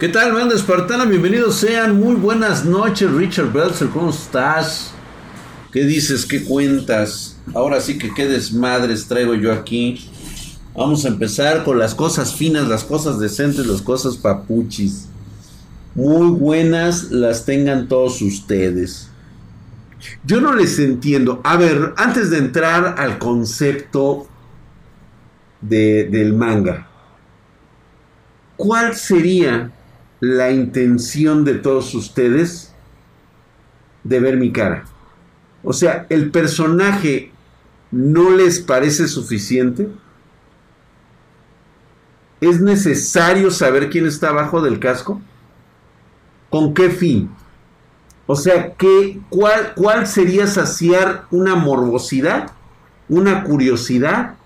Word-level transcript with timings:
¿Qué 0.00 0.08
tal, 0.08 0.32
banda 0.32 0.54
espartana? 0.54 1.04
Bienvenidos 1.04 1.56
sean. 1.56 2.00
Muy 2.00 2.14
buenas 2.14 2.64
noches, 2.64 3.10
Richard 3.10 3.52
Belzer. 3.52 3.90
¿Cómo 3.90 4.08
estás? 4.08 4.92
¿Qué 5.72 5.84
dices? 5.84 6.24
¿Qué 6.24 6.42
cuentas? 6.42 7.36
Ahora 7.52 7.82
sí 7.82 7.98
que 7.98 8.14
qué 8.14 8.26
desmadres 8.26 9.06
traigo 9.06 9.34
yo 9.34 9.52
aquí. 9.52 10.10
Vamos 10.74 11.04
a 11.04 11.08
empezar 11.08 11.64
con 11.64 11.78
las 11.78 11.94
cosas 11.94 12.34
finas, 12.34 12.66
las 12.66 12.82
cosas 12.82 13.20
decentes, 13.20 13.66
las 13.66 13.82
cosas 13.82 14.16
papuchis. 14.16 15.08
Muy 15.94 16.30
buenas 16.30 17.10
las 17.10 17.44
tengan 17.44 17.86
todos 17.86 18.22
ustedes. 18.22 19.10
Yo 20.24 20.40
no 20.40 20.54
les 20.54 20.78
entiendo. 20.78 21.42
A 21.44 21.58
ver, 21.58 21.92
antes 21.98 22.30
de 22.30 22.38
entrar 22.38 22.94
al 22.96 23.18
concepto 23.18 24.26
de, 25.60 26.08
del 26.10 26.32
manga, 26.32 26.88
¿cuál 28.56 28.96
sería 28.96 29.72
la 30.20 30.50
intención 30.50 31.44
de 31.44 31.54
todos 31.54 31.94
ustedes 31.94 32.74
de 34.04 34.20
ver 34.20 34.36
mi 34.36 34.52
cara? 34.52 34.84
O 35.62 35.72
sea, 35.72 36.06
¿el 36.08 36.30
personaje 36.30 37.32
no 37.90 38.30
les 38.30 38.60
parece 38.60 39.08
suficiente? 39.08 39.88
¿Es 42.40 42.60
necesario 42.60 43.50
saber 43.50 43.90
quién 43.90 44.06
está 44.06 44.30
abajo 44.30 44.62
del 44.62 44.78
casco? 44.78 45.20
¿Con 46.48 46.72
qué 46.72 46.90
fin? 46.90 47.30
O 48.26 48.36
sea, 48.36 48.74
¿qué, 48.74 49.20
cuál, 49.28 49.74
¿cuál 49.74 50.06
sería 50.06 50.46
saciar 50.46 51.26
una 51.30 51.56
morbosidad? 51.56 52.52
¿Una 53.08 53.44
curiosidad? 53.44 54.36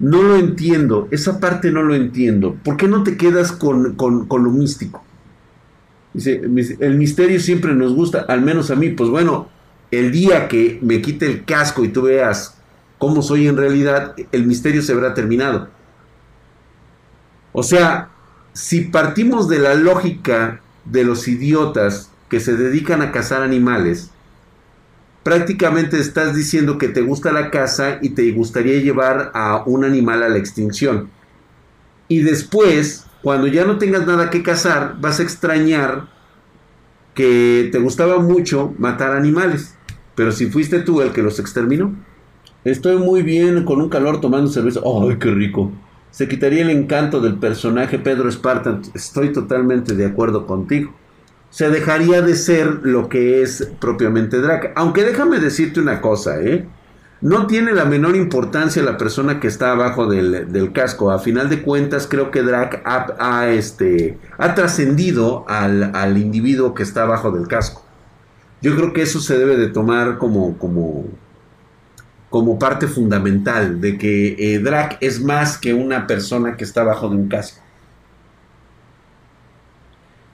No 0.00 0.22
lo 0.22 0.36
entiendo, 0.36 1.08
esa 1.10 1.38
parte 1.38 1.70
no 1.70 1.82
lo 1.82 1.94
entiendo. 1.94 2.56
¿Por 2.64 2.78
qué 2.78 2.88
no 2.88 3.02
te 3.02 3.18
quedas 3.18 3.52
con, 3.52 3.96
lo 3.98 4.50
místico? 4.50 5.04
Dice, 6.14 6.40
el 6.80 6.96
misterio 6.96 7.38
siempre 7.38 7.74
nos 7.74 7.94
gusta, 7.94 8.20
al 8.26 8.40
menos 8.40 8.70
a 8.70 8.76
mí. 8.76 8.88
Pues 8.88 9.10
bueno, 9.10 9.48
el 9.90 10.10
día 10.10 10.48
que 10.48 10.78
me 10.82 11.02
quite 11.02 11.26
el 11.26 11.44
casco 11.44 11.84
y 11.84 11.88
tú 11.88 12.02
veas 12.02 12.56
cómo 12.98 13.20
soy 13.20 13.46
en 13.46 13.58
realidad, 13.58 14.14
el 14.32 14.46
misterio 14.46 14.80
se 14.80 14.92
habrá 14.92 15.12
terminado. 15.12 15.68
O 17.52 17.62
sea, 17.62 18.08
si 18.54 18.82
partimos 18.82 19.48
de 19.48 19.58
la 19.58 19.74
lógica 19.74 20.60
de 20.86 21.04
los 21.04 21.28
idiotas 21.28 22.10
que 22.30 22.40
se 22.40 22.56
dedican 22.56 23.02
a 23.02 23.12
cazar 23.12 23.42
animales, 23.42 24.10
prácticamente 25.22 25.98
estás 25.98 26.34
diciendo 26.34 26.78
que 26.78 26.88
te 26.88 27.02
gusta 27.02 27.32
la 27.32 27.50
caza 27.50 27.98
y 28.00 28.10
te 28.10 28.30
gustaría 28.32 28.80
llevar 28.80 29.30
a 29.34 29.62
un 29.66 29.84
animal 29.84 30.22
a 30.22 30.28
la 30.28 30.38
extinción. 30.38 31.10
Y 32.08 32.20
después, 32.20 33.06
cuando 33.22 33.46
ya 33.46 33.64
no 33.64 33.78
tengas 33.78 34.06
nada 34.06 34.30
que 34.30 34.42
cazar, 34.42 34.96
vas 35.00 35.20
a 35.20 35.22
extrañar 35.22 36.08
que 37.14 37.68
te 37.70 37.78
gustaba 37.78 38.18
mucho 38.18 38.74
matar 38.78 39.12
animales. 39.12 39.74
Pero 40.14 40.32
si 40.32 40.46
fuiste 40.46 40.80
tú 40.80 41.00
el 41.00 41.12
que 41.12 41.22
los 41.22 41.38
exterminó. 41.38 41.94
Estoy 42.64 42.98
muy 42.98 43.22
bien 43.22 43.64
con 43.64 43.80
un 43.80 43.88
calor 43.88 44.20
tomando 44.20 44.50
cerveza. 44.50 44.80
¡Ay, 44.84 45.16
qué 45.18 45.30
rico! 45.30 45.72
Se 46.10 46.28
quitaría 46.28 46.62
el 46.62 46.70
encanto 46.70 47.20
del 47.20 47.36
personaje 47.36 47.98
Pedro 47.98 48.30
Spartan. 48.30 48.82
Estoy 48.94 49.32
totalmente 49.32 49.94
de 49.94 50.04
acuerdo 50.04 50.46
contigo 50.46 50.92
se 51.50 51.68
dejaría 51.68 52.22
de 52.22 52.36
ser 52.36 52.80
lo 52.82 53.08
que 53.08 53.42
es 53.42 53.68
propiamente 53.80 54.40
Drac. 54.40 54.72
Aunque 54.76 55.04
déjame 55.04 55.40
decirte 55.40 55.80
una 55.80 56.00
cosa, 56.00 56.40
¿eh? 56.40 56.66
No 57.20 57.46
tiene 57.46 57.72
la 57.72 57.84
menor 57.84 58.16
importancia 58.16 58.82
la 58.82 58.96
persona 58.96 59.40
que 59.40 59.48
está 59.48 59.72
abajo 59.72 60.06
del, 60.06 60.72
casco. 60.72 61.10
A 61.10 61.18
final 61.18 61.50
de 61.50 61.60
cuentas, 61.60 62.06
creo 62.06 62.30
que 62.30 62.42
Drac 62.42 62.80
ha, 62.86 63.48
este, 63.50 64.16
ha 64.38 64.54
trascendido 64.54 65.44
al, 65.46 66.16
individuo 66.16 66.74
que 66.74 66.82
está 66.82 67.02
abajo 67.02 67.30
del 67.30 67.46
casco. 67.46 67.84
Yo 68.62 68.74
creo 68.74 68.94
que 68.94 69.02
eso 69.02 69.20
se 69.20 69.36
debe 69.36 69.56
de 69.58 69.68
tomar 69.68 70.16
como, 70.16 70.56
como, 70.56 71.08
como 72.30 72.58
parte 72.58 72.86
fundamental 72.86 73.82
de 73.82 73.98
que 73.98 74.36
eh, 74.38 74.96
es 75.00 75.20
más 75.22 75.58
que 75.58 75.74
una 75.74 76.06
persona 76.06 76.56
que 76.56 76.64
está 76.64 76.80
abajo 76.82 77.10
de 77.10 77.16
un 77.16 77.28
casco. 77.28 77.60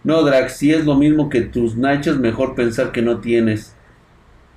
No, 0.06 0.22
Drax, 0.22 0.58
si 0.58 0.72
es 0.72 0.84
lo 0.84 0.94
mismo 0.94 1.28
que 1.28 1.40
tus 1.40 1.76
nachos, 1.76 2.16
mejor 2.16 2.54
pensar 2.54 2.92
que 2.92 3.02
no 3.02 3.18
tienes. 3.18 3.74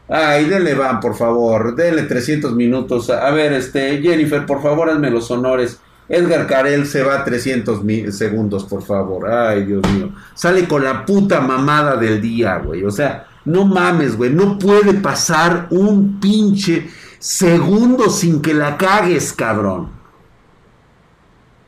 Ay, 0.08 0.46
denle 0.46 0.76
van, 0.76 1.00
por 1.00 1.16
favor, 1.16 1.76
denle 1.76 2.04
300 2.04 2.54
minutos. 2.54 3.10
A 3.10 3.32
ver, 3.32 3.54
este, 3.54 4.00
Jennifer, 4.00 4.46
por 4.46 4.62
favor, 4.62 4.92
hazme 4.92 5.10
los 5.10 5.32
honores. 5.32 5.80
Edgar 6.08 6.46
Carell 6.46 6.86
se 6.86 7.02
va 7.02 7.24
300 7.24 7.82
segundos, 8.16 8.64
por 8.66 8.84
favor. 8.84 9.28
Ay, 9.28 9.66
Dios 9.66 9.82
mío. 9.92 10.12
Sale 10.36 10.68
con 10.68 10.84
la 10.84 11.04
puta 11.04 11.42
mamada 11.42 11.96
del 11.96 12.22
día, 12.22 12.60
güey. 12.60 12.84
O 12.84 12.92
sea, 12.92 13.26
no 13.46 13.66
mames, 13.66 14.18
güey. 14.18 14.30
No 14.30 14.60
puede 14.60 14.94
pasar 14.94 15.66
un 15.72 16.20
pinche 16.20 16.88
segundo 17.18 18.12
sin 18.12 18.40
que 18.40 18.54
la 18.54 18.78
cagues, 18.78 19.34
cabrón. 19.34 19.90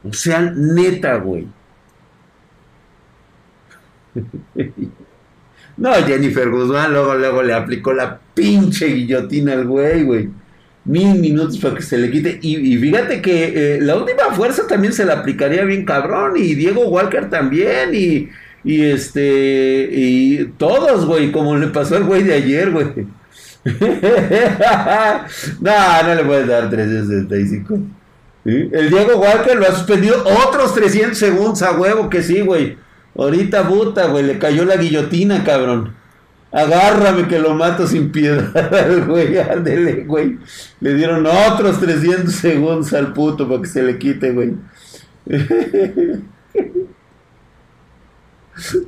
O 0.07 0.13
sea, 0.13 0.39
neta, 0.55 1.15
güey. 1.15 1.47
no, 5.77 5.93
Jennifer 6.05 6.49
Guzmán 6.49 6.91
luego, 6.91 7.15
luego 7.15 7.43
le 7.43 7.53
aplicó 7.53 7.93
la 7.93 8.19
pinche 8.33 8.87
guillotina 8.87 9.53
al 9.53 9.65
güey, 9.65 10.03
güey. 10.03 10.29
Mil 10.83 11.19
minutos 11.19 11.59
para 11.59 11.75
que 11.75 11.83
se 11.83 11.97
le 11.97 12.09
quite. 12.09 12.39
Y, 12.41 12.75
fíjate 12.77 13.21
que 13.21 13.75
eh, 13.75 13.81
la 13.81 13.95
última 13.97 14.33
fuerza 14.33 14.65
también 14.65 14.93
se 14.93 15.05
la 15.05 15.13
aplicaría 15.13 15.63
bien 15.63 15.85
cabrón. 15.85 16.33
Y 16.37 16.55
Diego 16.55 16.87
Walker 16.87 17.29
también. 17.29 17.93
Y, 17.93 18.29
y 18.63 18.85
este. 18.85 19.89
Y 19.91 20.45
todos, 20.57 21.05
güey. 21.05 21.31
Como 21.31 21.55
le 21.55 21.67
pasó 21.67 21.97
al 21.97 22.05
güey 22.05 22.23
de 22.23 22.33
ayer, 22.33 22.71
güey. 22.71 22.87
no, 25.61 26.03
no 26.03 26.15
le 26.15 26.23
puedes 26.23 26.47
dar 26.47 26.67
365. 26.67 27.79
El 28.43 28.89
Diego 28.89 29.19
Walker 29.19 29.55
lo 29.55 29.67
ha 29.67 29.71
suspendido 29.71 30.23
otros 30.47 30.73
300 30.73 31.15
segundos 31.15 31.61
a 31.61 31.73
huevo 31.73 32.09
que 32.09 32.23
sí, 32.23 32.41
güey. 32.41 32.75
Ahorita 33.15 33.67
puta, 33.67 34.07
güey, 34.07 34.25
le 34.25 34.39
cayó 34.39 34.65
la 34.65 34.77
guillotina, 34.77 35.43
cabrón. 35.43 35.93
Agárrame 36.51 37.27
que 37.27 37.39
lo 37.39 37.55
mato 37.55 37.87
sin 37.87 38.11
piedad, 38.11 38.51
güey. 39.07 39.37
Ándele, 39.37 40.03
güey. 40.03 40.37
Le 40.81 40.93
dieron 40.95 41.25
otros 41.25 41.79
300 41.79 42.33
segundos 42.33 42.93
al 42.93 43.13
puto 43.13 43.47
para 43.47 43.61
que 43.61 43.67
se 43.67 43.83
le 43.83 43.97
quite, 43.97 44.31
güey. 44.31 44.53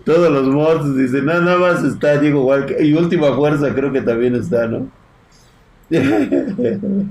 Todos 0.05 0.31
los 0.31 0.47
muertos 0.47 0.97
dicen, 0.97 1.25
nada 1.25 1.57
más 1.57 1.83
está 1.83 2.17
Diego 2.17 2.45
Walker. 2.45 2.83
Y 2.83 2.93
última 2.93 3.33
fuerza 3.33 3.73
creo 3.73 3.93
que 3.93 4.01
también 4.01 4.35
está, 4.35 4.67
¿no? 4.67 4.91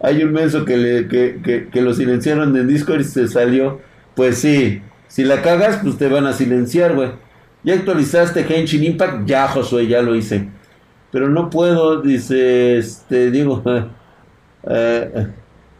Hay 0.00 0.22
un 0.22 0.32
menso 0.32 0.64
que, 0.64 0.76
le, 0.76 1.08
que, 1.08 1.40
que, 1.42 1.68
que 1.68 1.82
lo 1.82 1.92
silenciaron 1.94 2.56
en 2.56 2.66
Discord 2.66 3.00
y 3.00 3.04
se 3.04 3.28
salió. 3.28 3.80
Pues 4.14 4.38
sí, 4.38 4.80
si 5.08 5.24
la 5.24 5.42
cagas, 5.42 5.80
pues 5.82 5.96
te 5.98 6.08
van 6.08 6.26
a 6.26 6.32
silenciar, 6.32 6.94
güey. 6.94 7.10
Ya 7.62 7.74
actualizaste 7.74 8.46
Henshin 8.48 8.84
Impact, 8.84 9.26
ya 9.26 9.48
Josué, 9.48 9.86
ya 9.86 10.02
lo 10.02 10.14
hice. 10.14 10.48
Pero 11.10 11.28
no 11.28 11.50
puedo, 11.50 12.00
dice, 12.00 12.78
este, 12.78 13.30
digo, 13.30 13.62
eh, 14.68 15.28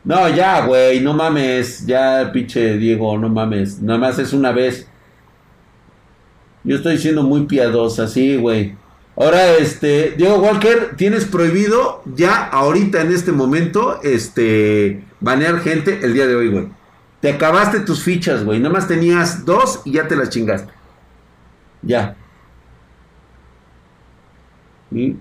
no, 0.05 0.29
ya, 0.29 0.67
güey, 0.67 1.01
no 1.01 1.15
mames, 1.15 1.87
ya, 1.87 2.31
pinche 2.33 2.77
Diego, 2.79 3.19
no 3.19 3.29
mames, 3.29 3.83
nada 3.83 3.99
más 3.99 4.19
es 4.19 4.33
una 4.33 4.53
vez. 4.53 4.89
Yo 6.65 6.77
estoy 6.77 6.99
siendo 6.99 7.23
muy 7.23 7.47
piadosa, 7.47 8.09
sí, 8.09 8.37
güey. 8.37 8.75
Ahora, 9.17 9.55
este, 9.55 10.15
Diego 10.17 10.39
Walker, 10.39 10.95
tienes 10.97 11.25
prohibido 11.25 12.03
ya 12.15 12.47
ahorita 12.47 13.01
en 13.01 13.13
este 13.13 13.33
momento, 13.33 14.01
este, 14.03 15.05
banear 15.21 15.61
gente 15.61 16.01
el 16.03 16.13
día 16.13 16.27
de 16.27 16.35
hoy, 16.35 16.49
güey. 16.49 16.69
Te 17.21 17.32
acabaste 17.32 17.81
tus 17.81 18.03
fichas, 18.03 18.44
güey. 18.44 18.60
Nada 18.60 18.75
más 18.75 18.88
tenías 18.88 19.44
dos 19.44 19.81
y 19.84 19.93
ya 19.93 20.07
te 20.07 20.16
las 20.16 20.30
chingaste. 20.30 20.72
Ya. 21.83 22.16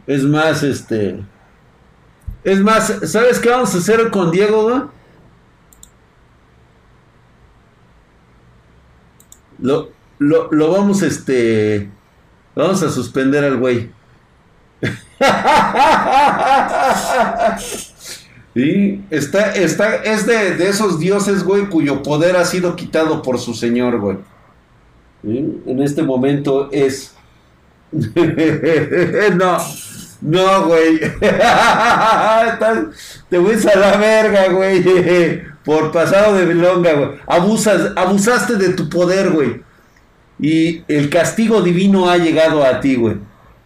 Es 0.06 0.24
más, 0.24 0.64
este. 0.64 1.24
Es 2.44 2.60
más, 2.60 2.94
¿sabes 3.06 3.40
qué 3.40 3.50
vamos 3.50 3.74
a 3.74 3.78
hacer 3.78 4.12
con 4.12 4.32
Diego, 4.32 4.64
güey? 4.64 4.82
Lo, 9.60 9.92
lo, 10.20 10.52
lo 10.52 10.72
vamos, 10.72 11.02
este. 11.02 11.90
Vamos 12.56 12.84
a 12.84 12.90
suspender 12.90 13.44
al 13.44 13.58
güey. 13.58 13.92
Y 18.56 19.02
está, 19.10 19.52
está, 19.52 19.96
es 19.98 20.26
de, 20.26 20.70
esos 20.70 20.98
dioses, 20.98 21.44
güey, 21.44 21.66
cuyo 21.66 22.02
poder 22.02 22.38
ha 22.38 22.46
sido 22.46 22.78
quitado 22.78 23.22
por 23.22 23.38
su 23.38 23.54
señor, 23.54 24.00
güey. 24.00 24.18
En 25.24 25.82
este 25.82 26.04
momento 26.04 26.70
es. 26.72 27.14
no, 27.92 29.58
no, 30.22 30.68
güey. 30.68 31.00
te 33.30 33.38
voy 33.38 33.56
a 33.74 33.78
la 33.78 33.98
verga, 33.98 34.50
güey. 34.50 35.44
Por 35.66 35.92
pasado 35.92 36.36
de 36.36 36.54
longa, 36.54 36.94
güey. 36.94 37.10
Abusas, 37.26 37.92
abusaste 37.96 38.56
de 38.56 38.70
tu 38.70 38.88
poder, 38.88 39.32
güey. 39.32 39.62
Y 40.40 40.84
el 40.88 41.10
castigo 41.10 41.62
divino 41.62 42.10
ha 42.10 42.18
llegado 42.18 42.64
a 42.64 42.80
ti, 42.80 42.96
güey. 42.96 43.18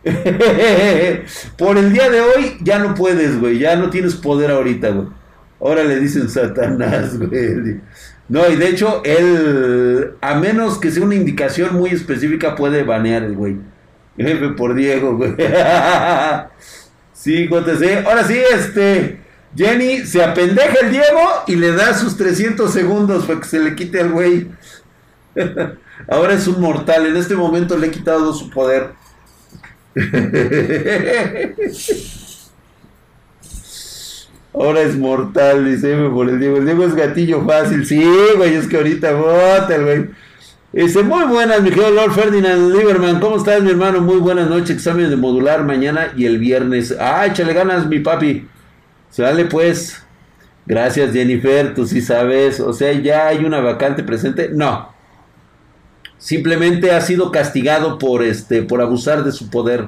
Por 1.58 1.78
el 1.78 1.92
día 1.92 2.10
de 2.10 2.22
hoy 2.22 2.58
ya 2.62 2.80
no 2.80 2.96
puedes, 2.96 3.40
güey. 3.40 3.60
Ya 3.60 3.76
no 3.76 3.90
tienes 3.90 4.16
poder 4.16 4.52
ahorita, 4.52 4.90
güey. 4.90 5.08
Ahora 5.60 5.84
le 5.84 6.00
dicen 6.00 6.30
Satanás, 6.30 7.18
güey. 7.20 7.82
No, 8.30 8.48
y 8.48 8.56
de 8.56 8.70
hecho, 8.70 9.02
él, 9.04 10.14
a 10.22 10.36
menos 10.36 10.78
que 10.78 10.92
sea 10.92 11.04
una 11.04 11.16
indicación 11.16 11.76
muy 11.76 11.90
específica, 11.90 12.56
puede 12.56 12.84
banear 12.84 13.24
el 13.24 13.36
güey. 13.36 13.58
Jefe 14.18 14.50
por 14.50 14.76
Diego, 14.76 15.18
güey. 15.18 15.36
sí, 17.14 17.48
JC. 17.48 18.06
Ahora 18.06 18.24
sí, 18.24 18.38
este. 18.54 19.20
Jenny 19.56 20.06
se 20.06 20.24
apendeja 20.24 20.76
el 20.84 20.92
Diego 20.92 21.28
y 21.48 21.56
le 21.56 21.72
da 21.72 21.96
sus 21.96 22.16
300 22.18 22.72
segundos 22.72 23.26
para 23.26 23.40
que 23.40 23.48
se 23.48 23.60
le 23.60 23.76
quite 23.76 24.00
al 24.00 24.12
güey. 24.12 24.48
Ahora 26.08 26.34
es 26.34 26.48
un 26.48 26.62
mortal. 26.62 27.08
En 27.08 27.18
este 27.18 27.36
momento 27.36 27.76
le 27.76 27.88
he 27.88 27.92
quitado 27.92 28.32
su 28.32 28.52
poder. 28.52 28.92
Ahora 34.54 34.82
es 34.82 34.98
mortal, 34.98 35.66
dice 35.66 35.96
por 36.14 36.30
el 36.30 36.40
Diego. 36.40 36.58
El 36.58 36.66
Diego 36.66 36.86
es 36.86 36.96
gatillo 36.96 37.46
fácil. 37.46 37.86
Sí, 37.86 38.04
güey, 38.36 38.56
es 38.56 38.68
que 38.68 38.78
ahorita 38.78 39.14
vota 39.14 39.78
güey. 39.78 40.08
Dice, 40.72 41.02
muy 41.02 41.24
buenas, 41.26 41.62
mi 41.62 41.70
querido 41.70 41.92
Lord 41.92 42.12
Ferdinand 42.12 42.74
Lieberman. 42.74 43.20
¿Cómo 43.20 43.38
estás, 43.38 43.62
mi 43.64 43.72
hermano? 43.72 44.02
Muy 44.02 44.18
buenas 44.18 44.50
noches. 44.50 44.72
Examen 44.72 45.10
de 45.10 45.16
modular 45.16 45.64
mañana 45.64 46.12
y 46.16 46.26
el 46.26 46.38
viernes. 46.40 46.96
Ah, 47.00 47.26
échale 47.26 47.54
ganas, 47.54 47.88
mi 47.88 48.00
papi. 48.00 48.48
Sale 49.10 49.46
pues. 49.46 50.04
Gracias, 50.66 51.14
Jennifer. 51.14 51.74
Tú 51.74 51.88
sí 51.88 52.02
sabes. 52.02 52.60
O 52.60 52.74
sea, 52.74 52.92
¿ya 52.94 53.28
hay 53.28 53.46
una 53.46 53.62
vacante 53.62 54.04
presente? 54.04 54.50
No. 54.54 54.90
Simplemente 56.20 56.92
ha 56.92 57.02
sido 57.02 57.32
castigado 57.32 57.98
por 57.98 58.22
este, 58.22 58.62
por 58.62 58.82
abusar 58.82 59.24
de 59.24 59.32
su 59.32 59.50
poder. 59.50 59.88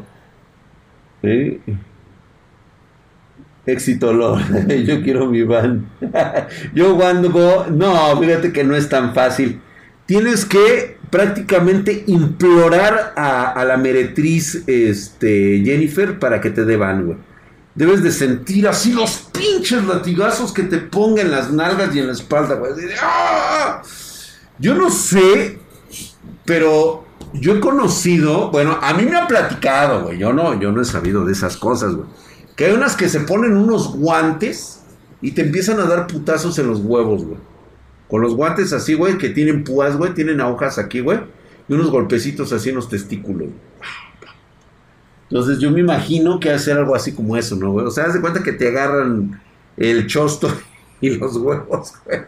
Éxito, 3.66 4.14
Lord. 4.14 4.68
Yo 4.86 5.04
quiero 5.04 5.28
mi 5.28 5.44
van. 5.44 5.90
Yo 6.74 6.96
cuando 6.96 7.68
no, 7.70 8.20
fíjate 8.20 8.52
que 8.52 8.64
no 8.64 8.76
es 8.76 8.90
tan 8.90 9.14
fácil. 9.14 9.62
Tienes 10.06 10.46
que 10.46 10.98
prácticamente 11.10 12.06
implorar 12.08 13.14
a, 13.16 13.64
la 13.66 13.78
meretriz 13.78 14.64
este, 14.68 15.62
Jennifer 15.64 16.18
para 16.18 16.40
que 16.40 16.50
te 16.50 16.66
dé 16.66 16.78
van, 16.78 17.06
güey. 17.06 17.18
Debes 17.76 18.04
de 18.04 18.12
sentir 18.12 18.68
así 18.68 18.92
los 18.92 19.30
pinches 19.32 19.86
latigazos 19.86 20.54
que 20.54 20.64
te 20.64 20.78
pongan 20.78 21.32
las 21.32 21.52
nalgas 21.52 21.96
y 21.96 22.00
en 22.00 22.08
la 22.08 22.14
espalda, 22.14 22.56
güey. 22.56 22.72
¡ah! 23.02 23.82
Yo 24.60 24.76
no 24.76 24.90
sé, 24.90 25.61
pero 26.46 27.06
yo 27.34 27.56
he 27.56 27.60
conocido, 27.60 28.52
bueno, 28.52 28.78
a 28.82 28.94
mí 28.94 29.04
me 29.04 29.18
ha 29.18 29.28
platicado, 29.28 30.04
güey. 30.04 30.18
Yo 30.18 30.34
no, 30.34 30.60
yo 30.60 30.72
no 30.72 30.82
he 30.82 30.86
sabido 30.86 31.26
de 31.26 31.34
esas 31.34 31.58
cosas, 31.58 31.96
güey 31.96 32.08
que 32.56 32.66
hay 32.66 32.74
unas 32.74 32.96
que 32.96 33.10
se 33.10 33.22
ponen 33.22 33.56
unos 33.56 33.96
guantes 33.96 34.82
y 35.22 35.32
te 35.32 35.42
empiezan 35.42 35.80
a 35.80 35.86
dar 35.86 36.08
putazos 36.08 36.58
en 36.60 36.68
los 36.68 36.80
huevos, 36.80 37.24
güey. 37.24 37.40
Con 38.08 38.22
los 38.22 38.36
guantes 38.36 38.74
así, 38.74 38.94
güey, 38.94 39.18
que 39.18 39.30
tienen 39.30 39.64
púas, 39.64 39.98
güey, 39.98 40.14
tienen 40.14 40.42
agujas 40.42 40.78
aquí, 40.78 41.00
güey. 41.00 41.20
Y 41.68 41.74
unos 41.74 41.90
golpecitos 41.90 42.52
así 42.52 42.70
en 42.70 42.76
los 42.76 42.90
testículos. 42.90 43.50
Entonces 45.30 45.60
yo 45.60 45.72
me 45.72 45.80
imagino 45.80 46.40
que 46.40 46.52
hacer 46.52 46.78
algo 46.78 46.94
así 46.94 47.14
como 47.14 47.38
eso, 47.38 47.56
¿no, 47.56 47.72
güey? 47.72 47.86
O 47.86 47.92
sea, 47.92 48.06
haz 48.06 48.14
de 48.14 48.22
cuenta 48.22 48.44
que 48.44 48.52
te 48.52 48.68
agarran 48.68 49.42
el 49.78 50.08
chosto 50.08 50.52
y 51.02 51.12
los 51.12 51.38
huevos, 51.38 51.94
güey. 52.06 52.20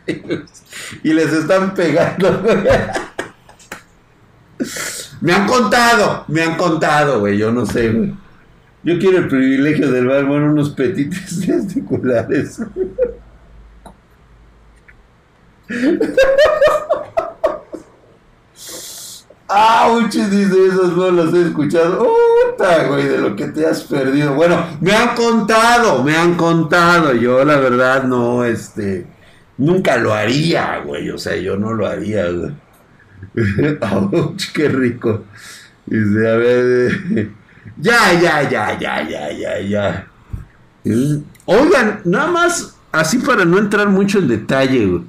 Y 1.03 1.13
les 1.13 1.33
están 1.33 1.73
pegando, 1.73 2.39
güey. 2.41 2.57
Me 5.21 5.33
han 5.33 5.47
contado, 5.47 6.25
me 6.27 6.41
han 6.41 6.57
contado, 6.57 7.19
güey. 7.19 7.37
Yo 7.37 7.51
no 7.51 7.65
sé, 7.65 7.89
güey. 7.91 8.13
Yo 8.83 8.99
quiero 8.99 9.19
el 9.19 9.27
privilegio 9.29 9.91
del 9.91 10.07
bar, 10.07 10.25
bueno, 10.25 10.51
unos 10.51 10.71
petites 10.71 11.39
testiculares. 11.45 12.61
¡Auch! 19.47 20.09
Dice, 20.09 20.67
esos 20.67 20.97
no 20.97 21.11
los 21.11 21.33
he 21.33 21.43
escuchado. 21.43 22.07
¡Puta, 22.47 22.87
güey! 22.87 23.07
De 23.07 23.17
lo 23.19 23.35
que 23.35 23.47
te 23.47 23.65
has 23.65 23.83
perdido. 23.83 24.33
Bueno, 24.33 24.65
me 24.81 24.93
han 24.93 25.15
contado, 25.15 26.03
me 26.03 26.17
han 26.17 26.35
contado. 26.35 27.13
Yo, 27.13 27.45
la 27.45 27.57
verdad, 27.57 28.03
no, 28.03 28.43
este. 28.43 29.05
Nunca 29.57 29.97
lo 29.97 30.13
haría, 30.13 30.79
güey. 30.85 31.09
O 31.11 31.17
sea, 31.17 31.35
yo 31.35 31.55
no 31.55 31.73
lo 31.73 31.87
haría, 31.87 32.29
güey. 32.29 32.51
¡Auch! 33.81 34.35
¡Qué 34.53 34.69
rico! 34.69 35.23
Dice, 35.85 36.29
a 36.29 36.35
ver. 36.35 37.31
Ya, 37.77 38.13
ya, 38.13 38.49
ya, 38.49 38.79
ya, 38.79 39.09
ya, 39.09 39.31
ya, 39.31 39.59
ya. 39.61 40.07
Oigan, 41.45 42.01
nada 42.05 42.31
más 42.31 42.77
así 42.91 43.17
para 43.19 43.45
no 43.45 43.57
entrar 43.57 43.89
mucho 43.89 44.19
en 44.19 44.27
detalle, 44.27 44.85
güey. 44.85 45.03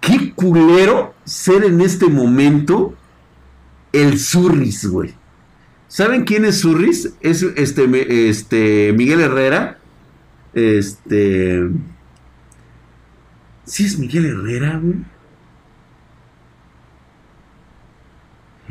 Qué 0.00 0.32
culero 0.34 1.14
ser 1.24 1.64
en 1.64 1.80
este 1.80 2.06
momento 2.06 2.94
el 3.92 4.18
Surris, 4.18 4.86
güey. 4.86 5.14
¿Saben 5.88 6.24
quién 6.24 6.44
es 6.44 6.60
Surris? 6.60 7.14
Es 7.20 7.42
este, 7.42 8.28
este 8.28 8.92
Miguel 8.96 9.20
Herrera. 9.20 9.78
Este. 10.54 11.68
Sí 13.64 13.84
es 13.84 13.98
Miguel 13.98 14.26
Herrera, 14.26 14.78
güey. 14.82 14.98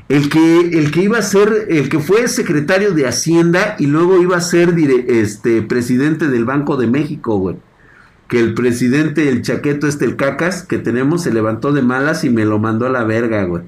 El 0.10 0.30
que, 0.30 0.60
el 0.62 0.92
que 0.92 1.02
iba 1.02 1.18
a 1.18 1.22
ser, 1.22 1.68
el 1.70 1.90
que 1.90 2.00
fue 2.00 2.28
secretario 2.30 2.92
de 2.92 3.08
Hacienda 3.08 3.76
y 3.78 3.88
luego 3.88 4.22
iba 4.22 4.38
a 4.38 4.42
ser 4.42 4.74
este, 5.08 5.62
presidente 5.62 6.30
del 6.30 6.46
Banco 6.46 6.78
de 6.78 6.88
México, 6.88 7.38
güey. 7.38 7.58
Que 8.30 8.40
el 8.40 8.54
presidente, 8.54 9.30
el 9.30 9.42
chaqueto 9.42 9.88
este, 9.88 10.06
el 10.06 10.16
cacas 10.16 10.64
que 10.64 10.78
tenemos, 10.78 11.24
se 11.24 11.34
levantó 11.34 11.74
de 11.74 11.82
malas 11.82 12.24
y 12.24 12.30
me 12.30 12.46
lo 12.46 12.58
mandó 12.58 12.86
a 12.86 12.90
la 12.90 13.04
verga, 13.04 13.44
güey. 13.44 13.64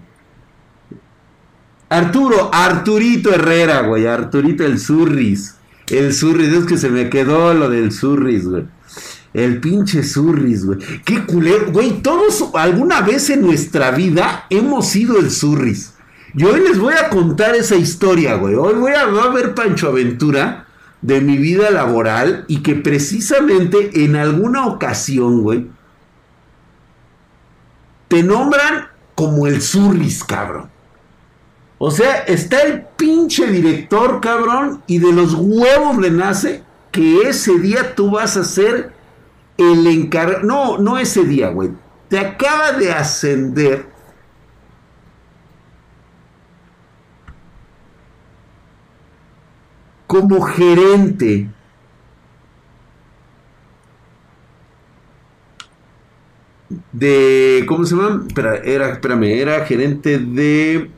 Arturo, 1.90 2.52
Arturito 2.54 3.34
Herrera, 3.34 3.82
güey. 3.82 4.06
Arturito 4.06 4.64
el 4.64 4.80
Surris. 4.80 5.56
El 5.90 6.14
Surris, 6.14 6.54
es 6.54 6.66
que 6.66 6.78
se 6.78 6.90
me 6.90 7.10
quedó 7.10 7.54
lo 7.54 7.70
del 7.70 7.92
Surris, 7.92 8.48
güey. 8.48 8.66
El 9.34 9.60
pinche 9.60 10.04
Surris, 10.04 10.66
güey. 10.66 10.80
Qué 11.04 11.26
culero, 11.26 11.72
güey. 11.72 12.02
Todos 12.02 12.50
alguna 12.54 13.02
vez 13.02 13.30
en 13.30 13.42
nuestra 13.42 13.92
vida 13.92 14.46
hemos 14.50 14.88
sido 14.88 15.20
el 15.20 15.32
Surris. 15.32 15.96
Yo 16.34 16.54
hoy 16.54 16.60
les 16.62 16.78
voy 16.78 16.94
a 16.94 17.10
contar 17.10 17.56
esa 17.56 17.76
historia, 17.76 18.36
güey. 18.36 18.56
Hoy 18.56 18.76
voy 18.76 18.92
a, 18.94 19.06
ver 19.30 19.56
Pancho 19.56 19.90
Aventura 19.90 20.68
de 21.02 21.22
mi 21.22 21.38
vida 21.38 21.72
laboral 21.72 22.46
y 22.48 22.62
que 22.62 22.76
precisamente 22.76 24.04
en 24.04 24.16
alguna 24.16 24.68
ocasión, 24.68 25.42
güey, 25.42 25.68
te 28.08 28.22
nombran 28.22 28.90
como 29.16 29.48
el 29.48 29.62
Surris, 29.62 30.24
cabrón. 30.24 30.70
O 31.78 31.92
sea, 31.92 32.18
está 32.20 32.62
el 32.62 32.82
pinche 32.98 33.48
director, 33.48 34.20
cabrón, 34.20 34.84
y 34.86 35.00
de 35.00 35.14
los 35.14 35.34
huevos 35.34 35.98
le 35.98 36.12
nace 36.12 36.64
que 36.92 37.22
ese 37.22 37.58
día 37.60 37.96
tú 37.96 38.12
vas 38.12 38.36
a 38.38 38.44
ser 38.44 38.92
el 39.58 39.88
encargado. 39.88 40.44
No, 40.44 40.78
no 40.78 40.98
ese 40.98 41.24
día, 41.24 41.50
güey. 41.50 41.72
Te 42.10 42.20
acaba 42.20 42.74
de 42.74 42.92
ascender 42.92 43.88
como 50.10 50.42
gerente 50.42 51.48
de 56.92 57.64
¿cómo 57.68 57.86
se 57.86 57.96
llama? 57.96 58.26
Espera, 58.28 58.56
era, 58.56 59.00
era 59.24 59.66
gerente 59.68 60.18
de 60.18 60.90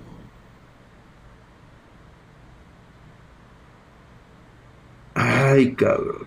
Ay, 5.13 5.75
cabrón. 5.75 6.25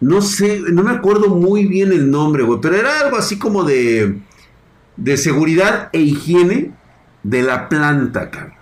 No 0.00 0.20
sé, 0.20 0.60
no 0.70 0.82
me 0.82 0.90
acuerdo 0.90 1.30
muy 1.30 1.64
bien 1.66 1.90
el 1.92 2.10
nombre, 2.10 2.42
güey, 2.42 2.60
pero 2.60 2.76
era 2.76 3.00
algo 3.00 3.16
así 3.16 3.38
como 3.38 3.64
de 3.64 4.20
de 4.98 5.16
seguridad 5.16 5.88
e 5.94 6.00
higiene 6.00 6.74
de 7.22 7.42
la 7.42 7.70
planta, 7.70 8.30
cabrón. 8.30 8.57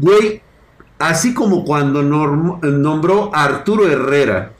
Güey, 0.00 0.40
así 0.98 1.34
como 1.34 1.64
cuando 1.64 2.02
nombró 2.02 3.34
a 3.34 3.44
Arturo 3.44 3.86
Herrera, 3.86 4.52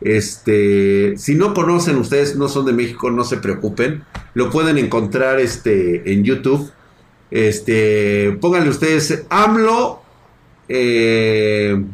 este, 0.00 1.14
si 1.18 1.34
no 1.34 1.52
conocen 1.52 1.96
ustedes, 1.96 2.36
no 2.36 2.48
son 2.48 2.64
de 2.64 2.72
México, 2.72 3.10
no 3.10 3.22
se 3.24 3.36
preocupen, 3.36 4.02
lo 4.32 4.48
pueden 4.50 4.78
encontrar 4.78 5.40
este, 5.40 6.14
en 6.14 6.24
YouTube. 6.24 6.72
Este, 7.30 8.38
pónganle 8.40 8.70
ustedes 8.70 9.26
AMLO, 9.28 10.02
eh, 10.68 11.84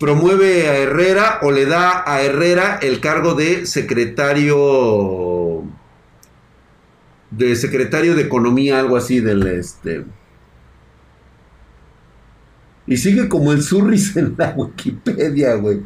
promueve 0.00 0.68
a 0.68 0.78
Herrera 0.78 1.38
o 1.42 1.52
le 1.52 1.64
da 1.64 2.02
a 2.04 2.22
Herrera 2.22 2.80
el 2.82 2.98
cargo 2.98 3.34
de 3.34 3.66
secretario 3.66 5.62
de 7.30 7.54
secretario 7.54 8.16
de 8.16 8.22
economía, 8.22 8.80
algo 8.80 8.96
así 8.96 9.20
del 9.20 9.46
este. 9.46 10.04
Y 12.86 12.96
sigue 12.96 13.28
como 13.28 13.52
el 13.52 13.62
Surris 13.62 14.16
en 14.16 14.34
la 14.36 14.54
Wikipedia, 14.56 15.54
güey. 15.54 15.82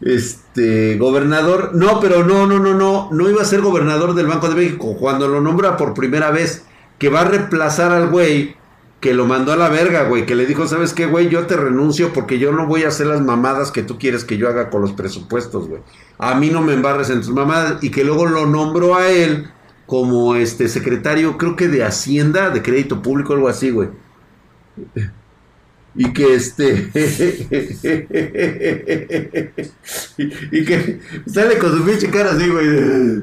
Este, 0.00 0.96
gobernador, 0.96 1.72
no, 1.74 2.00
pero 2.00 2.24
no, 2.24 2.46
no, 2.46 2.58
no, 2.58 2.74
no, 2.74 3.10
no 3.12 3.30
iba 3.30 3.42
a 3.42 3.44
ser 3.44 3.60
gobernador 3.60 4.14
del 4.14 4.26
Banco 4.26 4.48
de 4.48 4.54
México 4.54 4.96
cuando 4.98 5.28
lo 5.28 5.42
nombra 5.42 5.76
por 5.76 5.92
primera 5.92 6.30
vez, 6.30 6.64
que 6.98 7.10
va 7.10 7.20
a 7.20 7.24
reemplazar 7.24 7.92
al 7.92 8.08
güey 8.08 8.56
que 9.00 9.14
lo 9.14 9.26
mandó 9.26 9.52
a 9.52 9.56
la 9.56 9.70
verga, 9.70 10.04
güey, 10.04 10.26
que 10.26 10.34
le 10.34 10.44
dijo, 10.44 10.68
¿sabes 10.68 10.92
qué, 10.92 11.06
güey? 11.06 11.30
Yo 11.30 11.46
te 11.46 11.56
renuncio 11.56 12.12
porque 12.12 12.38
yo 12.38 12.52
no 12.52 12.66
voy 12.66 12.84
a 12.84 12.88
hacer 12.88 13.06
las 13.06 13.22
mamadas 13.22 13.72
que 13.72 13.82
tú 13.82 13.98
quieres 13.98 14.24
que 14.24 14.36
yo 14.36 14.46
haga 14.46 14.68
con 14.68 14.82
los 14.82 14.92
presupuestos, 14.92 15.68
güey. 15.68 15.80
A 16.18 16.34
mí 16.34 16.50
no 16.50 16.60
me 16.60 16.74
embarres 16.74 17.08
en 17.08 17.20
tus 17.20 17.30
mamadas 17.30 17.82
y 17.82 17.90
que 17.90 18.04
luego 18.04 18.26
lo 18.26 18.46
nombró 18.46 18.96
a 18.96 19.08
él 19.08 19.50
como 19.86 20.36
este 20.36 20.68
secretario, 20.68 21.38
creo 21.38 21.56
que 21.56 21.68
de 21.68 21.82
Hacienda, 21.82 22.50
de 22.50 22.62
Crédito 22.62 23.00
Público, 23.00 23.32
algo 23.32 23.48
así, 23.48 23.70
güey. 23.70 23.88
Y 25.94 26.12
que 26.12 26.34
este. 26.34 26.90
y, 30.52 30.64
que 30.64 31.00
sale 31.26 31.58
con 31.58 31.76
su 31.76 31.84
pinche 31.84 32.10
cara 32.10 32.30
así, 32.32 32.48
güey. 32.48 33.22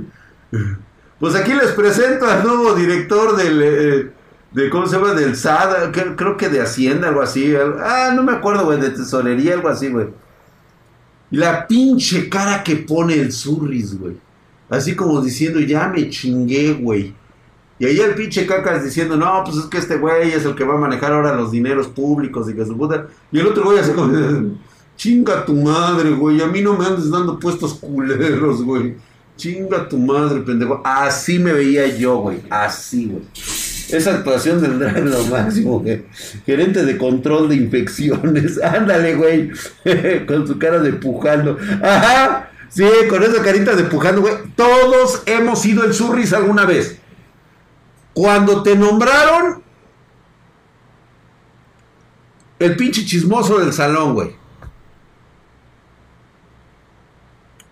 Pues 1.19 1.35
aquí 1.35 1.53
les 1.53 1.71
presento 1.71 2.25
al 2.25 2.43
nuevo 2.43 2.73
director 2.75 3.37
del. 3.37 3.61
Eh, 3.63 4.11
de 4.51 4.69
¿Cómo 4.69 4.87
se 4.87 4.97
llama? 4.97 5.13
Del 5.13 5.35
SAD, 5.35 5.91
creo 6.15 6.37
que 6.37 6.49
de 6.49 6.61
Hacienda, 6.61 7.09
algo 7.09 7.21
así. 7.21 7.53
Ah, 7.55 8.11
no 8.15 8.23
me 8.23 8.31
acuerdo, 8.33 8.65
güey, 8.65 8.79
de 8.79 8.89
tesorería, 8.89 9.53
algo 9.53 9.69
así, 9.69 9.89
güey. 9.89 10.07
La 11.31 11.67
pinche 11.67 12.29
cara 12.29 12.63
que 12.63 12.77
pone 12.77 13.15
el 13.15 13.31
Surris, 13.31 13.97
güey. 13.99 14.17
Así 14.69 14.95
como 14.95 15.21
diciendo, 15.21 15.59
ya 15.59 15.87
me 15.87 16.09
chingué, 16.09 16.73
güey. 16.73 17.13
Y 17.79 17.85
ahí 17.85 17.99
el 17.99 18.15
pinche 18.15 18.45
cacas 18.47 18.83
diciendo, 18.83 19.15
no, 19.15 19.43
pues 19.45 19.57
es 19.57 19.65
que 19.65 19.77
este 19.77 19.97
güey 19.97 20.31
es 20.31 20.45
el 20.45 20.55
que 20.55 20.63
va 20.63 20.75
a 20.75 20.79
manejar 20.79 21.11
ahora 21.11 21.35
los 21.35 21.51
dineros 21.51 21.87
públicos 21.87 22.49
y 22.49 22.55
que 22.55 22.65
su 22.65 22.75
puta. 22.75 23.07
Y 23.31 23.39
el 23.39 23.47
otro 23.47 23.65
güey 23.65 23.77
así 23.77 23.91
como, 23.91 24.57
chinga 24.95 25.45
tu 25.45 25.53
madre, 25.53 26.11
güey. 26.11 26.41
A 26.41 26.47
mí 26.47 26.61
no 26.61 26.75
me 26.75 26.85
andes 26.85 27.09
dando 27.09 27.39
puestos 27.39 27.75
culeros, 27.75 28.63
güey. 28.63 28.95
Chinga 29.37 29.87
tu 29.87 29.99
madre, 29.99 30.39
pendejo. 30.41 30.81
Así 30.83 31.37
me 31.37 31.53
veía 31.53 31.95
yo, 31.95 32.17
güey. 32.17 32.39
Así, 32.49 33.05
güey. 33.05 33.23
Esa 33.89 34.15
actuación 34.15 34.59
del 34.59 34.81
en 34.81 35.11
lo 35.11 35.23
máximo, 35.25 35.79
güey. 35.79 36.03
Gerente 36.45 36.83
de 36.83 36.97
control 36.97 37.47
de 37.47 37.55
infecciones. 37.55 38.59
Ándale, 38.63 39.15
güey. 39.15 39.51
Con 40.25 40.47
su 40.47 40.57
cara 40.57 40.79
de 40.79 40.93
pujando. 40.93 41.57
Ajá. 41.81 42.49
Sí, 42.69 42.83
con 43.09 43.23
esa 43.23 43.41
carita 43.41 43.75
de 43.75 43.85
pujando, 43.85 44.21
güey. 44.21 44.33
Todos 44.55 45.23
hemos 45.25 45.61
sido 45.61 45.85
el 45.85 45.93
surris 45.93 46.33
alguna 46.33 46.65
vez. 46.65 46.99
Cuando 48.17 48.63
te 48.63 48.75
nombraron 48.75 49.61
el 52.57 52.75
pinche 52.75 53.05
chismoso 53.05 53.59
del 53.59 53.71
salón, 53.71 54.15
güey. 54.15 54.35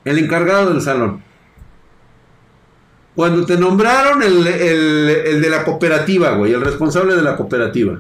El 0.04 0.20
encargado 0.20 0.72
del 0.72 0.84
salón. 0.84 1.24
Cuando 3.16 3.44
te 3.48 3.58
nombraron 3.58 4.22
el, 4.22 4.46
el, 4.46 5.42
de 5.42 5.50
la 5.50 5.64
cooperativa, 5.64 6.36
güey. 6.36 6.54
El 6.54 6.62
responsable 6.62 7.16
de 7.16 7.24
la 7.24 7.38
cooperativa. 7.38 8.00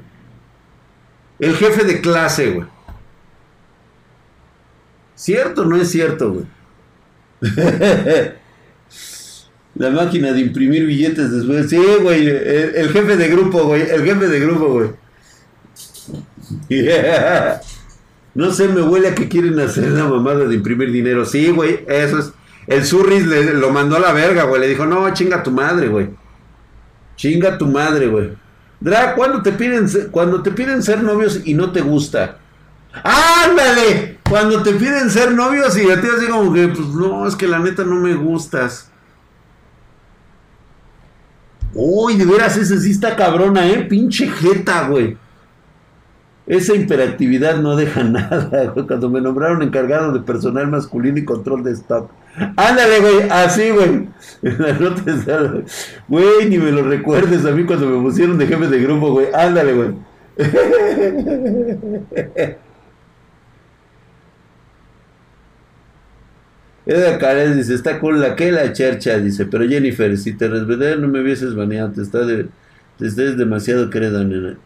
El 1.40 1.56
jefe 1.56 1.84
de 1.84 2.00
clase, 2.00 2.52
güey. 2.52 2.68
¿Cierto 5.16 5.64
o 5.64 5.66
no 5.66 5.78
es 5.78 5.90
cierto, 5.90 6.32
güey? 6.32 6.46
La 9.75 9.89
máquina 9.89 10.32
de 10.32 10.39
imprimir 10.39 10.86
billetes 10.86 11.32
después. 11.32 11.70
Sí, 11.70 11.82
güey. 12.01 12.27
El, 12.27 12.89
jefe 12.89 13.17
de 13.17 13.27
grupo, 13.27 13.63
güey. 13.65 13.82
El 13.82 14.03
jefe 14.03 14.27
de 14.27 14.39
grupo, 14.39 14.67
güey. 14.70 14.89
No 18.36 18.51
sé, 18.51 18.67
me 18.67 18.82
huele 18.82 19.08
a 19.08 19.15
que 19.15 19.29
quieren 19.29 19.58
hacer 19.62 19.91
la 19.91 20.10
mamada 20.10 20.46
de 20.46 20.55
imprimir 20.55 20.91
dinero. 20.91 21.24
Sí, 21.25 21.51
güey. 21.51 21.86
Eso 21.88 22.20
es. 22.20 22.34
El 22.67 22.84
Surris 22.84 23.25
le, 23.25 23.53
lo 23.53 23.72
mandó 23.72 23.96
a 23.96 24.00
la 24.00 24.12
verga, 24.12 24.44
güey. 24.44 24.60
Le 24.60 24.67
dijo, 24.67 24.86
no, 24.86 25.10
chinga 25.13 25.41
tu 25.41 25.51
madre, 25.51 25.88
güey. 25.88 26.10
Chinga 27.15 27.58
tu 27.58 27.65
madre, 27.65 28.08
güey. 28.08 28.32
Dra, 28.79 29.15
¿cuándo 29.15 29.41
te 29.41 29.53
piden, 29.53 29.88
cuando 30.12 30.44
te 30.44 30.51
piden 30.51 30.84
ser 30.84 31.01
novios 31.01 31.41
y 31.46 31.53
no 31.53 31.72
te 31.72 31.82
gusta? 31.82 32.39
¡Ándale! 33.03 34.20
Cuando 34.29 34.62
te 34.63 34.74
piden 34.74 35.10
ser 35.10 35.32
novios 35.32 35.77
y 35.77 35.89
a 35.89 36.01
ti 36.01 36.08
así 36.15 36.27
como 36.27 36.53
que, 36.53 36.67
pues 36.67 36.88
no, 36.89 37.27
es 37.27 37.36
que 37.36 37.48
la 37.48 37.60
neta 37.60 37.84
no 37.84 37.96
me 37.96 38.15
gustas. 38.15 38.91
Uy, 41.75 42.15
de 42.15 42.25
veras, 42.25 42.55
ese 42.55 42.79
sí 42.79 42.91
está 42.91 43.17
cabrona, 43.17 43.67
¿eh? 43.67 43.84
Pinche 43.84 44.27
jeta, 44.27 44.88
güey. 44.88 45.17
Esa 46.48 46.74
imperatividad 46.74 47.58
no 47.58 47.75
deja 47.75 48.01
nada, 48.03 48.72
güey. 48.74 48.88
Cuando 48.88 49.10
me 49.10 49.20
nombraron 49.20 49.62
encargado 49.62 50.13
de 50.13 50.22
personal 50.22 50.67
masculino 50.67 51.20
y 51.20 51.25
control 51.25 51.63
de 51.63 51.74
stock. 51.74 52.10
Ándale, 52.55 53.00
güey, 53.00 53.29
así, 53.29 53.72
güey. 53.72 54.08
Güey, 56.08 56.50
ni 56.50 56.58
me 56.58 56.72
lo 56.72 56.84
recuerdes 56.84 57.46
a 57.46 57.51
mí 57.51 57.65
cuando 57.65 57.88
me 57.88 58.01
pusieron 58.01 58.38
de 58.38 58.48
jefe 58.48 58.67
de 58.67 58.79
grupo, 58.79 59.12
güey. 59.12 59.27
Ándale, 59.34 59.74
güey. 59.74 59.89
Eda 66.86 67.18
Karen 67.18 67.58
dice, 67.58 67.74
está 67.74 68.00
cool 68.00 68.22
la 68.22 68.36
que 68.36 68.51
la 68.51 68.72
chercha, 68.72 69.18
dice, 69.18 69.46
pero 69.46 69.68
Jennifer, 69.68 70.15
si 70.18 70.34
te 70.34 70.48
resbedé 70.48 70.98
no 70.98 71.08
me 71.08 71.22
hubieses 71.22 71.56
baneado, 71.56 71.92
te 71.92 72.01
está 72.01 72.20
de, 72.20 72.48
te 72.98 73.08
estás 73.08 73.38
demasiado 73.38 73.89
querida, 73.89 74.24
nena. 74.24 74.58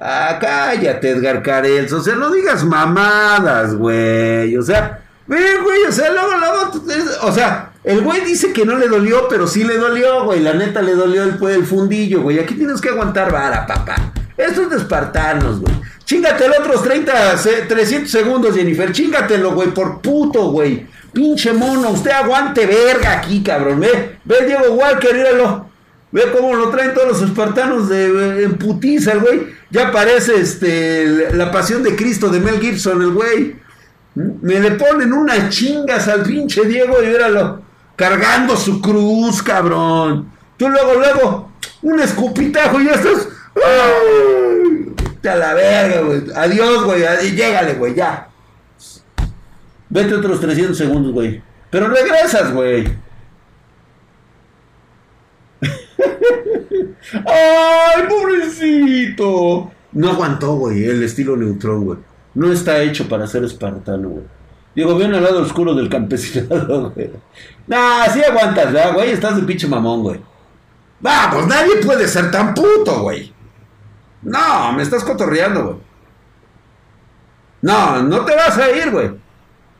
Ah, 0.00 0.38
cállate, 0.40 1.10
Edgar 1.10 1.42
Carels, 1.42 1.92
o 1.92 2.02
sea, 2.02 2.16
no 2.16 2.32
digas 2.32 2.64
mamadas, 2.64 3.76
güey, 3.76 4.56
o 4.56 4.62
sea, 4.62 5.02
ve, 5.28 5.40
güey, 5.62 5.84
o 5.88 5.92
sea, 5.92 6.10
luego, 6.10 6.32
luego, 6.38 6.84
o 7.22 7.32
sea, 7.32 7.72
el 7.84 8.00
güey 8.00 8.24
dice 8.24 8.52
que 8.52 8.64
no 8.64 8.76
le 8.76 8.88
dolió, 8.88 9.28
pero 9.28 9.46
sí 9.46 9.62
le 9.62 9.78
dolió, 9.78 10.24
güey, 10.24 10.40
la 10.40 10.54
neta 10.54 10.82
le 10.82 10.94
dolió 10.94 11.22
el, 11.22 11.36
el 11.50 11.64
fundillo, 11.64 12.22
güey, 12.22 12.40
aquí 12.40 12.54
tienes 12.54 12.80
que 12.80 12.88
aguantar 12.88 13.30
vara, 13.30 13.64
papá. 13.64 14.12
Esto 14.36 14.62
es 14.62 14.70
de 14.70 14.76
espartanos, 14.76 15.60
güey. 15.60 15.74
Chingate 16.04 16.48
los 16.48 16.58
otros 16.58 16.82
30, 16.82 17.36
300 17.68 18.10
segundos, 18.10 18.54
Jennifer. 18.54 18.90
Chingatelo, 18.92 19.52
güey, 19.52 19.68
por 19.68 20.00
puto, 20.00 20.50
güey. 20.50 20.86
Pinche 21.12 21.52
mono, 21.52 21.90
usted 21.90 22.10
aguante 22.10 22.66
verga 22.66 23.18
aquí, 23.18 23.42
cabrón. 23.42 23.80
Ve, 23.80 24.18
ve 24.24 24.46
Diego 24.46 24.74
Walker, 24.74 25.14
míralo. 25.14 25.66
Ve 26.10 26.24
cómo 26.30 26.54
lo 26.54 26.68
traen 26.70 26.94
todos 26.94 27.08
los 27.08 27.22
espartanos 27.22 27.88
de, 27.88 28.44
en 28.44 28.58
putiza, 28.58 29.14
güey. 29.16 29.46
Ya 29.70 29.90
parece 29.90 30.36
este, 30.36 31.34
la 31.34 31.50
pasión 31.50 31.82
de 31.82 31.96
Cristo 31.96 32.28
de 32.28 32.40
Mel 32.40 32.60
Gibson, 32.60 33.00
el 33.00 33.10
güey. 33.10 33.56
Me 34.14 34.60
le 34.60 34.72
ponen 34.72 35.12
unas 35.12 35.48
chingas 35.48 36.08
al 36.08 36.22
pinche 36.22 36.64
Diego 36.64 37.02
y 37.02 37.06
míralo. 37.06 37.62
Cargando 37.96 38.56
su 38.56 38.80
cruz, 38.80 39.42
cabrón. 39.42 40.30
Tú 40.58 40.68
luego, 40.68 40.94
luego, 40.94 41.52
un 41.82 42.00
escupitajo 42.00 42.80
y 42.80 42.86
ya 42.86 42.92
estás. 42.92 43.28
¡Ay! 43.56 44.92
A 45.28 45.34
la 45.36 45.54
verga, 45.54 46.00
güey. 46.02 46.22
Adiós, 46.34 46.84
güey. 46.84 47.02
Llégale, 47.34 47.74
güey, 47.74 47.94
ya. 47.94 48.28
Vete 49.92 50.14
otros 50.14 50.40
300 50.40 50.76
segundos, 50.76 51.12
güey. 51.12 51.42
Pero 51.68 51.88
regresas, 51.88 52.50
güey. 52.54 52.86
¡Ay, 57.26 58.02
pobrecito! 58.08 59.70
No 59.92 60.10
aguantó, 60.10 60.54
güey, 60.54 60.82
el 60.86 61.02
estilo 61.02 61.36
neutrón, 61.36 61.84
güey. 61.84 61.98
No 62.34 62.50
está 62.50 62.80
hecho 62.80 63.06
para 63.06 63.26
ser 63.26 63.44
espartano, 63.44 64.08
güey. 64.08 64.24
Digo, 64.74 64.96
bien 64.96 65.12
al 65.12 65.24
lado 65.24 65.42
oscuro 65.42 65.74
del 65.74 65.90
campesinado, 65.90 66.90
güey. 66.94 67.10
Nah, 67.66 68.06
sí 68.08 68.22
aguantas, 68.24 68.72
¿verdad, 68.72 68.94
güey? 68.94 69.10
Estás 69.10 69.36
de 69.36 69.42
pinche 69.42 69.68
mamón, 69.68 70.02
güey. 70.04 70.20
Vamos, 71.00 71.46
nadie 71.46 71.76
puede 71.84 72.08
ser 72.08 72.30
tan 72.30 72.54
puto, 72.54 73.02
güey. 73.02 73.30
No, 74.22 74.72
me 74.72 74.82
estás 74.82 75.04
cotorreando, 75.04 75.64
güey. 75.64 75.76
No, 77.60 78.02
no 78.02 78.24
te 78.24 78.34
vas 78.34 78.56
a 78.56 78.70
ir, 78.70 78.90
güey. 78.90 79.10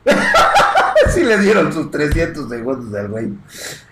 sí 1.13 1.23
le 1.23 1.37
dieron 1.39 1.71
sus 1.71 1.91
300 1.91 2.49
segundos 2.49 2.93
al 2.93 3.09
güey. 3.09 3.29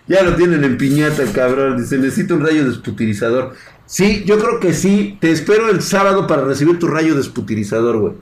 Ya 0.08 0.24
lo 0.24 0.36
tienen 0.36 0.64
en 0.64 0.78
piñata 0.78 1.24
cabrón. 1.34 1.78
Dice, 1.78 1.98
necesito 1.98 2.36
un 2.36 2.46
rayo 2.46 2.66
desputirizador. 2.66 3.54
Sí, 3.86 4.24
yo 4.26 4.38
creo 4.40 4.60
que 4.60 4.74
sí. 4.74 5.18
Te 5.22 5.32
espero 5.32 5.70
el 5.70 5.82
sábado 5.82 6.28
para 6.28 6.44
recibir 6.44 6.80
tu 6.80 6.88
rayo 6.88 7.16
desputirizador, 7.16 7.98
güey. 7.98 8.14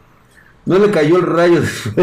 No 0.66 0.78
le 0.78 0.92
cayó 0.92 1.18
el 1.18 1.24
rayo. 1.24 1.62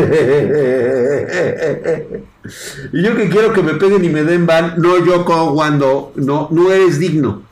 y 2.93 3.03
yo 3.03 3.17
que 3.17 3.29
quiero 3.29 3.53
que 3.53 3.63
me 3.63 3.75
peguen 3.75 4.05
y 4.05 4.09
me 4.09 4.25
den 4.25 4.47
van. 4.47 4.75
No, 4.79 5.05
yo 5.05 5.25
cuando 5.25 6.13
no, 6.17 6.49
no 6.51 6.73
eres 6.73 6.99
digno. 6.99 7.43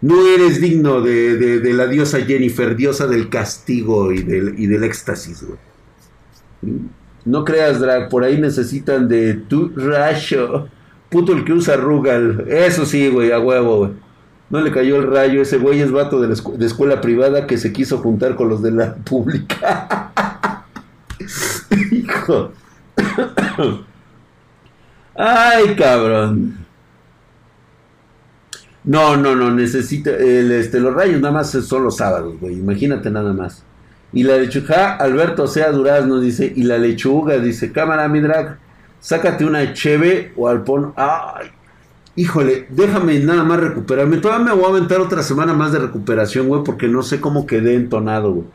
No 0.00 0.26
eres 0.26 0.60
digno 0.60 1.00
de, 1.00 1.60
la 1.72 1.86
diosa 1.86 2.20
Jennifer, 2.22 2.74
diosa 2.76 3.06
del 3.06 3.28
castigo 3.28 4.12
y 4.12 4.22
del, 4.22 4.54
y 4.58 4.66
del 4.66 4.84
éxtasis, 4.84 5.44
güey. 5.44 5.58
No 7.24 7.44
creas, 7.44 7.80
Drag, 7.80 8.08
por 8.08 8.22
ahí 8.22 8.40
necesitan 8.40 9.08
de 9.08 9.34
tu 9.34 9.70
rayo. 9.74 10.68
Puto 11.08 11.32
el 11.32 11.44
que 11.44 11.52
usa 11.52 11.76
Rugal. 11.76 12.44
Eso 12.48 12.84
sí, 12.84 13.08
güey, 13.08 13.32
a 13.32 13.38
huevo, 13.38 13.78
güey. 13.78 13.90
No 14.50 14.60
le 14.60 14.70
cayó 14.70 14.96
el 14.96 15.10
rayo. 15.10 15.40
Ese 15.40 15.58
güey 15.58 15.80
es 15.80 15.90
vato 15.90 16.20
de, 16.20 16.28
de 16.28 16.66
escuela 16.66 17.00
privada 17.00 17.46
que 17.46 17.56
se 17.56 17.72
quiso 17.72 17.98
juntar 17.98 18.36
con 18.36 18.48
los 18.48 18.62
de 18.62 18.72
la 18.72 18.94
pública. 19.04 20.12
Hijo. 21.90 22.52
Ay, 25.14 25.74
cabrón. 25.76 26.58
No, 28.84 29.16
no, 29.16 29.34
no, 29.34 29.50
necesita. 29.50 30.10
El, 30.10 30.52
este, 30.52 30.78
los 30.78 30.94
rayos 30.94 31.20
nada 31.20 31.32
más 31.32 31.50
son 31.50 31.84
los 31.84 31.96
sábados, 31.96 32.38
güey. 32.38 32.58
Imagínate 32.58 33.10
nada 33.10 33.32
más. 33.32 33.64
Y 34.14 34.22
la 34.22 34.36
lechuga, 34.36 34.96
Alberto 34.96 35.46
Sea 35.46 35.70
Duraz 35.72 36.06
nos 36.06 36.22
dice. 36.22 36.52
Y 36.54 36.62
la 36.62 36.78
lechuga 36.78 37.38
dice: 37.38 37.72
Cámara, 37.72 38.08
mi 38.08 38.20
drag, 38.20 38.58
sácate 39.00 39.44
una 39.44 39.74
cheve 39.74 40.32
o 40.36 40.48
alpón. 40.48 40.94
Ay, 40.96 41.48
híjole, 42.16 42.66
déjame 42.70 43.18
nada 43.18 43.44
más 43.44 43.60
recuperarme. 43.60 44.18
Todavía 44.18 44.46
me 44.46 44.52
voy 44.52 44.64
a 44.64 44.68
aventar 44.68 45.00
otra 45.00 45.22
semana 45.22 45.52
más 45.52 45.72
de 45.72 45.80
recuperación, 45.80 46.48
güey, 46.48 46.62
porque 46.64 46.88
no 46.88 47.02
sé 47.02 47.20
cómo 47.20 47.46
quedé 47.46 47.74
entonado, 47.74 48.32
güey. 48.32 48.46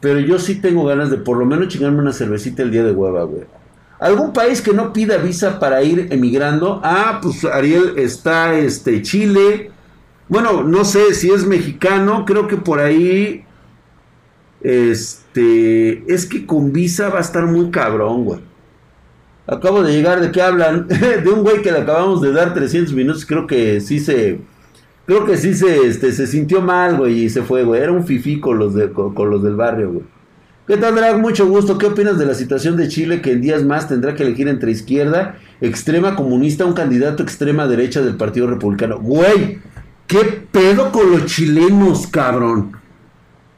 Pero 0.00 0.18
yo 0.20 0.38
sí 0.38 0.56
tengo 0.56 0.84
ganas 0.84 1.10
de 1.10 1.16
por 1.16 1.38
lo 1.38 1.46
menos 1.46 1.68
chingarme 1.68 2.00
una 2.00 2.12
cervecita 2.12 2.62
el 2.62 2.70
día 2.70 2.84
de 2.84 2.92
hueva, 2.92 3.22
güey. 3.22 3.44
¿Algún 4.00 4.32
país 4.32 4.60
que 4.60 4.74
no 4.74 4.92
pida 4.92 5.16
visa 5.16 5.58
para 5.58 5.82
ir 5.82 6.08
emigrando? 6.10 6.80
Ah, 6.82 7.20
pues 7.22 7.44
Ariel 7.44 7.94
está 7.96 8.54
este 8.54 9.00
Chile, 9.00 9.70
bueno, 10.28 10.62
no 10.64 10.84
sé 10.84 11.14
si 11.14 11.30
es 11.30 11.46
mexicano, 11.46 12.24
creo 12.24 12.48
que 12.48 12.56
por 12.56 12.80
ahí. 12.80 13.44
Este. 14.64 16.12
Es 16.12 16.26
que 16.26 16.44
con 16.44 16.72
visa 16.72 17.08
va 17.08 17.18
a 17.18 17.20
estar 17.20 17.46
muy 17.46 17.70
cabrón, 17.70 18.24
güey. 18.24 18.40
Acabo 19.46 19.84
de 19.84 19.92
llegar, 19.92 20.20
¿de 20.20 20.32
qué 20.32 20.42
hablan? 20.42 20.88
de 20.88 21.30
un 21.30 21.44
güey 21.44 21.62
que 21.62 21.70
le 21.70 21.78
acabamos 21.78 22.20
de 22.20 22.32
dar 22.32 22.52
300 22.52 22.92
minutos, 22.94 23.24
creo 23.24 23.46
que 23.46 23.80
sí 23.80 24.00
se. 24.00 24.40
Creo 25.06 25.24
que 25.26 25.36
sí 25.36 25.54
se, 25.54 25.86
este, 25.86 26.10
se 26.12 26.26
sintió 26.26 26.62
mal, 26.62 26.96
güey, 26.96 27.24
y 27.24 27.30
se 27.30 27.42
fue, 27.42 27.62
güey. 27.62 27.80
Era 27.80 27.92
un 27.92 28.06
fifí 28.06 28.40
con 28.40 28.58
los, 28.58 28.74
de, 28.74 28.90
con, 28.90 29.30
los 29.30 29.42
del 29.42 29.54
barrio, 29.54 29.92
güey. 29.92 30.06
¿Qué 30.66 30.78
tal, 30.78 30.94
Drag? 30.96 31.20
Mucho 31.20 31.46
gusto. 31.46 31.76
¿Qué 31.76 31.84
opinas 31.84 32.18
de 32.18 32.24
la 32.24 32.32
situación 32.32 32.76
de 32.76 32.88
Chile 32.88 33.20
que 33.20 33.32
en 33.32 33.42
días 33.42 33.62
más 33.64 33.86
tendrá 33.86 34.14
que 34.14 34.22
elegir 34.22 34.48
entre 34.48 34.70
izquierda, 34.70 35.36
extrema 35.60 36.16
comunista, 36.16 36.64
un 36.64 36.72
candidato 36.72 37.22
extrema 37.22 37.66
derecha 37.66 38.00
del 38.00 38.16
Partido 38.16 38.46
Republicano? 38.46 38.98
Güey, 38.98 39.60
¿Qué 40.06 40.46
pedo 40.50 40.92
con 40.92 41.10
los 41.10 41.26
chilenos, 41.26 42.06
cabrón? 42.06 42.72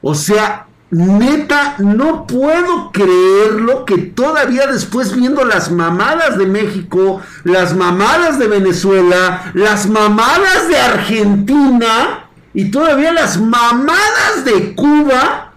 O 0.00 0.14
sea, 0.14 0.65
neta, 0.90 1.76
no 1.78 2.26
puedo 2.26 2.92
creerlo 2.92 3.84
que 3.84 3.98
todavía 3.98 4.66
después 4.66 5.14
viendo 5.14 5.44
las 5.44 5.70
mamadas 5.70 6.38
de 6.38 6.46
México, 6.46 7.20
las 7.44 7.74
mamadas 7.74 8.38
de 8.38 8.46
Venezuela, 8.46 9.50
las 9.54 9.88
mamadas 9.88 10.68
de 10.68 10.78
Argentina 10.78 12.28
y 12.54 12.70
todavía 12.70 13.12
las 13.12 13.38
mamadas 13.40 14.44
de 14.44 14.74
Cuba, 14.74 15.52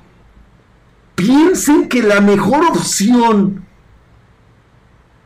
piensen 1.16 1.90
que 1.90 2.02
la 2.02 2.22
mejor 2.22 2.66
opción 2.66 3.66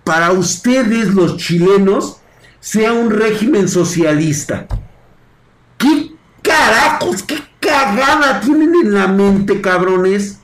para 0.03 0.31
ustedes 0.31 1.13
los 1.13 1.38
chilenos 1.38 2.17
sea 2.60 2.93
un 2.93 3.10
régimen 3.10 3.67
socialista. 3.67 4.67
¿Qué 5.77 6.12
carajos, 6.41 7.24
qué 7.24 7.42
cagada 7.74 8.39
tienen 8.39 8.75
en 8.75 8.94
la 8.94 9.08
mente, 9.08 9.62
cabrones? 9.62 10.39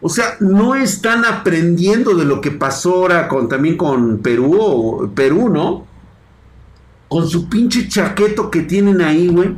O 0.00 0.08
sea, 0.08 0.36
no 0.40 0.74
están 0.74 1.24
aprendiendo 1.24 2.14
de 2.14 2.24
lo 2.24 2.40
que 2.40 2.50
pasó 2.50 2.94
ahora 2.94 3.28
con, 3.28 3.48
también 3.48 3.76
con 3.76 4.18
Perú, 4.18 4.58
o, 4.60 5.10
Perú, 5.14 5.48
¿no? 5.48 5.86
Con 7.08 7.28
su 7.28 7.48
pinche 7.48 7.88
chaqueto 7.88 8.50
que 8.50 8.62
tienen 8.62 9.00
ahí, 9.00 9.28
güey. 9.28 9.56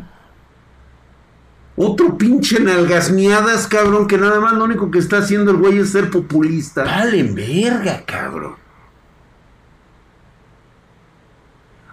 Otro 1.77 2.17
pinche 2.17 2.61
nalgasmiadas, 2.61 3.67
cabrón, 3.67 4.07
que 4.07 4.19
nada 4.19 4.41
más 4.41 4.53
lo 4.53 4.65
único 4.65 4.91
que 4.91 4.99
está 4.99 5.19
haciendo 5.19 5.51
el 5.51 5.57
güey 5.57 5.79
es 5.79 5.91
ser 5.91 6.11
populista. 6.11 6.85
Vale, 6.85 7.23
verga, 7.25 8.03
cabrón. 8.07 8.55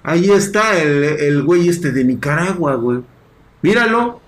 Ahí 0.03 0.29
está 0.29 0.77
el, 0.79 1.03
el 1.03 1.43
güey 1.43 1.69
este 1.69 1.91
de 1.91 2.03
Nicaragua, 2.03 2.75
güey. 2.75 3.01
Míralo. 3.61 4.22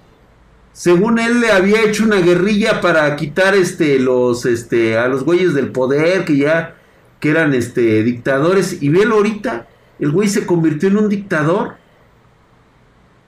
Según 0.76 1.20
él 1.20 1.40
le 1.40 1.54
había 1.54 1.84
hecho 1.84 2.04
una 2.04 2.18
guerrilla 2.18 2.82
para 2.82 3.16
quitar 3.16 3.56
este 3.56 3.98
los 3.98 4.46
este 4.46 4.98
a 4.98 5.08
los 5.08 5.24
güeyes 5.24 5.54
del 5.54 5.72
poder 5.72 6.26
que 6.26 6.36
ya 6.36 6.76
que 7.22 7.30
eran 7.30 7.54
este 7.54 8.04
dictadores 8.04 8.84
y 8.84 8.90
vélo 8.90 9.16
ahorita, 9.16 9.70
el 10.00 10.12
güey 10.12 10.28
se 10.28 10.46
convirtió 10.46 10.90
en 10.90 10.98
un 10.98 11.08
dictador. 11.08 11.78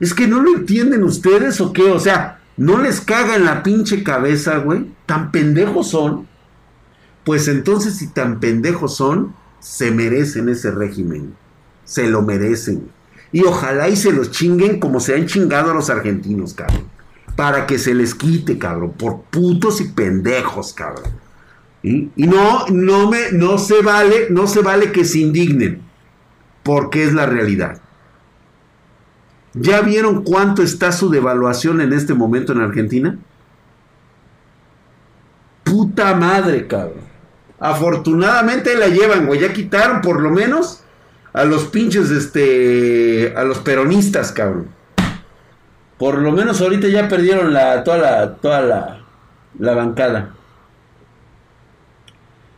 Es 0.02 0.14
que 0.14 0.28
no 0.28 0.42
lo 0.42 0.58
entienden 0.58 1.06
ustedes 1.06 1.62
o 1.62 1.72
qué, 1.72 1.84
o 1.84 2.00
sea, 2.02 2.42
no 2.58 2.80
les 2.82 3.00
caga 3.00 3.38
en 3.38 3.46
la 3.46 3.64
pinche 3.64 4.04
cabeza, 4.04 4.58
güey. 4.58 4.86
Tan 5.06 5.32
pendejos 5.32 5.92
son. 5.92 6.28
Pues 7.24 7.48
entonces 7.48 7.96
si 7.96 8.08
tan 8.08 8.42
pendejos 8.42 8.98
son, 8.98 9.34
se 9.62 9.92
merecen 9.92 10.50
ese 10.50 10.70
régimen. 10.72 11.34
Se 11.86 12.10
lo 12.10 12.24
merecen. 12.24 12.90
Y 13.32 13.44
ojalá 13.44 13.88
y 13.88 13.96
se 13.96 14.12
los 14.12 14.32
chinguen 14.32 14.82
como 14.82 15.00
se 15.00 15.16
han 15.16 15.28
chingado 15.28 15.72
a 15.72 15.74
los 15.74 15.90
argentinos, 15.90 16.54
cabrón. 16.54 16.97
Para 17.38 17.66
que 17.66 17.80
se 17.80 17.94
les 17.94 18.14
quite, 18.14 18.58
cabrón. 18.58 18.92
Por 18.98 19.22
putos 19.22 19.80
y 19.80 19.86
pendejos, 19.86 20.74
cabrón. 20.74 21.12
Y 21.84 22.12
no, 22.18 22.68
no 22.68 23.10
me, 23.10 23.32
no 23.32 23.58
se 23.58 23.82
vale, 23.82 24.28
no 24.30 24.48
se 24.48 24.62
vale 24.62 24.92
que 24.92 25.06
se 25.06 25.20
indignen. 25.20 25.82
Porque 26.64 27.06
es 27.06 27.14
la 27.14 27.26
realidad. 27.26 27.80
¿Ya 29.54 29.82
vieron 29.82 30.24
cuánto 30.24 30.62
está 30.62 30.92
su 30.92 31.10
devaluación 31.10 31.80
en 31.80 31.94
este 31.94 32.14
momento 32.14 32.52
en 32.52 32.62
Argentina? 32.62 33.18
Puta 35.64 36.16
madre, 36.16 36.68
cabrón. 36.68 37.08
Afortunadamente 37.60 38.76
la 38.76 38.88
llevan, 38.88 39.26
güey. 39.26 39.40
Ya 39.40 39.54
quitaron 39.54 40.02
por 40.02 40.22
lo 40.22 40.32
menos 40.32 40.84
a 41.34 41.44
los 41.46 41.66
pinches, 41.66 42.10
este, 42.10 43.34
a 43.36 43.44
los 43.44 43.60
peronistas, 43.60 44.32
cabrón. 44.32 44.77
Por 45.98 46.20
lo 46.20 46.32
menos 46.32 46.62
ahorita 46.62 46.88
ya 46.88 47.08
perdieron 47.08 47.54
la, 47.54 47.84
toda 47.84 47.98
la, 47.98 48.36
toda 48.36 48.62
la, 48.62 49.06
la 49.58 49.74
bancada. 49.74 50.34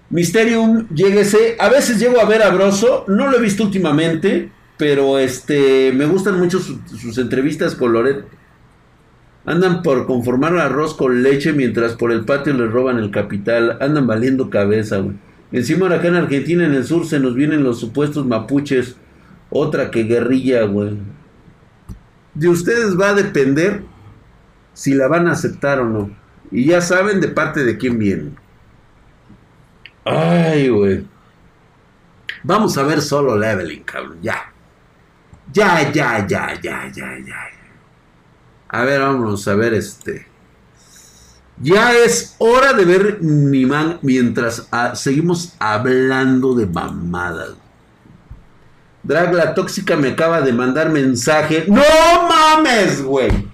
Mysterium, 0.10 0.88
lléguese. 0.94 1.56
A 1.60 1.70
veces 1.70 2.00
llego 2.00 2.20
a 2.20 2.26
ver 2.26 2.42
a 2.42 2.50
Broso, 2.50 3.06
no 3.08 3.30
lo 3.30 3.38
he 3.38 3.42
visto 3.42 3.64
últimamente, 3.64 4.52
pero 4.78 5.20
este, 5.20 5.92
me 5.94 6.06
gustan 6.06 6.40
mucho 6.40 6.60
sus 6.60 7.18
entrevistas 7.18 7.76
con 7.76 7.94
Loret. 7.94 8.26
Andan 9.46 9.82
por 9.82 10.06
conformar 10.06 10.58
arroz 10.58 10.94
con 10.96 11.24
leche 11.24 11.54
mientras 11.54 11.94
por 11.94 12.12
el 12.12 12.26
patio 12.26 12.54
le 12.54 12.68
roban 12.68 12.98
el 12.98 13.12
capital. 13.12 13.78
Andan 13.82 14.06
valiendo 14.06 14.50
cabeza, 14.50 14.98
güey. 14.98 15.16
Encima 15.52 15.88
acá 15.88 16.08
en 16.08 16.16
Argentina, 16.16 16.66
en 16.66 16.74
el 16.74 16.86
sur, 16.86 17.08
se 17.08 17.20
nos 17.20 17.36
vienen 17.36 17.64
los 17.64 17.80
supuestos 17.80 18.26
mapuches. 18.26 18.98
Otra 19.50 19.90
que 19.90 20.04
guerrilla, 20.04 20.64
güey. 20.64 20.98
De 22.40 22.48
ustedes 22.48 22.98
va 22.98 23.10
a 23.10 23.14
depender 23.14 23.84
si 24.74 24.94
la 24.94 25.10
van 25.10 25.28
a 25.28 25.34
aceptar 25.34 25.82
o 25.82 25.84
no. 25.84 26.10
Y 26.52 26.68
ya 26.68 26.80
saben 26.80 27.20
de 27.20 27.28
parte 27.28 27.66
de 27.66 27.78
quién 27.78 28.00
viene. 28.00 28.32
Ay, 30.06 30.70
güey. 30.70 31.06
Vamos 32.44 32.78
a 32.78 32.84
ver 32.84 33.02
solo 33.02 33.38
leveling, 33.38 33.84
cabrón. 33.84 34.20
Ya. 34.22 34.54
Ya, 35.52 35.92
ya, 35.92 36.26
ya, 36.26 36.54
ya, 36.62 36.90
ya, 36.94 37.18
ya. 37.20 37.36
A 38.70 38.84
ver, 38.86 39.02
vamos 39.02 39.46
a 39.46 39.56
ver 39.56 39.74
este. 39.74 40.26
Ya 41.58 41.94
es 41.94 42.38
hora 42.38 42.72
de 42.72 42.86
ver 42.86 43.22
mi 43.22 43.66
man 43.66 44.00
mientras 44.02 44.70
ah, 44.72 44.96
seguimos 44.96 45.56
hablando 45.60 46.56
de 46.56 46.68
mamadas. 46.68 47.56
Drag 49.10 49.34
la 49.34 49.56
tóxica 49.56 49.96
me 49.96 50.10
acaba 50.10 50.42
de 50.42 50.54
mandar 50.54 50.92
mensaje. 50.92 51.66
¡No 51.68 51.82
mames, 52.30 53.02
güey! 53.02 53.50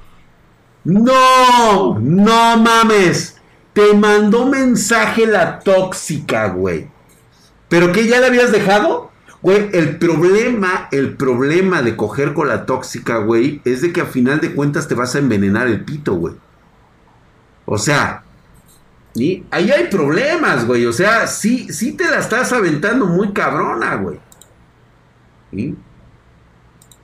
¡No! 0.83 1.97
¡No 1.97 2.57
mames! 2.57 3.37
Te 3.71 3.93
mandó 3.93 4.47
mensaje 4.47 5.25
la 5.25 5.61
tóxica, 5.61 6.49
güey. 6.49 6.89
¿Pero 7.69 7.93
qué? 7.93 8.05
¿Ya 8.05 8.19
la 8.19 8.27
habías 8.27 8.51
dejado? 8.51 9.11
Güey, 9.41 9.69
el 9.71 9.97
problema, 9.97 10.89
el 10.91 11.15
problema 11.15 11.81
de 11.81 11.95
coger 11.95 12.33
con 12.33 12.49
la 12.49 12.65
tóxica, 12.65 13.19
güey, 13.19 13.61
es 13.63 13.81
de 13.81 13.93
que 13.93 14.01
a 14.01 14.07
final 14.07 14.41
de 14.41 14.53
cuentas 14.53 14.89
te 14.89 14.95
vas 14.95 15.15
a 15.15 15.19
envenenar 15.19 15.67
el 15.67 15.85
pito, 15.85 16.15
güey. 16.15 16.35
O 17.63 17.77
sea, 17.77 18.25
y 19.13 19.45
ahí 19.51 19.71
hay 19.71 19.85
problemas, 19.85 20.67
güey. 20.67 20.85
O 20.85 20.91
sea, 20.91 21.27
sí, 21.27 21.71
sí 21.71 21.93
te 21.93 22.09
la 22.09 22.19
estás 22.19 22.51
aventando 22.51 23.05
muy 23.05 23.31
cabrona, 23.31 23.95
güey. 23.95 24.19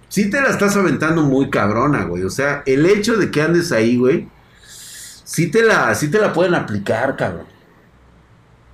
¿Sí? 0.10 0.30
te 0.30 0.42
la 0.42 0.50
estás 0.50 0.76
aventando 0.76 1.24
muy 1.24 1.50
cabrona, 1.50 2.04
güey. 2.04 2.24
O 2.24 2.30
sea, 2.30 2.64
el 2.66 2.86
hecho 2.86 3.16
de 3.16 3.32
que 3.32 3.42
andes 3.42 3.72
ahí, 3.72 3.98
güey, 3.98 4.28
sí 5.24 5.50
te 5.50 5.64
la, 5.64 5.94
sí 5.96 6.12
te 6.12 6.20
la 6.20 6.34
pueden 6.34 6.56
aplicar, 6.56 7.16
cabrón. 7.16 7.46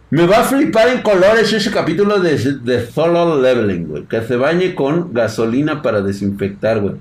Me 0.10 0.26
va 0.26 0.40
a 0.40 0.44
flipar 0.44 0.88
en 0.88 1.02
colores 1.02 1.52
ese 1.52 1.70
capítulo 1.70 2.20
de, 2.20 2.38
de 2.38 2.88
Solo 2.88 3.42
Leveling, 3.42 3.88
güey. 3.88 4.04
Que 4.06 4.22
se 4.22 4.38
bañe 4.38 4.74
con 4.74 5.14
gasolina 5.14 5.82
para 5.82 6.02
desinfectar, 6.02 6.80
güey. 6.80 6.96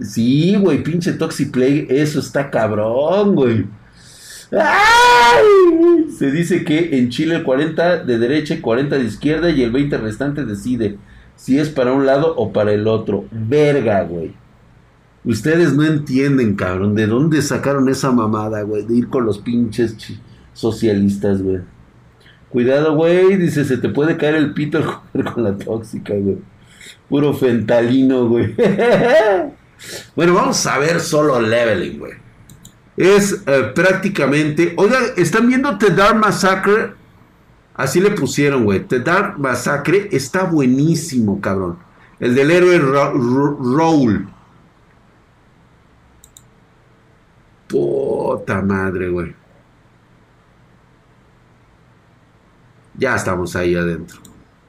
sí, 0.00 0.56
güey, 0.56 0.82
pinche 0.82 1.12
Toxic 1.12 1.54
Eso 1.56 2.20
está 2.20 2.50
cabrón, 2.50 3.34
güey. 3.34 3.66
Se 6.18 6.30
dice 6.30 6.64
que 6.64 6.98
en 6.98 7.10
Chile 7.10 7.36
el 7.36 7.42
40 7.42 8.04
de 8.04 8.18
derecha 8.18 8.54
y 8.54 8.60
40 8.60 8.96
de 8.96 9.04
izquierda 9.04 9.50
y 9.50 9.62
el 9.62 9.72
20 9.72 9.98
restante 9.98 10.44
decide 10.44 10.98
si 11.36 11.58
es 11.58 11.68
para 11.68 11.92
un 11.92 12.06
lado 12.06 12.34
o 12.36 12.52
para 12.52 12.72
el 12.72 12.88
otro. 12.88 13.26
Verga, 13.30 14.02
güey. 14.04 14.34
Ustedes 15.24 15.74
no 15.74 15.84
entienden, 15.84 16.54
cabrón, 16.54 16.94
de 16.94 17.06
dónde 17.06 17.42
sacaron 17.42 17.88
esa 17.88 18.12
mamada, 18.12 18.62
güey, 18.62 18.84
de 18.84 18.94
ir 18.94 19.08
con 19.08 19.26
los 19.26 19.38
pinches 19.38 19.96
socialistas, 20.52 21.42
güey. 21.42 21.60
Cuidado, 22.48 22.94
güey, 22.94 23.36
dice, 23.36 23.64
se 23.64 23.76
te 23.76 23.88
puede 23.88 24.16
caer 24.16 24.36
el 24.36 24.54
pito 24.54 25.02
con 25.34 25.42
la 25.44 25.56
tóxica, 25.56 26.14
güey. 26.14 26.38
Puro 27.08 27.34
fentalino, 27.34 28.28
güey. 28.28 28.54
bueno, 30.16 30.34
vamos 30.34 30.64
a 30.66 30.78
ver 30.78 31.00
solo 31.00 31.40
leveling, 31.40 31.98
güey. 31.98 32.12
Es 32.96 33.42
eh, 33.46 33.72
prácticamente. 33.74 34.74
Oigan, 34.76 35.02
¿están 35.16 35.48
viendo 35.48 35.76
The 35.76 35.90
Dark 35.90 36.16
Massacre? 36.16 36.94
Así 37.76 38.00
le 38.00 38.10
pusieron, 38.12 38.64
güey. 38.64 38.80
The 38.80 39.00
Dark 39.00 39.38
Massacre 39.38 40.08
está 40.12 40.44
buenísimo, 40.44 41.40
cabrón. 41.40 41.78
El 42.18 42.34
del 42.34 42.50
héroe 42.50 42.78
Raúl. 42.78 44.28
Puta 47.68 48.62
madre, 48.62 49.10
güey. 49.10 49.34
Ya 52.94 53.16
estamos 53.16 53.54
ahí 53.56 53.74
adentro. 53.74 54.20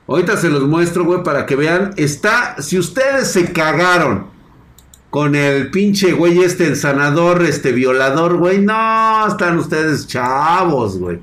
Ahorita 0.05 0.35
se 0.35 0.49
los 0.49 0.63
muestro, 0.63 1.05
güey, 1.05 1.23
para 1.23 1.45
que 1.45 1.55
vean. 1.55 1.93
Está, 1.95 2.61
si 2.61 2.77
ustedes 2.77 3.31
se 3.31 3.53
cagaron 3.53 4.27
con 5.09 5.35
el 5.35 5.71
pinche 5.71 6.11
güey 6.11 6.39
este, 6.39 6.67
el 6.67 6.75
sanador, 6.75 7.43
este 7.43 7.71
violador, 7.71 8.37
güey. 8.37 8.59
No, 8.59 9.27
están 9.27 9.57
ustedes 9.57 10.07
chavos, 10.07 10.97
güey. 10.97 11.19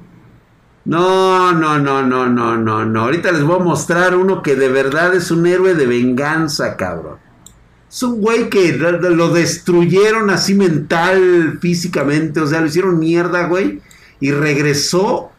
No, 0.84 1.52
no, 1.52 1.78
no, 1.78 2.02
no, 2.02 2.26
no, 2.26 2.56
no, 2.56 2.84
no. 2.84 3.00
Ahorita 3.00 3.32
les 3.32 3.42
voy 3.42 3.56
a 3.56 3.64
mostrar 3.64 4.14
uno 4.14 4.42
que 4.42 4.54
de 4.54 4.68
verdad 4.68 5.14
es 5.14 5.30
un 5.30 5.46
héroe 5.46 5.74
de 5.74 5.86
venganza, 5.86 6.76
cabrón. 6.76 7.18
Es 7.90 8.02
un 8.02 8.20
güey 8.20 8.50
que 8.50 8.72
lo 8.72 9.28
destruyeron 9.30 10.28
así 10.28 10.54
mental, 10.54 11.58
físicamente, 11.60 12.40
o 12.40 12.46
sea, 12.46 12.60
lo 12.60 12.66
hicieron 12.66 12.98
mierda, 12.98 13.46
güey. 13.46 13.80
Y 14.20 14.32
regresó 14.32 15.30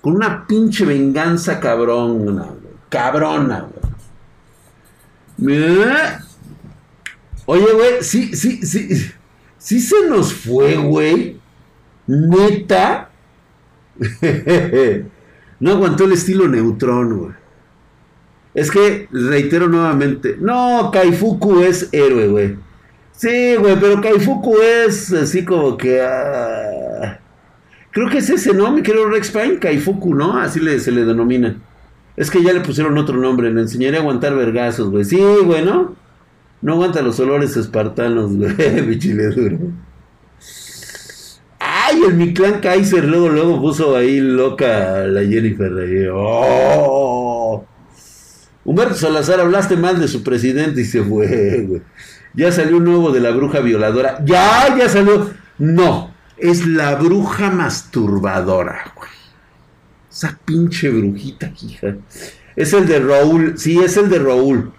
con 0.00 0.14
una 0.14 0.46
pinche 0.46 0.84
venganza 0.84 1.60
cabrona, 1.60 2.44
güey. 2.44 2.74
Cabrona, 2.88 3.66
güey. 5.36 5.56
Oye, 7.46 7.72
güey, 7.72 8.02
sí, 8.02 8.34
sí, 8.34 8.60
sí. 8.62 9.12
Sí 9.58 9.80
se 9.80 10.08
nos 10.08 10.32
fue, 10.32 10.76
güey. 10.76 11.40
Neta. 12.06 13.10
no 15.60 15.70
aguantó 15.70 16.04
el 16.04 16.12
estilo 16.12 16.48
neutrón, 16.48 17.18
güey. 17.18 17.32
Es 18.54 18.70
que, 18.70 19.06
reitero 19.12 19.68
nuevamente, 19.68 20.36
no, 20.40 20.90
Kaifuku 20.90 21.60
es 21.60 21.90
héroe, 21.92 22.28
güey. 22.28 22.56
Sí, 23.12 23.54
güey, 23.56 23.78
pero 23.78 24.00
Kaifuku 24.00 24.56
es 24.60 25.12
así 25.12 25.44
como 25.44 25.76
que... 25.76 26.00
Ah, 26.00 27.20
creo 27.90 28.08
que 28.08 28.18
es 28.18 28.30
ese, 28.30 28.54
¿no? 28.54 28.72
Mi 28.72 28.82
querido 28.82 29.10
Rex 29.10 29.30
Pine, 29.30 29.58
Kaifuku, 29.58 30.14
¿no? 30.14 30.38
Así 30.38 30.60
le, 30.60 30.80
se 30.80 30.90
le 30.90 31.04
denomina. 31.04 31.56
Es 32.16 32.30
que 32.30 32.42
ya 32.42 32.54
le 32.54 32.60
pusieron 32.60 32.96
otro 32.96 33.18
nombre, 33.18 33.52
le 33.52 33.60
enseñaré 33.60 33.98
a 33.98 34.00
aguantar 34.00 34.34
vergazos, 34.34 34.90
güey. 34.90 35.04
Sí, 35.04 35.20
güey, 35.44 35.62
¿no? 35.62 35.94
No 36.62 36.72
aguanta 36.72 37.02
los 37.02 37.20
olores 37.20 37.56
espartanos, 37.56 38.36
güey, 38.36 38.82
mi 38.86 38.98
chile 38.98 39.28
duro. 39.28 39.58
Ay, 41.96 42.02
el 42.08 42.14
mi 42.14 42.34
clan 42.34 42.60
Kaiser 42.60 43.04
luego, 43.04 43.28
luego 43.30 43.60
puso 43.60 43.96
ahí 43.96 44.20
loca 44.20 45.06
la 45.06 45.20
Jennifer. 45.20 45.72
Ahí. 45.78 46.06
¡Oh! 46.12 47.64
Humberto 48.64 48.94
Salazar, 48.94 49.40
hablaste 49.40 49.76
mal 49.76 49.98
de 49.98 50.08
su 50.08 50.22
presidente 50.22 50.80
y 50.82 50.84
se 50.84 51.02
fue, 51.02 51.64
güey. 51.66 51.82
Ya 52.34 52.52
salió 52.52 52.76
un 52.76 52.84
nuevo 52.84 53.12
de 53.12 53.20
la 53.20 53.30
bruja 53.30 53.60
violadora. 53.60 54.18
Ya, 54.26 54.76
ya 54.76 54.88
salió. 54.88 55.30
No, 55.58 56.12
es 56.36 56.66
la 56.66 56.96
bruja 56.96 57.50
masturbadora. 57.50 58.92
Esa 60.10 60.38
pinche 60.44 60.90
brujita, 60.90 61.50
hija. 61.62 61.96
Es 62.56 62.72
el 62.74 62.86
de 62.86 62.98
Raúl. 62.98 63.56
Sí, 63.56 63.78
es 63.78 63.96
el 63.96 64.10
de 64.10 64.18
Raúl. 64.18 64.72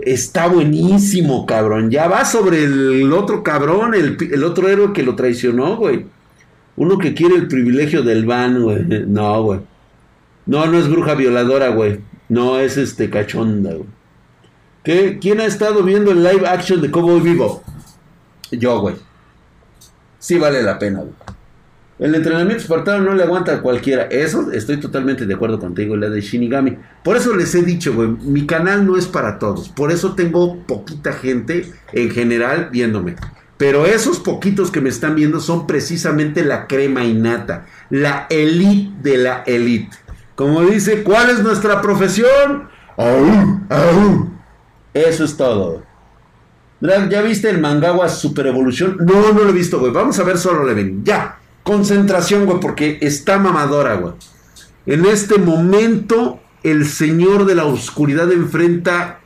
Está 0.00 0.48
buenísimo, 0.48 1.46
cabrón. 1.46 1.90
Ya 1.90 2.08
va 2.08 2.24
sobre 2.24 2.64
el 2.64 3.12
otro 3.12 3.44
cabrón, 3.44 3.94
el, 3.94 4.16
el 4.32 4.42
otro 4.42 4.68
héroe 4.68 4.92
que 4.92 5.02
lo 5.04 5.14
traicionó, 5.14 5.76
güey. 5.76 6.06
Uno 6.80 6.96
que 6.96 7.12
quiere 7.12 7.34
el 7.34 7.46
privilegio 7.46 8.02
del 8.02 8.24
van, 8.24 8.62
güey. 8.62 8.82
No, 9.06 9.42
güey. 9.42 9.60
No, 10.46 10.64
no 10.64 10.78
es 10.78 10.88
bruja 10.88 11.14
violadora, 11.14 11.68
güey. 11.68 12.00
No, 12.30 12.58
es 12.58 12.78
este 12.78 13.10
cachonda, 13.10 13.74
güey. 13.74 13.86
¿Qué? 14.82 15.18
¿Quién 15.20 15.40
ha 15.40 15.44
estado 15.44 15.82
viendo 15.82 16.10
el 16.10 16.22
live 16.22 16.48
action 16.48 16.80
de 16.80 16.90
Cowboy 16.90 17.20
Vivo? 17.20 17.62
Yo, 18.50 18.80
güey. 18.80 18.96
Sí 20.18 20.38
vale 20.38 20.62
la 20.62 20.78
pena, 20.78 21.00
güey. 21.00 21.12
El 21.98 22.14
entrenamiento 22.14 22.62
espartano 22.62 23.04
no 23.04 23.14
le 23.14 23.24
aguanta 23.24 23.56
a 23.56 23.60
cualquiera. 23.60 24.04
Eso 24.04 24.50
estoy 24.50 24.78
totalmente 24.78 25.26
de 25.26 25.34
acuerdo 25.34 25.58
contigo, 25.58 25.98
la 25.98 26.08
de 26.08 26.22
Shinigami. 26.22 26.78
Por 27.04 27.18
eso 27.18 27.36
les 27.36 27.54
he 27.54 27.62
dicho, 27.62 27.92
güey, 27.92 28.08
mi 28.08 28.46
canal 28.46 28.86
no 28.86 28.96
es 28.96 29.06
para 29.06 29.38
todos. 29.38 29.68
Por 29.68 29.92
eso 29.92 30.14
tengo 30.14 30.56
poquita 30.66 31.12
gente 31.12 31.70
en 31.92 32.10
general 32.10 32.70
viéndome. 32.72 33.16
Pero 33.60 33.84
esos 33.84 34.20
poquitos 34.20 34.70
que 34.70 34.80
me 34.80 34.88
están 34.88 35.14
viendo 35.14 35.38
son 35.38 35.66
precisamente 35.66 36.42
la 36.42 36.66
crema 36.66 37.04
innata. 37.04 37.66
La 37.90 38.26
elite 38.30 38.90
de 39.02 39.18
la 39.18 39.42
elite. 39.42 39.94
Como 40.34 40.62
dice, 40.62 41.02
¿cuál 41.02 41.28
es 41.28 41.42
nuestra 41.42 41.82
profesión? 41.82 42.70
Eso 44.94 45.24
es 45.24 45.36
todo. 45.36 45.82
¿Ya 46.80 47.20
viste 47.20 47.50
el 47.50 47.60
Mangawa 47.60 48.08
Super 48.08 48.46
Evolución? 48.46 48.96
No, 48.98 49.30
no 49.30 49.40
lo 49.44 49.50
he 49.50 49.52
visto, 49.52 49.78
güey. 49.78 49.92
Vamos 49.92 50.18
a 50.18 50.24
ver 50.24 50.38
solo 50.38 50.64
le 50.64 50.72
ven. 50.72 51.04
Ya. 51.04 51.38
Concentración, 51.62 52.46
güey, 52.46 52.60
porque 52.60 52.96
está 53.02 53.38
mamadora, 53.38 53.96
güey. 53.96 54.14
En 54.86 55.04
este 55.04 55.36
momento, 55.36 56.40
el 56.62 56.86
señor 56.86 57.44
de 57.44 57.56
la 57.56 57.66
oscuridad 57.66 58.32
enfrenta 58.32 59.20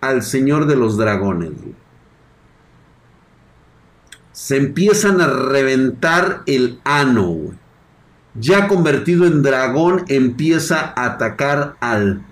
al 0.00 0.22
señor 0.22 0.66
de 0.66 0.76
los 0.76 0.96
dragones, 0.96 1.50
güey. 1.60 1.85
Se 4.36 4.58
empiezan 4.58 5.22
a 5.22 5.28
reventar 5.28 6.42
el 6.44 6.78
ano, 6.84 7.24
güey 7.24 7.66
ya 8.38 8.68
convertido 8.68 9.26
en 9.26 9.42
dragón, 9.42 10.04
empieza 10.08 10.92
a 10.96 11.06
atacar 11.06 11.76
al, 11.80 12.22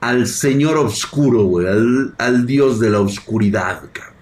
al 0.00 0.26
señor 0.26 0.76
oscuro, 0.76 1.44
güey, 1.44 1.66
al, 2.18 2.46
dios 2.46 2.80
de 2.80 2.90
la 2.90 3.00
oscuridad, 3.00 3.82
cabrón. 3.92 4.14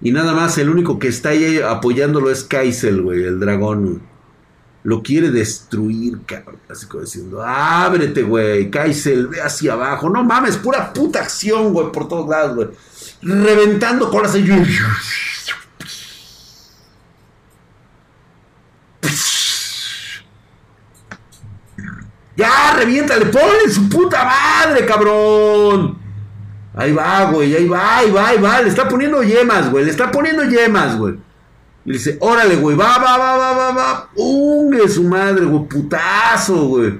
Y 0.00 0.12
nada 0.12 0.34
más, 0.34 0.58
el 0.58 0.68
único 0.68 0.98
que 0.98 1.08
está 1.08 1.30
ahí 1.30 1.58
apoyándolo 1.58 2.30
es 2.30 2.44
Kaisel, 2.44 3.02
güey, 3.02 3.24
el 3.24 3.40
dragón. 3.40 4.02
Lo 4.82 5.02
quiere 5.02 5.30
destruir, 5.30 6.20
cabrón. 6.26 6.60
Así 6.68 6.86
como 6.86 7.02
diciendo, 7.02 7.42
ábrete, 7.42 8.22
güey, 8.22 8.70
Kaisel, 8.70 9.28
ve 9.28 9.40
hacia 9.40 9.72
abajo. 9.72 10.08
No 10.10 10.22
mames, 10.22 10.58
pura 10.58 10.92
puta 10.92 11.20
acción, 11.20 11.72
güey, 11.72 11.90
por 11.90 12.06
todos 12.08 12.28
lados, 12.28 12.54
güey. 12.54 12.68
Reventando 13.22 14.10
colas. 14.10 14.36
Ya, 22.36 22.74
reviéntale, 22.76 23.26
ponle 23.26 23.70
su 23.72 23.88
puta 23.88 24.24
madre, 24.24 24.84
cabrón. 24.84 25.98
Ahí 26.74 26.92
va, 26.92 27.30
güey, 27.30 27.56
ahí 27.56 27.66
va, 27.66 27.98
ahí 27.98 28.10
va, 28.10 28.28
ahí 28.28 28.38
va. 28.38 28.60
Le 28.60 28.68
está 28.68 28.86
poniendo 28.86 29.22
yemas, 29.22 29.70
güey. 29.70 29.84
Le 29.86 29.90
está 29.90 30.10
poniendo 30.10 30.44
yemas, 30.44 30.96
güey. 30.98 31.14
Y 31.86 31.92
dice, 31.92 32.18
órale, 32.20 32.56
güey, 32.56 32.76
va, 32.76 32.98
va, 32.98 33.16
va, 33.16 33.36
va, 33.36 33.52
va, 33.52 33.72
va. 33.72 34.10
Ungue 34.16 34.88
su 34.88 35.04
madre, 35.04 35.46
güey, 35.46 35.66
putazo, 35.66 36.66
güey. 36.66 36.98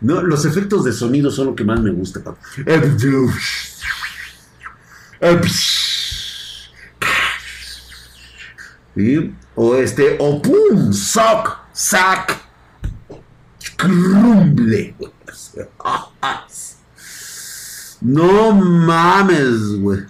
No, 0.00 0.20
los 0.20 0.44
efectos 0.44 0.84
de 0.84 0.92
sonido 0.92 1.30
son 1.30 1.46
lo 1.46 1.54
que 1.54 1.64
más 1.64 1.80
me 1.80 1.92
gusta, 1.92 2.20
¿Sí? 8.94 9.34
O 9.54 9.76
este, 9.76 10.16
o 10.18 10.42
pum, 10.42 10.92
sock. 10.92 11.61
Sac. 11.72 12.40
Crumble. 13.76 14.94
No 18.00 18.52
mames, 18.52 19.80
güey. 19.80 20.00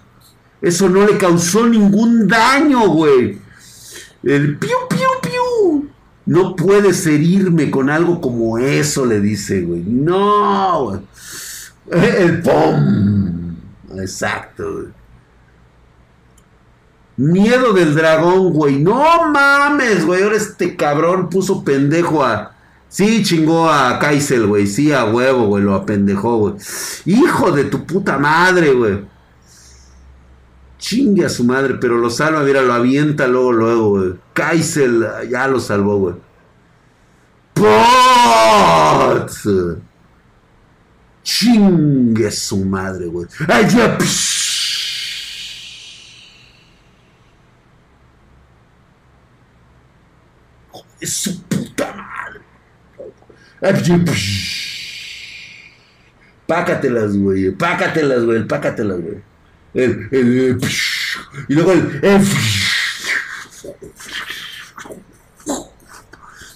Eso 0.61 0.89
no 0.89 1.05
le 1.05 1.17
causó 1.17 1.67
ningún 1.67 2.27
daño, 2.27 2.87
güey. 2.87 3.39
El 4.23 4.57
piu, 4.57 4.77
piu, 4.89 5.09
piu. 5.21 5.89
No 6.25 6.55
puedes 6.55 7.05
herirme 7.05 7.69
con 7.69 7.89
algo 7.89 8.21
como 8.21 8.57
eso, 8.57 9.05
le 9.05 9.19
dice, 9.19 9.61
güey. 9.61 9.83
No, 9.83 10.83
güey. 10.83 11.01
El 11.91 12.41
pom. 12.41 13.55
Exacto, 13.97 14.71
güey. 14.71 15.02
Miedo 17.23 17.71
del 17.71 17.95
dragón, 17.95 18.51
güey. 18.51 18.79
No 18.79 19.31
mames, 19.31 20.05
güey. 20.05 20.23
Ahora 20.23 20.35
este 20.35 20.75
cabrón 20.75 21.29
puso 21.29 21.63
pendejo 21.63 22.21
a. 22.21 22.51
Sí, 22.89 23.23
chingó 23.23 23.69
a 23.69 23.97
Kaisel, 23.97 24.45
güey. 24.45 24.67
Sí, 24.67 24.91
a 24.91 25.05
huevo, 25.05 25.45
güey. 25.47 25.63
Lo 25.63 25.73
apendejó, 25.73 26.37
güey. 26.37 26.55
Hijo 27.05 27.53
de 27.53 27.63
tu 27.63 27.85
puta 27.85 28.17
madre, 28.17 28.73
güey. 28.73 29.05
Chingue 30.77 31.25
a 31.25 31.29
su 31.29 31.45
madre, 31.45 31.75
pero 31.79 31.97
lo 31.97 32.09
salva, 32.09 32.43
mira, 32.43 32.61
lo 32.61 32.73
avienta 32.73 33.25
luego, 33.25 33.53
luego, 33.53 33.89
güey. 33.91 34.15
Kaisel 34.33 35.07
ya 35.29 35.47
lo 35.47 35.61
salvó, 35.61 35.97
güey. 35.97 36.15
¡Pot! 37.53 39.31
Chingue 41.23 42.27
a 42.27 42.31
su 42.31 42.65
madre, 42.65 43.05
güey. 43.05 43.27
¡Ay, 43.47 43.65
ya! 43.69 43.97
Su 51.05 51.43
puta 51.43 51.93
madre. 51.93 52.41
Pácatelas, 56.47 57.15
güey. 57.17 57.51
Pácatelas, 57.51 58.23
güey. 58.23 58.47
Pácatelas, 58.47 58.99
güey. 58.99 59.33
El, 59.73 60.07
el, 60.11 60.59
y 61.47 61.53
luego 61.55 61.71
el, 61.71 62.01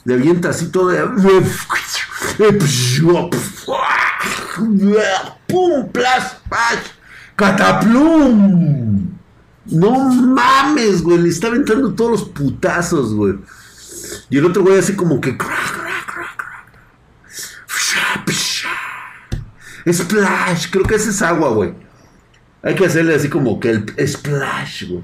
le 0.06 0.14
avienta 0.14 0.50
así 0.50 0.68
todo 0.68 0.92
pum 5.48 5.92
plas 5.92 6.38
cataplum 7.36 9.10
no 9.66 10.00
mames 10.10 11.02
güey 11.02 11.18
le 11.18 11.30
está 11.30 11.48
aventando 11.48 11.94
todos 11.94 12.12
los 12.12 12.24
putazos 12.30 13.14
güey 13.14 13.36
y 14.30 14.38
el 14.38 14.46
otro 14.46 14.64
güey 14.64 14.78
así 14.78 14.96
como 14.96 15.22
que 15.22 15.38
splash 19.92 20.70
creo 20.70 20.84
que 20.84 20.96
ese 20.96 21.10
es 21.12 21.22
agua 21.22 21.50
güey 21.50 21.88
hay 22.68 22.76
que 22.76 22.86
hacerle 22.86 23.16
así 23.16 23.30
como 23.30 23.60
que 23.60 23.70
el 23.70 24.08
splash, 24.08 24.90
güey. 24.90 25.04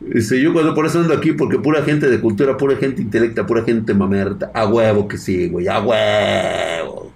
Dice, 0.00 0.40
yo 0.40 0.52
cuando 0.52 0.74
por 0.74 0.84
eso 0.84 0.98
ando 0.98 1.14
aquí, 1.14 1.32
porque 1.32 1.58
pura 1.58 1.82
gente 1.84 2.10
de 2.10 2.20
cultura, 2.20 2.56
pura 2.56 2.74
gente 2.76 3.00
intelecta, 3.00 3.46
pura 3.46 3.62
gente 3.62 3.94
mamerta. 3.94 4.50
A 4.52 4.66
huevo 4.66 5.06
que 5.06 5.16
sí, 5.16 5.48
güey, 5.48 5.68
a 5.68 5.80
huevo. 5.80 7.12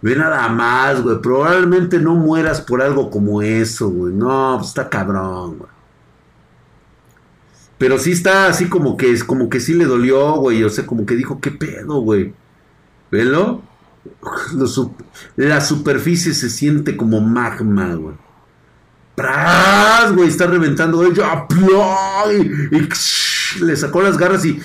Ve 0.00 0.16
nada 0.16 0.48
más, 0.48 1.02
güey. 1.02 1.20
Probablemente 1.20 1.98
no 1.98 2.14
mueras 2.14 2.62
por 2.62 2.80
algo 2.80 3.10
como 3.10 3.42
eso, 3.42 3.90
güey. 3.90 4.14
No, 4.14 4.54
pues 4.56 4.68
está 4.68 4.88
cabrón, 4.88 5.58
güey. 5.58 5.70
Pero 7.80 7.98
sí 7.98 8.12
está 8.12 8.46
así 8.46 8.68
como 8.68 8.98
que 8.98 9.10
es 9.10 9.24
como 9.24 9.48
que 9.48 9.58
sí 9.58 9.72
le 9.72 9.86
dolió, 9.86 10.34
güey. 10.34 10.62
O 10.64 10.68
sea, 10.68 10.84
como 10.84 11.06
que 11.06 11.16
dijo, 11.16 11.40
¿qué 11.40 11.50
pedo, 11.50 12.02
güey? 12.02 12.34
¿Velo? 13.10 13.62
la 15.36 15.60
superficie 15.62 16.34
se 16.34 16.50
siente 16.50 16.94
como 16.94 17.22
magma, 17.22 17.94
güey. 17.94 18.16
¡Pras! 19.14 20.12
Güey, 20.12 20.28
está 20.28 20.46
reventando. 20.46 21.02
Y, 21.08 21.14
le 23.64 23.76
sacó 23.76 24.02
las 24.02 24.18
garras 24.18 24.44
y. 24.44 24.60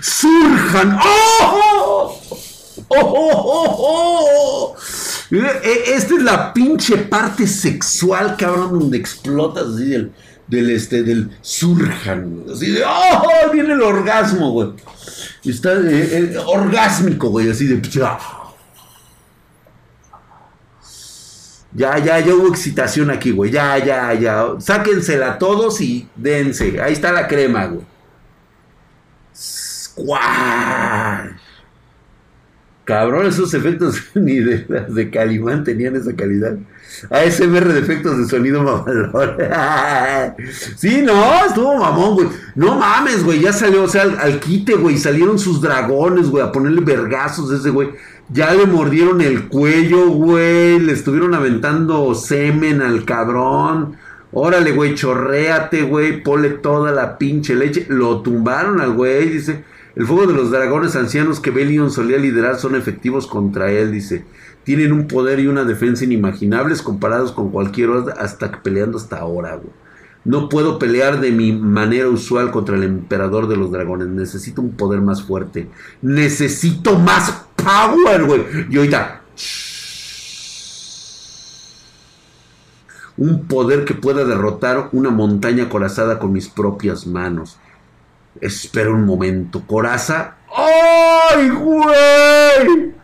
¡Surjan! 0.00 0.96
¡Oh! 1.04 2.20
¡Oh, 2.86 3.00
oh, 3.00 4.76
oh, 4.76 4.76
Esta 5.64 6.14
es 6.14 6.22
la 6.22 6.54
pinche 6.54 6.98
parte 6.98 7.48
sexual, 7.48 8.36
cabrón, 8.36 8.78
donde 8.78 8.98
explotas 8.98 9.66
así 9.66 9.86
del, 9.86 10.12
del, 10.52 10.70
este, 10.70 11.02
del 11.02 11.30
surjan. 11.40 12.44
Así 12.52 12.70
de, 12.70 12.84
¡oh! 12.84 13.50
Viene 13.52 13.72
el 13.72 13.80
orgasmo, 13.80 14.52
güey. 14.52 14.68
Está 15.44 15.72
eh, 15.72 16.34
eh, 16.34 16.36
orgásmico, 16.46 17.30
güey, 17.30 17.50
así 17.50 17.66
de. 17.66 17.80
Ya, 21.74 21.98
ya, 21.98 22.20
ya 22.20 22.34
hubo 22.34 22.48
excitación 22.48 23.10
aquí, 23.10 23.30
güey. 23.30 23.50
Ya, 23.50 23.78
ya, 23.78 24.12
ya. 24.12 24.46
Sáquensela 24.58 25.38
todos 25.38 25.80
y 25.80 26.06
dense. 26.14 26.78
Ahí 26.82 26.92
está 26.92 27.12
la 27.12 27.26
crema, 27.26 27.64
güey. 27.64 27.86
¡Squash! 29.34 31.30
Cabrón, 32.84 33.26
esos 33.26 33.54
efectos 33.54 34.02
ni 34.14 34.40
de 34.40 34.66
las 34.68 34.94
de 34.94 35.10
Calimán 35.10 35.64
tenían 35.64 35.96
esa 35.96 36.14
calidad. 36.14 36.58
ASMR 37.10 37.72
de 37.72 37.80
efectos 37.80 38.18
de 38.18 38.26
sonido 38.26 38.62
mamalón. 38.62 39.12
sí, 40.76 41.02
no, 41.02 41.46
estuvo 41.46 41.76
mamón, 41.76 42.14
güey. 42.14 42.28
No 42.54 42.76
mames, 42.76 43.24
güey. 43.24 43.40
Ya 43.40 43.52
salió, 43.52 43.84
o 43.84 43.88
sea, 43.88 44.02
al, 44.02 44.40
quite, 44.40 44.74
güey. 44.74 44.98
Salieron 44.98 45.38
sus 45.38 45.60
dragones, 45.60 46.30
güey, 46.30 46.44
a 46.44 46.52
ponerle 46.52 46.80
vergazos 46.80 47.50
a 47.50 47.56
ese 47.56 47.70
güey. 47.70 47.90
Ya 48.28 48.52
le 48.54 48.66
mordieron 48.66 49.20
el 49.20 49.48
cuello, 49.48 50.06
güey. 50.08 50.78
Le 50.78 50.92
estuvieron 50.92 51.34
aventando 51.34 52.14
semen 52.14 52.82
al 52.82 53.04
cabrón. 53.04 53.96
Órale, 54.32 54.72
güey, 54.72 54.94
chorréate, 54.94 55.82
güey. 55.82 56.22
Pole 56.22 56.50
toda 56.50 56.92
la 56.92 57.18
pinche 57.18 57.54
leche. 57.54 57.86
Lo 57.88 58.22
tumbaron 58.22 58.80
al 58.80 58.92
güey, 58.94 59.28
dice. 59.28 59.64
El 59.94 60.06
fuego 60.06 60.26
de 60.26 60.34
los 60.34 60.50
dragones 60.50 60.96
ancianos 60.96 61.40
que 61.40 61.50
Belion 61.50 61.90
solía 61.90 62.18
liderar 62.18 62.58
son 62.58 62.74
efectivos 62.74 63.26
contra 63.26 63.70
él, 63.70 63.92
dice 63.92 64.24
tienen 64.64 64.92
un 64.92 65.08
poder 65.08 65.40
y 65.40 65.46
una 65.46 65.64
defensa 65.64 66.04
inimaginables 66.04 66.82
comparados 66.82 67.32
con 67.32 67.50
cualquier 67.50 67.90
hasta 68.18 68.62
peleando 68.62 68.96
hasta 68.98 69.18
ahora, 69.18 69.56
güey. 69.56 69.72
No 70.24 70.48
puedo 70.48 70.78
pelear 70.78 71.20
de 71.20 71.32
mi 71.32 71.52
manera 71.52 72.08
usual 72.08 72.52
contra 72.52 72.76
el 72.76 72.84
emperador 72.84 73.48
de 73.48 73.56
los 73.56 73.72
dragones. 73.72 74.06
Necesito 74.06 74.62
un 74.62 74.70
poder 74.76 75.00
más 75.00 75.24
fuerte. 75.24 75.68
Necesito 76.00 76.96
más 76.96 77.42
power, 77.56 78.22
güey. 78.22 78.44
Y 78.70 78.76
ahorita. 78.76 79.22
Un 83.16 83.48
poder 83.48 83.84
que 83.84 83.94
pueda 83.94 84.24
derrotar 84.24 84.90
una 84.92 85.10
montaña 85.10 85.68
corazada 85.68 86.20
con 86.20 86.32
mis 86.32 86.48
propias 86.48 87.04
manos. 87.04 87.58
Espera 88.40 88.90
un 88.90 89.04
momento. 89.04 89.66
Coraza. 89.66 90.36
¡Ay, 90.54 91.48
güey! 91.50 92.94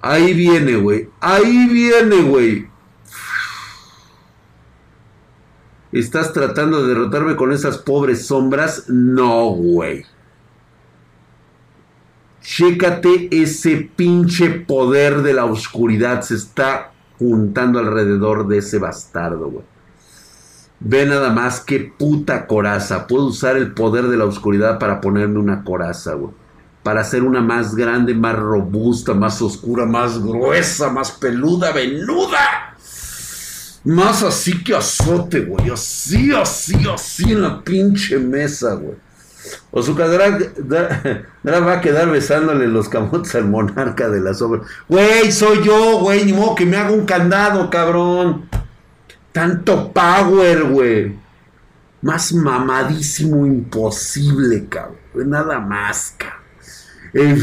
Ahí 0.00 0.34
viene, 0.34 0.76
güey. 0.76 1.08
Ahí 1.20 1.68
viene, 1.68 2.22
güey. 2.22 2.68
¿Estás 5.92 6.32
tratando 6.32 6.82
de 6.82 6.88
derrotarme 6.88 7.36
con 7.36 7.52
esas 7.52 7.78
pobres 7.78 8.26
sombras? 8.26 8.88
No, 8.88 9.50
güey. 9.50 10.04
Chécate 12.42 13.28
ese 13.30 13.90
pinche 13.96 14.50
poder 14.50 15.22
de 15.22 15.32
la 15.32 15.46
oscuridad. 15.46 16.20
Se 16.22 16.34
está 16.34 16.92
juntando 17.18 17.78
alrededor 17.78 18.46
de 18.46 18.58
ese 18.58 18.78
bastardo, 18.78 19.48
güey. 19.48 19.64
Ve 20.84 21.06
nada 21.06 21.30
más 21.30 21.60
qué 21.60 21.92
puta 21.98 22.46
coraza. 22.46 23.08
Puedo 23.08 23.26
usar 23.26 23.56
el 23.56 23.72
poder 23.72 24.04
de 24.04 24.16
la 24.16 24.26
oscuridad 24.26 24.78
para 24.78 25.00
ponerme 25.00 25.40
una 25.40 25.64
coraza, 25.64 26.14
güey 26.14 26.32
para 26.84 27.00
hacer 27.00 27.22
una 27.22 27.40
más 27.40 27.74
grande, 27.74 28.14
más 28.14 28.36
robusta, 28.36 29.14
más 29.14 29.40
oscura, 29.40 29.86
más 29.86 30.22
gruesa, 30.22 30.90
más 30.90 31.12
peluda, 31.12 31.72
venuda. 31.72 32.76
Más 33.84 34.22
así 34.22 34.62
que 34.62 34.76
azote, 34.76 35.40
güey. 35.40 35.70
Así, 35.70 36.30
así, 36.32 36.76
así 36.94 37.32
en 37.32 37.42
la 37.42 37.62
pinche 37.62 38.18
mesa, 38.18 38.74
güey. 38.74 38.96
O 39.70 39.82
su 39.82 39.94
Drag, 39.94 40.54
va 41.46 41.72
a 41.72 41.80
quedar 41.80 42.10
besándole 42.10 42.66
los 42.66 42.88
camotes 42.88 43.34
al 43.34 43.46
monarca 43.46 44.08
de 44.10 44.20
las 44.20 44.40
obras. 44.42 44.66
Güey, 44.86 45.32
soy 45.32 45.62
yo, 45.64 46.00
güey. 46.00 46.24
Ni 46.26 46.34
modo 46.34 46.54
que 46.54 46.66
me 46.66 46.76
haga 46.76 46.92
un 46.92 47.06
candado, 47.06 47.68
cabrón. 47.70 48.48
Tanto 49.34 49.92
power, 49.92 50.62
güey. 50.62 51.18
Más 52.02 52.32
mamadísimo 52.32 53.44
imposible, 53.44 54.68
cabrón. 54.68 55.00
Nada 55.28 55.58
más, 55.58 56.14
cabrón. 56.16 57.42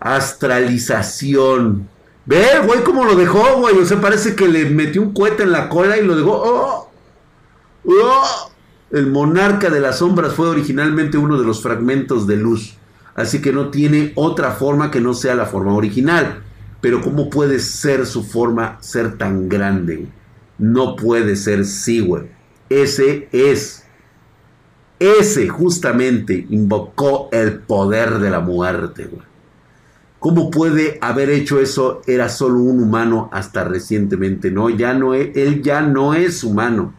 Astralización. 0.00 1.88
Ve, 2.26 2.46
güey, 2.66 2.82
cómo 2.82 3.04
lo 3.04 3.14
dejó, 3.14 3.58
güey. 3.58 3.78
O 3.78 3.86
sea, 3.86 4.00
parece 4.00 4.34
que 4.34 4.48
le 4.48 4.68
metió 4.68 5.02
un 5.02 5.14
cohete 5.14 5.44
en 5.44 5.52
la 5.52 5.68
cola 5.68 5.96
y 5.98 6.04
lo 6.04 6.16
dejó. 6.16 6.32
¡Oh! 6.32 6.90
¡Oh! 7.84 8.50
El 8.90 9.06
monarca 9.06 9.70
de 9.70 9.78
las 9.78 9.98
sombras 9.98 10.34
fue 10.34 10.48
originalmente 10.48 11.16
uno 11.16 11.38
de 11.38 11.46
los 11.46 11.62
fragmentos 11.62 12.26
de 12.26 12.34
luz. 12.34 12.74
Así 13.14 13.40
que 13.40 13.52
no 13.52 13.68
tiene 13.70 14.10
otra 14.16 14.50
forma 14.50 14.90
que 14.90 15.00
no 15.00 15.14
sea 15.14 15.36
la 15.36 15.46
forma 15.46 15.74
original. 15.74 16.42
Pero 16.80 17.02
¿cómo 17.02 17.28
puede 17.28 17.58
ser 17.58 18.06
su 18.06 18.22
forma 18.22 18.78
ser 18.80 19.18
tan 19.18 19.48
grande? 19.48 20.06
No 20.58 20.96
puede 20.96 21.36
ser, 21.36 21.64
sí, 21.64 22.00
güey. 22.00 22.24
ese 22.68 23.28
es. 23.32 23.84
Ese 24.98 25.48
justamente 25.48 26.46
invocó 26.50 27.30
el 27.32 27.60
poder 27.60 28.18
de 28.18 28.30
la 28.30 28.40
muerte, 28.40 29.06
güey. 29.06 29.30
¿Cómo 30.18 30.50
puede 30.50 30.98
haber 31.00 31.30
hecho 31.30 31.58
eso? 31.60 32.02
Era 32.06 32.28
solo 32.28 32.58
un 32.58 32.82
humano 32.82 33.30
hasta 33.32 33.64
recientemente. 33.64 34.50
No, 34.50 34.68
ya 34.68 34.92
no 34.92 35.14
es, 35.14 35.34
él 35.34 35.62
ya 35.62 35.80
no 35.80 36.12
es 36.12 36.44
humano. 36.44 36.92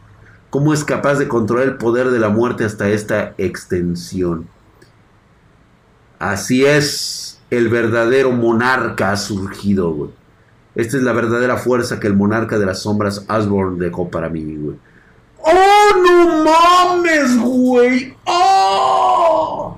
¿Cómo 0.50 0.74
es 0.74 0.84
capaz 0.84 1.20
de 1.20 1.28
controlar 1.28 1.68
el 1.68 1.78
poder 1.78 2.10
de 2.10 2.20
la 2.20 2.30
muerte 2.30 2.66
hasta 2.66 2.90
esta 2.90 3.36
extensión? 3.38 4.48
Así 6.18 6.66
es, 6.66 7.31
el 7.52 7.68
verdadero 7.68 8.32
monarca 8.32 9.12
ha 9.12 9.18
surgido, 9.18 9.94
güey. 9.94 10.10
Esta 10.74 10.96
es 10.96 11.04
la 11.04 11.12
verdadera 11.12 11.58
fuerza 11.58 12.00
que 12.00 12.08
el 12.08 12.16
monarca 12.16 12.58
de 12.58 12.66
las 12.66 12.82
sombras 12.82 13.26
Asborn 13.28 13.78
dejó 13.78 14.10
para 14.10 14.30
mí, 14.30 14.56
güey. 14.56 14.78
¡Oh, 15.44 15.90
no 16.02 16.44
mames, 16.46 17.38
güey! 17.38 18.16
¡Oh! 18.26 19.78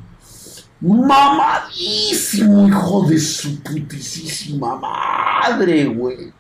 Mamadísimo, 0.82 2.68
hijo 2.68 3.08
de 3.10 3.18
su 3.18 3.60
putísima 3.64 4.76
madre, 4.76 5.86
güey. 5.86 6.32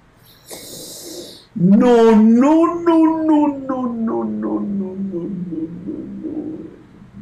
No, 1.56 2.16
no, 2.16 2.76
no, 2.82 3.24
no, 3.24 3.48
no, 3.58 3.88
no, 3.88 3.88
no, 3.88 4.24
no, 4.24 4.60
no, 4.60 4.96
no, 4.96 5.26
no. 5.26 6.30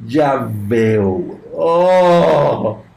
Ya 0.06 0.50
veo, 0.68 1.12
güey. 1.12 1.38
Oh. 1.54 2.91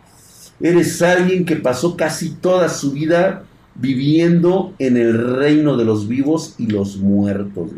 Eres 0.64 1.02
alguien 1.02 1.44
que 1.44 1.56
pasó 1.56 1.94
casi 1.94 2.30
toda 2.36 2.70
su 2.70 2.92
vida 2.92 3.44
viviendo 3.74 4.72
en 4.78 4.96
el 4.96 5.36
reino 5.36 5.76
de 5.76 5.84
los 5.84 6.08
vivos 6.08 6.54
y 6.56 6.68
los 6.68 6.96
muertos. 6.96 7.70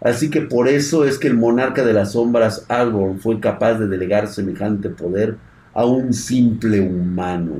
Así 0.00 0.28
que 0.28 0.40
por 0.40 0.66
eso 0.66 1.04
es 1.04 1.20
que 1.20 1.28
el 1.28 1.34
monarca 1.34 1.84
de 1.84 1.92
las 1.92 2.14
sombras, 2.14 2.66
Alborn, 2.68 3.20
fue 3.20 3.38
capaz 3.38 3.74
de 3.74 3.86
delegar 3.86 4.26
semejante 4.26 4.88
poder 4.88 5.36
a 5.72 5.84
un 5.86 6.12
simple 6.12 6.80
humano. 6.80 7.52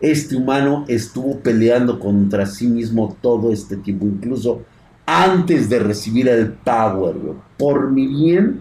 Este 0.00 0.36
humano 0.36 0.84
estuvo 0.86 1.38
peleando 1.38 1.98
contra 1.98 2.44
sí 2.44 2.66
mismo 2.66 3.16
todo 3.22 3.50
este 3.54 3.78
tiempo, 3.78 4.04
incluso 4.04 4.60
antes 5.06 5.70
de 5.70 5.78
recibir 5.78 6.28
el 6.28 6.52
power. 6.52 7.16
Por 7.56 7.90
mi 7.90 8.06
bien, 8.06 8.60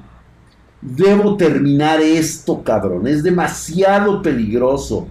debo 0.82 1.38
terminar 1.38 2.02
esto, 2.02 2.64
cabrón. 2.64 3.08
Es 3.08 3.24
demasiado 3.24 4.22
peligroso. 4.22 5.08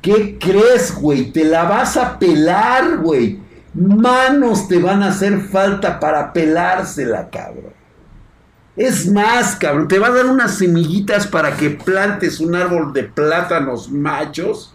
¿Qué 0.00 0.38
crees, 0.38 0.94
güey? 0.94 1.30
Te 1.30 1.44
la 1.44 1.64
vas 1.64 1.96
a 1.96 2.18
pelar, 2.18 2.98
güey. 2.98 3.40
Manos 3.74 4.68
te 4.68 4.78
van 4.78 5.02
a 5.02 5.08
hacer 5.08 5.40
falta 5.42 6.00
para 6.00 6.32
pelársela, 6.32 7.30
cabrón. 7.30 7.72
Es 8.74 9.06
más, 9.10 9.54
cabrón, 9.56 9.86
te 9.86 9.98
va 9.98 10.08
a 10.08 10.12
dar 10.12 10.26
unas 10.26 10.56
semillitas 10.56 11.26
para 11.26 11.56
que 11.56 11.70
plantes 11.70 12.40
un 12.40 12.54
árbol 12.54 12.92
de 12.92 13.04
plátanos 13.04 13.90
machos. 13.90 14.74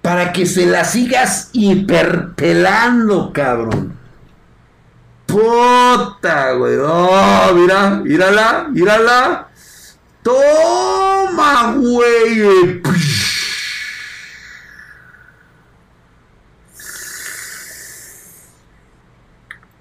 Para 0.00 0.32
que 0.32 0.46
se 0.46 0.66
la 0.66 0.84
sigas 0.84 1.50
hiperpelando, 1.52 3.32
cabrón. 3.32 3.93
Puta, 5.34 6.52
güey. 6.52 6.78
Oh, 6.78 7.52
mira, 7.56 7.90
mírala, 7.90 8.68
mírala. 8.70 9.48
Toma, 10.22 11.74
güey. 11.74 12.80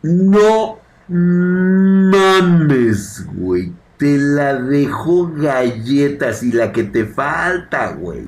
No 0.02 0.80
mames, 1.08 3.24
güey. 3.36 3.74
Te 3.98 4.18
la 4.18 4.56
dejo 4.56 5.32
galletas 5.36 6.42
y 6.42 6.52
la 6.52 6.72
que 6.72 6.84
te 6.84 7.06
falta, 7.06 7.92
güey. 7.92 8.28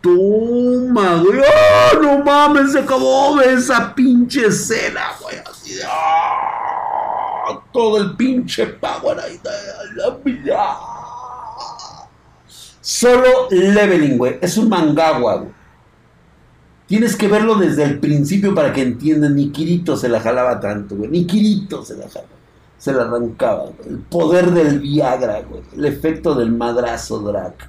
Toma, 0.00 1.16
güey. 1.16 1.40
¡Oh, 1.40 2.00
no 2.00 2.24
mames! 2.24 2.72
Se 2.72 2.80
acabó 2.80 3.40
esa 3.40 3.94
pinche 3.94 4.46
escena, 4.46 5.12
güey. 5.20 5.36
Así 5.38 5.74
de. 5.74 5.82
¡ah! 5.86 7.60
Todo 7.72 7.98
el 7.98 8.16
pinche 8.16 8.66
power 8.66 9.18
ahí 9.20 9.38
de 9.38 9.50
la. 10.44 10.78
Solo 12.80 13.48
leveling, 13.50 14.16
güey. 14.16 14.38
Es 14.40 14.56
un 14.56 14.68
mangagua, 14.68 15.36
güey. 15.36 15.52
Tienes 16.86 17.14
que 17.14 17.28
verlo 17.28 17.54
desde 17.54 17.84
el 17.84 18.00
principio 18.00 18.54
para 18.54 18.72
que 18.72 18.82
entiendan. 18.82 19.36
Ni 19.36 19.50
Kirito 19.50 19.96
se 19.96 20.08
la 20.08 20.20
jalaba 20.20 20.58
tanto, 20.60 20.96
güey. 20.96 21.10
Ni 21.10 21.26
Kirito 21.26 21.84
se 21.84 21.96
la 21.96 22.08
jalaba. 22.08 22.34
Se 22.78 22.92
la 22.92 23.02
arrancaba, 23.02 23.64
güey. 23.64 23.88
El 23.90 23.98
poder 23.98 24.50
del 24.50 24.80
Viagra, 24.80 25.42
güey. 25.42 25.62
El 25.76 25.84
efecto 25.84 26.34
del 26.34 26.50
madrazo 26.50 27.18
Drac. 27.20 27.68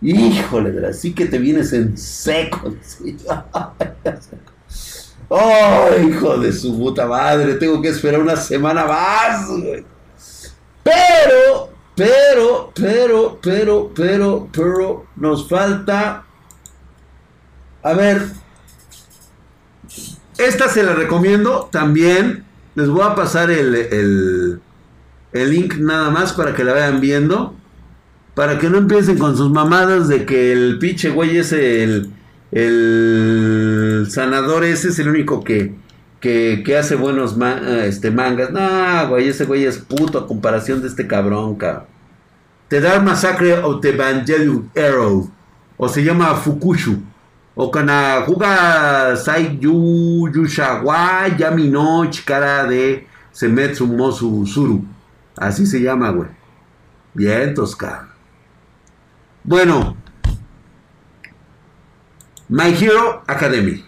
Híjole, 0.00 0.72
Drac. 0.72 0.94
Sí 0.94 1.12
que 1.12 1.26
te 1.26 1.38
vienes 1.38 1.72
en 1.72 1.96
seco. 1.96 2.74
Oh, 5.30 5.90
hijo 6.08 6.38
de 6.38 6.50
su 6.50 6.74
puta 6.78 7.04
madre. 7.04 7.56
Tengo 7.56 7.82
que 7.82 7.88
esperar 7.88 8.18
una 8.18 8.34
semana 8.34 8.86
más. 8.86 9.46
Pero, 10.82 11.68
pero, 11.94 12.72
pero, 12.74 13.38
pero, 13.42 13.92
pero, 13.94 14.48
pero, 14.50 15.06
nos 15.16 15.46
falta 15.46 16.24
a 17.82 17.94
ver, 17.94 18.22
esta 20.36 20.68
se 20.68 20.82
la 20.82 20.94
recomiendo 20.94 21.68
también. 21.70 22.44
Les 22.74 22.88
voy 22.88 23.02
a 23.02 23.14
pasar 23.14 23.50
el, 23.50 24.60
el, 25.32 25.50
link 25.50 25.76
nada 25.76 26.10
más 26.10 26.32
para 26.32 26.54
que 26.54 26.64
la 26.64 26.74
vayan 26.74 27.00
viendo. 27.00 27.54
Para 28.38 28.56
que 28.60 28.70
no 28.70 28.78
empiecen 28.78 29.18
con 29.18 29.36
sus 29.36 29.50
mamadas 29.50 30.06
de 30.06 30.24
que 30.24 30.52
el 30.52 30.78
pinche 30.78 31.10
güey 31.10 31.38
es 31.38 31.50
el, 31.50 32.12
el 32.52 34.06
sanador 34.08 34.62
ese 34.62 34.90
es 34.90 34.98
el 35.00 35.08
único 35.08 35.42
que, 35.42 35.74
que, 36.20 36.76
hace 36.78 36.94
buenos 36.94 37.36
este, 37.82 38.12
mangas. 38.12 38.52
No, 38.52 39.08
güey, 39.08 39.26
ese 39.26 39.44
güey 39.44 39.64
es 39.64 39.78
puto 39.78 40.20
a 40.20 40.28
comparación 40.28 40.80
de 40.80 40.86
este 40.86 41.08
cabrón, 41.08 41.56
cabrón. 41.56 41.86
Te 42.68 42.80
da 42.80 43.00
Masacre 43.00 43.54
of 43.54 43.80
the 43.80 43.88
Evangelion 43.88 44.70
Arrow. 44.76 45.28
O 45.76 45.88
se 45.88 46.04
llama 46.04 46.36
Fukushu. 46.36 46.96
Okanajuga 47.56 49.16
Saiyu 49.16 50.30
Yushawa 50.32 51.26
Yamino 51.36 52.08
Chikara 52.08 52.66
de 52.68 53.04
Semetsu 53.32 53.84
Mosu 53.84 54.46
Suru. 54.46 54.84
Así 55.36 55.66
se 55.66 55.80
llama, 55.80 56.10
güey. 56.10 56.28
Bien, 57.14 57.52
Tosca. 57.52 58.07
Bueno. 59.48 59.96
My 62.50 62.74
Hero 62.74 63.22
Academy. 63.26 63.82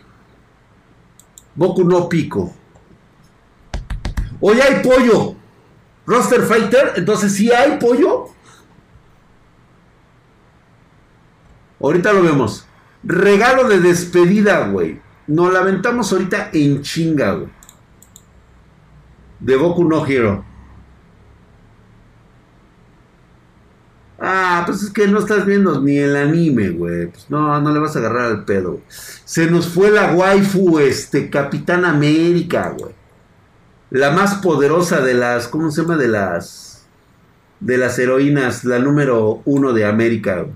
Boku 1.54 1.84
no 1.84 2.08
Pico. 2.08 2.54
Hoy 4.40 4.58
hay 4.58 4.82
pollo. 4.82 5.36
Roster 6.06 6.40
Fighter. 6.44 6.94
Entonces, 6.96 7.34
si 7.34 7.52
hay 7.52 7.76
pollo. 7.78 8.28
Ahorita 11.78 12.14
lo 12.14 12.22
vemos. 12.22 12.66
Regalo 13.02 13.68
de 13.68 13.80
despedida, 13.80 14.66
güey. 14.68 14.98
Nos 15.26 15.52
lamentamos 15.52 16.10
ahorita 16.10 16.48
en 16.54 16.80
chinga, 16.80 17.32
güey. 17.32 17.50
De 19.40 19.56
Goku 19.56 19.84
no 19.84 20.06
Hero. 20.06 20.42
Ah, 24.22 24.64
pues 24.66 24.82
es 24.82 24.90
que 24.90 25.08
no 25.08 25.18
estás 25.18 25.46
viendo 25.46 25.80
ni 25.80 25.96
el 25.96 26.14
anime, 26.14 26.68
güey. 26.68 27.06
Pues 27.06 27.30
no, 27.30 27.58
no 27.60 27.72
le 27.72 27.80
vas 27.80 27.96
a 27.96 28.00
agarrar 28.00 28.26
al 28.26 28.44
pedo. 28.44 28.80
Se 29.24 29.50
nos 29.50 29.68
fue 29.68 29.90
la 29.90 30.12
waifu, 30.12 30.78
este, 30.78 31.30
Capitán 31.30 31.86
América, 31.86 32.74
güey. 32.78 32.94
La 33.88 34.10
más 34.10 34.36
poderosa 34.36 35.00
de 35.00 35.14
las, 35.14 35.48
¿cómo 35.48 35.70
se 35.70 35.80
llama? 35.82 35.96
De 35.96 36.08
las, 36.08 36.86
de 37.60 37.78
las 37.78 37.98
heroínas, 37.98 38.64
la 38.64 38.78
número 38.78 39.40
uno 39.46 39.72
de 39.72 39.86
América. 39.86 40.46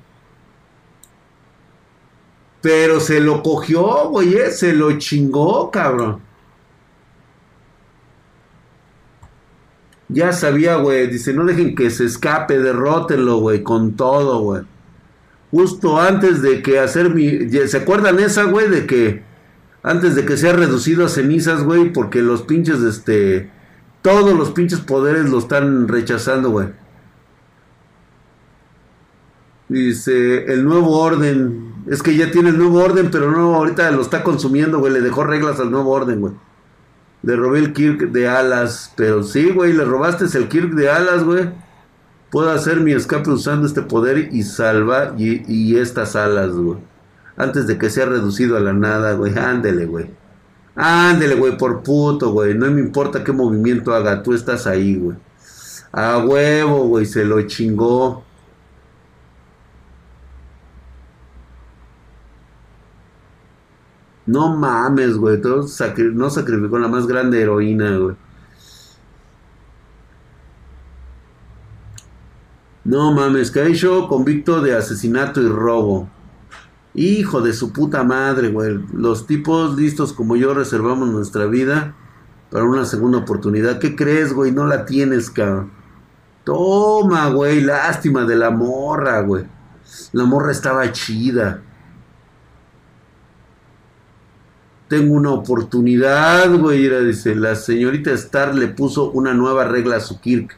Pero 2.61 3.01
se 3.01 3.21
lo 3.21 3.43
cogió, 3.43 4.09
güey, 4.11 4.35
eh, 4.35 4.51
se 4.51 4.75
lo 4.75 4.99
chingó, 4.99 5.71
cabrón. 5.71 6.21
Ya 10.15 10.33
sabía, 10.33 10.77
güey. 10.77 11.09
Dice, 11.09 11.35
no 11.35 11.45
dejen 11.45 11.75
que 11.75 11.91
se 11.91 12.05
escape, 12.05 12.61
derrótenlo, 12.61 13.39
güey, 13.39 13.65
con 13.65 13.97
todo, 13.97 14.41
güey. 14.43 14.63
Justo 15.51 16.01
antes 16.01 16.41
de 16.41 16.63
que 16.63 16.79
hacer 16.79 17.13
mi... 17.13 17.49
¿Se 17.67 17.79
acuerdan 17.79 18.21
esa, 18.21 18.45
güey? 18.45 18.69
De 18.71 18.87
que... 18.87 19.25
Antes 19.83 20.15
de 20.15 20.25
que 20.25 20.37
sea 20.37 20.53
reducido 20.53 21.05
a 21.05 21.09
cenizas, 21.09 21.65
güey, 21.65 21.93
porque 21.93 22.23
los 22.23 22.43
pinches, 22.43 22.81
este... 22.81 23.51
Todos 24.03 24.39
los 24.39 24.53
pinches 24.53 24.81
poderes 24.81 25.29
lo 25.31 25.39
están 25.39 25.89
rechazando, 25.89 26.51
güey. 26.51 26.69
Dice, 29.69 30.45
el 30.45 30.65
nuevo 30.65 31.01
orden 31.01 31.75
es 31.91 32.03
que 32.03 32.17
ya 32.17 32.31
tiene 32.31 32.51
el 32.51 32.59
nuevo 32.59 32.83
orden, 32.83 33.11
pero 33.11 33.33
no, 33.33 33.57
ahorita 33.57 33.91
lo 33.91 34.03
está 34.03 34.23
consumiendo, 34.23 34.79
güey. 34.79 34.93
Le 34.93 35.01
dejó 35.01 35.25
reglas 35.25 35.59
al 35.59 35.73
nuevo 35.73 35.91
orden, 35.91 36.21
güey. 36.21 36.35
Le 37.25 37.37
robé 37.37 37.59
el 37.59 37.73
Kirk 37.73 38.13
de 38.13 38.29
alas. 38.29 38.93
Pero 38.97 39.23
sí, 39.23 39.51
güey, 39.51 39.73
le 39.73 39.85
robaste 39.85 40.27
el 40.37 40.49
Kirk 40.49 40.75
de 40.75 40.91
alas, 40.91 41.25
güey. 41.25 41.49
Puedo 42.31 42.51
hacer 42.51 42.81
mi 42.81 42.93
escape 42.93 43.31
usando 43.31 43.67
este 43.67 43.83
poder 43.83 44.29
y 44.33 44.43
salvar 44.43 45.15
y, 45.17 45.77
estas 45.77 46.17
alas, 46.17 46.51
güey. 46.51 46.79
Antes 47.37 47.67
de 47.67 47.79
que 47.79 47.91
sea 47.91 48.07
reducido 48.07 48.57
a 48.57 48.61
la 48.61 48.73
nada, 48.73 49.15
güey. 49.15 49.37
Ándele, 49.39 49.87
güey. 49.87 50.11
Ándele, 50.75 51.37
güey, 51.37 51.57
por 51.57 51.83
puto, 51.83 52.33
güey. 52.33 52.55
No 52.55 52.71
me 52.71 52.81
importa 52.81 53.25
qué 53.25 53.33
movimiento 53.33 53.95
haga. 53.95 54.23
Tú 54.23 54.35
estás 54.35 54.67
ahí, 54.67 54.97
güey. 54.97 55.17
A 55.93 56.19
huevo, 56.19 56.89
güey. 56.89 57.07
Se 57.07 57.25
lo 57.25 57.41
chingó. 57.43 58.24
No 64.27 64.57
mames, 64.57 65.17
güey. 65.17 65.41
no 65.41 66.31
sacrificó 66.31 66.79
la 66.79 66.89
más 66.89 67.07
grande 67.07 67.43
heroína, 67.43 67.97
güey. 67.99 68.17
No 72.85 73.13
mames, 73.13 73.53
yo 73.81 74.09
convicto 74.09 74.61
de 74.61 74.77
asesinato 74.77 75.41
y 75.43 75.49
robo. 75.49 76.09
Hijo 76.95 77.41
de 77.41 77.53
su 77.53 77.73
puta 77.73 78.05
madre, 78.05 78.51
güey. 78.51 78.79
Los 78.93 79.27
tipos 79.27 79.77
listos 79.77 80.13
como 80.13 80.37
yo 80.37 80.55
reservamos 80.55 81.09
nuestra 81.09 81.47
vida 81.47 81.95
para 82.51 82.65
una 82.65 82.85
segunda 82.85 83.19
oportunidad. 83.19 83.79
¿Qué 83.79 83.97
crees, 83.97 84.33
güey? 84.33 84.53
No 84.53 84.67
la 84.67 84.85
tienes, 84.85 85.31
cabrón. 85.31 85.73
Toma, 86.45 87.31
güey. 87.31 87.63
Lástima 87.63 88.25
de 88.25 88.37
la 88.37 88.51
morra, 88.51 89.23
güey. 89.23 89.45
La 90.13 90.25
morra 90.25 90.53
estaba 90.53 90.93
chida. 90.93 91.63
Tengo 94.95 95.15
una 95.15 95.33
oportunidad, 95.33 96.57
güey. 96.57 96.89
Dice, 97.05 97.35
la 97.35 97.57
señorita 97.57 98.13
Star 98.13 98.55
le 98.55 98.69
puso 98.69 99.11
una 99.11 99.35
nueva 99.35 99.65
regla 99.65 99.97
a 99.97 100.01
su 100.01 100.21
Kirk 100.21 100.57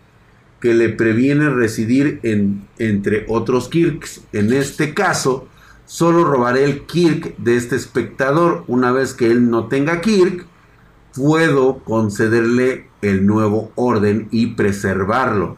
que 0.61 0.74
le 0.74 0.91
previene 0.91 1.49
residir 1.49 2.20
en, 2.22 2.66
entre 2.78 3.24
otros 3.28 3.68
Kirks. 3.68 4.20
En 4.34 4.53
este 4.53 4.93
caso, 4.93 5.49
solo 5.87 6.24
robaré 6.24 6.64
el 6.64 6.82
Kirk 6.84 7.37
de 7.39 7.57
este 7.57 7.76
espectador. 7.76 8.64
Una 8.66 8.93
vez 8.93 9.14
que 9.14 9.30
él 9.30 9.49
no 9.49 9.68
tenga 9.68 10.03
Kirk, 10.03 10.47
puedo 11.14 11.78
concederle 11.78 12.89
el 13.01 13.26
nuevo 13.26 13.72
orden 13.74 14.28
y 14.30 14.49
preservarlo. 14.49 15.57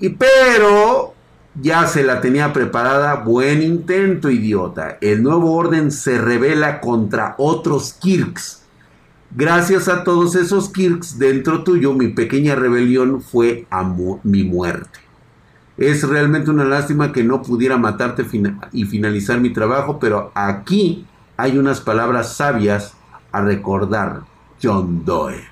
Y 0.00 0.08
pero 0.08 1.11
ya 1.60 1.86
se 1.86 2.02
la 2.02 2.20
tenía 2.20 2.52
preparada. 2.52 3.16
Buen 3.16 3.62
intento, 3.62 4.30
idiota. 4.30 4.98
El 5.00 5.22
nuevo 5.22 5.54
orden 5.54 5.90
se 5.90 6.18
revela 6.18 6.80
contra 6.80 7.34
otros 7.38 7.94
Kirks. 7.94 8.62
Gracias 9.34 9.88
a 9.88 10.04
todos 10.04 10.34
esos 10.34 10.70
Kirks 10.70 11.18
dentro 11.18 11.64
tuyo, 11.64 11.94
mi 11.94 12.08
pequeña 12.08 12.54
rebelión 12.54 13.22
fue 13.22 13.66
a 13.70 13.82
mi 14.22 14.44
muerte. 14.44 15.00
Es 15.78 16.06
realmente 16.06 16.50
una 16.50 16.64
lástima 16.64 17.12
que 17.12 17.24
no 17.24 17.42
pudiera 17.42 17.78
matarte 17.78 18.26
y 18.72 18.84
finalizar 18.84 19.40
mi 19.40 19.50
trabajo, 19.50 19.98
pero 19.98 20.30
aquí 20.34 21.06
hay 21.38 21.56
unas 21.56 21.80
palabras 21.80 22.36
sabias 22.36 22.94
a 23.32 23.40
recordar. 23.40 24.22
John 24.62 25.04
Doe. 25.04 25.42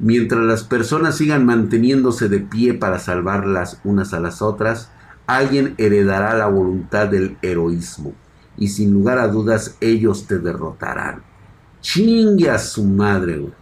Mientras 0.00 0.42
las 0.42 0.64
personas 0.64 1.16
sigan 1.16 1.46
manteniéndose 1.46 2.28
de 2.28 2.40
pie 2.40 2.74
para 2.74 2.98
salvarlas 2.98 3.80
unas 3.84 4.12
a 4.12 4.20
las 4.20 4.42
otras, 4.42 4.90
alguien 5.28 5.74
heredará 5.76 6.34
la 6.34 6.46
voluntad 6.46 7.06
del 7.08 7.36
heroísmo 7.42 8.14
y 8.56 8.68
sin 8.68 8.94
lugar 8.94 9.18
a 9.18 9.28
dudas 9.28 9.76
ellos 9.80 10.26
te 10.26 10.38
derrotarán. 10.38 11.22
Chingue 11.82 12.50
a 12.50 12.58
su 12.58 12.84
madre, 12.84 13.36
güey. 13.36 13.52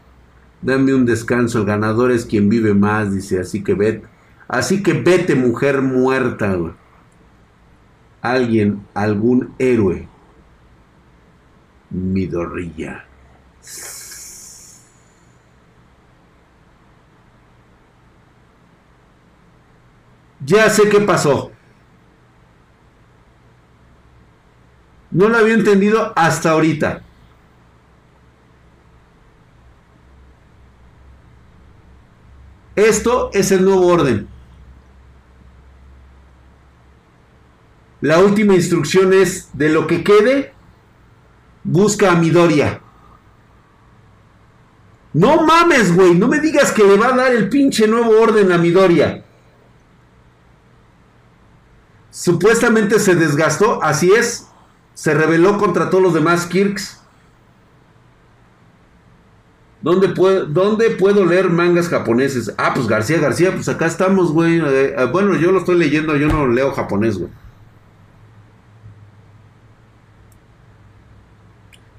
Dame 0.62 0.94
un 0.94 1.04
descanso, 1.04 1.58
el 1.58 1.66
ganador 1.66 2.12
es 2.12 2.24
quien 2.24 2.48
vive 2.48 2.72
más, 2.72 3.12
dice, 3.12 3.40
así 3.40 3.64
que 3.64 3.74
vete. 3.74 4.06
Así 4.46 4.80
que 4.82 4.92
vete, 4.92 5.34
mujer 5.34 5.82
muerta, 5.82 6.54
güey. 6.54 6.72
Alguien, 8.22 8.86
algún 8.94 9.52
héroe. 9.58 10.08
Midorrilla. 11.90 13.04
Ya 20.44 20.70
sé 20.70 20.88
qué 20.88 21.00
pasó. 21.00 21.55
No 25.16 25.30
lo 25.30 25.38
había 25.38 25.54
entendido 25.54 26.12
hasta 26.14 26.50
ahorita. 26.50 27.00
Esto 32.74 33.30
es 33.32 33.50
el 33.50 33.64
nuevo 33.64 33.86
orden. 33.86 34.28
La 38.02 38.18
última 38.18 38.56
instrucción 38.56 39.14
es, 39.14 39.48
de 39.54 39.70
lo 39.70 39.86
que 39.86 40.04
quede, 40.04 40.52
busca 41.64 42.12
a 42.12 42.16
Midoriya. 42.16 42.82
No 45.14 45.46
mames, 45.46 45.96
güey, 45.96 46.14
no 46.14 46.28
me 46.28 46.40
digas 46.40 46.72
que 46.72 46.84
le 46.84 46.98
va 46.98 47.14
a 47.14 47.16
dar 47.16 47.32
el 47.32 47.48
pinche 47.48 47.88
nuevo 47.88 48.20
orden 48.20 48.52
a 48.52 48.58
Midoriya. 48.58 49.24
Supuestamente 52.10 53.00
se 53.00 53.14
desgastó, 53.14 53.82
así 53.82 54.12
es, 54.12 54.48
se 54.96 55.12
rebeló 55.12 55.58
contra 55.58 55.90
todos 55.90 56.02
los 56.02 56.14
demás 56.14 56.46
Kirks. 56.46 56.98
¿Dónde 59.82 60.08
puedo, 60.08 60.46
¿Dónde 60.46 60.88
puedo 60.88 61.26
leer 61.26 61.50
mangas 61.50 61.90
japoneses? 61.90 62.54
Ah, 62.56 62.72
pues 62.74 62.88
García 62.88 63.20
García, 63.20 63.52
pues 63.52 63.68
acá 63.68 63.84
estamos, 63.84 64.32
güey. 64.32 64.58
Eh, 64.58 64.94
eh, 64.96 65.08
bueno, 65.12 65.36
yo 65.36 65.52
lo 65.52 65.58
estoy 65.58 65.76
leyendo, 65.76 66.16
yo 66.16 66.28
no 66.28 66.48
leo 66.48 66.72
japonés, 66.72 67.18
güey. 67.18 67.30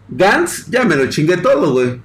Gantz, 0.09 0.65
ya 0.67 0.83
me 0.83 0.95
lo 0.95 1.05
chingué 1.07 1.37
todo, 1.37 1.73
güey. 1.73 2.01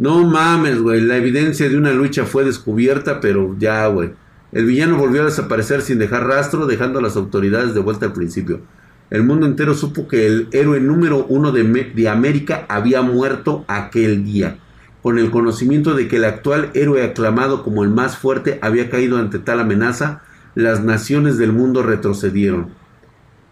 No 0.00 0.26
mames, 0.26 0.80
güey. 0.80 1.00
La 1.00 1.16
evidencia 1.16 1.68
de 1.68 1.76
una 1.78 1.92
lucha 1.92 2.24
fue 2.24 2.42
descubierta, 2.44 3.20
pero 3.20 3.54
ya, 3.56 3.86
güey. 3.86 4.14
El 4.52 4.66
villano 4.66 4.98
volvió 4.98 5.22
a 5.22 5.26
desaparecer 5.26 5.80
sin 5.80 5.98
dejar 5.98 6.26
rastro, 6.26 6.66
dejando 6.66 6.98
a 6.98 7.02
las 7.02 7.16
autoridades 7.16 7.72
de 7.72 7.80
vuelta 7.80 8.06
al 8.06 8.12
principio. 8.12 8.60
El 9.08 9.24
mundo 9.24 9.46
entero 9.46 9.74
supo 9.74 10.06
que 10.06 10.26
el 10.26 10.48
héroe 10.52 10.78
número 10.78 11.24
uno 11.28 11.52
de, 11.52 11.64
de, 11.64 12.08
América 12.08 12.66
había 12.68 13.00
muerto 13.00 13.64
aquel 13.66 14.24
día, 14.24 14.58
con 15.02 15.18
el 15.18 15.30
conocimiento 15.30 15.94
de 15.94 16.06
que 16.06 16.16
el 16.16 16.24
actual 16.24 16.70
héroe 16.74 17.02
aclamado 17.02 17.62
como 17.62 17.82
el 17.82 17.88
más 17.88 18.18
fuerte 18.18 18.58
había 18.60 18.90
caído 18.90 19.18
ante 19.18 19.38
tal 19.38 19.58
amenaza, 19.58 20.22
las 20.54 20.84
naciones 20.84 21.38
del 21.38 21.52
mundo 21.52 21.82
retrocedieron. 21.82 22.81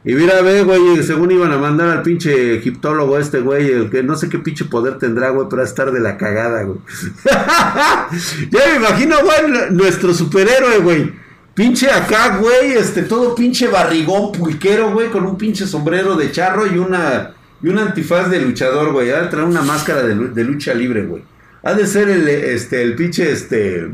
Y 0.02 0.14
mira, 0.14 0.40
ve, 0.40 0.62
güey, 0.62 1.02
según 1.02 1.30
iban 1.30 1.52
a 1.52 1.58
mandar 1.58 1.88
al 1.88 2.02
pinche 2.02 2.56
egiptólogo 2.56 3.18
este, 3.18 3.40
güey, 3.40 3.70
el 3.70 3.90
que 3.90 4.02
no 4.02 4.16
sé 4.16 4.30
qué 4.30 4.38
pinche 4.38 4.64
poder 4.64 4.96
tendrá, 4.96 5.28
güey, 5.28 5.46
pero 5.50 5.60
a 5.60 5.64
estar 5.66 5.92
de 5.92 6.00
la 6.00 6.16
cagada, 6.16 6.62
güey. 6.62 6.78
ya 8.50 8.60
me 8.66 8.76
imagino, 8.76 9.16
güey, 9.22 9.70
nuestro 9.72 10.14
superhéroe, 10.14 10.78
güey. 10.78 11.12
Pinche 11.52 11.90
acá, 11.90 12.38
güey, 12.38 12.72
este, 12.72 13.02
todo 13.02 13.34
pinche 13.34 13.68
barrigón 13.68 14.32
pulquero, 14.32 14.92
güey, 14.92 15.10
con 15.10 15.26
un 15.26 15.36
pinche 15.36 15.66
sombrero 15.66 16.16
de 16.16 16.32
charro 16.32 16.66
y 16.66 16.78
una, 16.78 17.34
y 17.62 17.68
un 17.68 17.78
antifaz 17.78 18.30
de 18.30 18.40
luchador, 18.40 18.92
güey. 18.92 19.10
Ha 19.10 19.20
de 19.22 19.28
traer 19.28 19.46
una 19.46 19.60
máscara 19.60 20.02
de, 20.02 20.14
de, 20.14 20.44
lucha 20.44 20.72
libre, 20.72 21.04
güey. 21.04 21.22
Ha 21.62 21.74
de 21.74 21.86
ser 21.86 22.08
el, 22.08 22.26
este, 22.26 22.82
el 22.82 22.94
pinche, 22.94 23.30
este, 23.30 23.90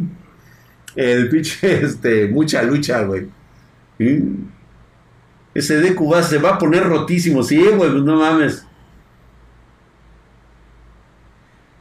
el 0.94 1.28
pinche, 1.28 1.82
este, 1.84 2.28
mucha 2.28 2.62
lucha, 2.62 3.02
güey. 3.02 3.26
Ese 5.56 5.80
Deku 5.80 6.10
va, 6.10 6.22
se 6.22 6.36
va 6.36 6.50
a 6.50 6.58
poner 6.58 6.84
rotísimo. 6.84 7.42
Sí, 7.42 7.56
güey, 7.56 7.90
pues 7.90 8.02
no 8.02 8.16
mames. 8.16 8.66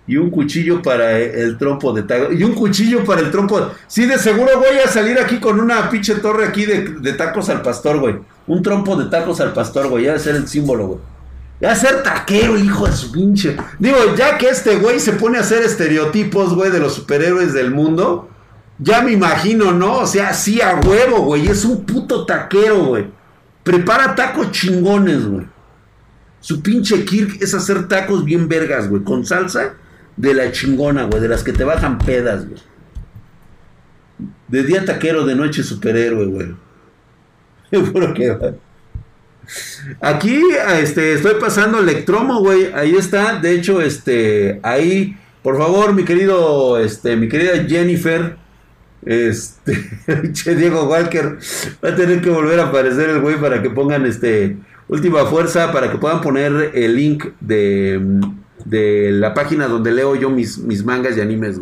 Y 0.07 0.15
un 0.15 0.29
cuchillo 0.29 0.81
para 0.81 1.19
el 1.19 1.57
trompo 1.57 1.91
de 1.91 2.03
tacos. 2.03 2.29
Y 2.39 2.43
un 2.45 2.53
cuchillo 2.53 3.03
para 3.03 3.19
el 3.19 3.31
trompo. 3.31 3.71
Sí, 3.87 4.05
de 4.05 4.17
seguro 4.17 4.59
voy 4.59 4.77
a 4.77 4.87
salir 4.87 5.19
aquí 5.19 5.41
con 5.41 5.59
una 5.59 5.89
pinche 5.89 6.15
torre 6.15 6.45
aquí 6.45 6.65
de, 6.65 7.13
tacos 7.13 7.49
al 7.49 7.61
pastor, 7.61 7.99
güey. 7.99 8.15
Un 8.47 8.63
trompo 8.63 8.95
de 8.95 9.09
tacos 9.09 9.41
al 9.41 9.51
pastor, 9.51 9.89
güey. 9.89 10.05
Ya 10.05 10.13
de 10.13 10.19
ser 10.19 10.35
el 10.35 10.47
símbolo, 10.47 10.87
güey. 10.87 10.99
Ya 11.59 11.71
de 11.71 11.75
ser 11.75 12.01
taquero, 12.01 12.57
hijo 12.57 12.85
de 12.85 12.93
su 12.93 13.11
pinche. 13.11 13.57
Digo, 13.77 13.97
ya 14.15 14.37
que 14.37 14.47
este 14.47 14.77
güey 14.77 15.01
se 15.01 15.13
pone 15.13 15.37
a 15.37 15.41
hacer 15.41 15.63
estereotipos, 15.63 16.55
güey, 16.55 16.71
de 16.71 16.79
los 16.79 16.93
superhéroes 16.93 17.51
del 17.51 17.71
mundo. 17.71 18.29
Ya 18.79 19.01
me 19.01 19.11
imagino, 19.11 19.73
¿no? 19.73 19.97
O 19.97 20.07
sea, 20.07 20.33
sí 20.33 20.61
a 20.61 20.79
huevo, 20.79 21.23
güey. 21.23 21.49
Es 21.49 21.65
un 21.65 21.85
puto 21.85 22.25
taquero, 22.25 22.85
güey. 22.85 23.14
Prepara 23.65 24.13
tacos 24.13 24.51
chingones, 24.51 25.25
güey. 25.25 25.47
Su 26.39 26.61
pinche 26.61 27.03
Kirk 27.03 27.41
es 27.41 27.55
hacer 27.55 27.87
tacos 27.87 28.23
bien 28.23 28.47
vergas, 28.47 28.87
güey. 28.87 29.03
Con 29.03 29.25
salsa 29.25 29.73
de 30.15 30.35
la 30.35 30.51
chingona, 30.51 31.05
güey. 31.05 31.19
De 31.19 31.27
las 31.27 31.43
que 31.43 31.51
te 31.51 31.63
bajan 31.63 31.97
pedas, 31.97 32.47
güey. 32.47 32.61
De 34.47 34.61
día 34.61 34.85
taquero, 34.85 35.25
de 35.25 35.33
noche 35.33 35.63
superhéroe, 35.63 36.27
güey. 36.27 36.55
Seguro 37.71 38.13
que 38.13 38.37
Aquí 39.99 40.39
este, 40.79 41.13
estoy 41.13 41.39
pasando 41.39 41.79
Electromo, 41.79 42.41
güey. 42.41 42.71
Ahí 42.71 42.95
está. 42.95 43.39
De 43.39 43.55
hecho, 43.55 43.81
este, 43.81 44.59
ahí, 44.61 45.17
por 45.41 45.57
favor, 45.57 45.95
mi 45.95 46.05
querido, 46.05 46.77
este, 46.77 47.15
mi 47.15 47.27
querida 47.27 47.65
Jennifer. 47.67 48.37
Este, 49.05 49.89
Diego 50.55 50.85
Walker. 50.85 51.37
Va 51.83 51.89
a 51.89 51.95
tener 51.95 52.21
que 52.21 52.29
volver 52.29 52.59
a 52.59 52.67
aparecer 52.67 53.09
el 53.09 53.21
güey 53.21 53.39
para 53.39 53.61
que 53.61 53.69
pongan 53.69 54.05
este. 54.05 54.57
Última 54.87 55.25
fuerza 55.25 55.71
para 55.71 55.91
que 55.91 55.97
puedan 55.97 56.21
poner 56.21 56.71
el 56.75 56.95
link 56.95 57.25
de, 57.39 57.99
de 58.65 59.09
la 59.11 59.33
página 59.33 59.67
donde 59.67 59.91
leo 59.91 60.15
yo 60.15 60.29
mis, 60.29 60.59
mis 60.59 60.85
mangas 60.85 61.17
y 61.17 61.21
animes. 61.21 61.59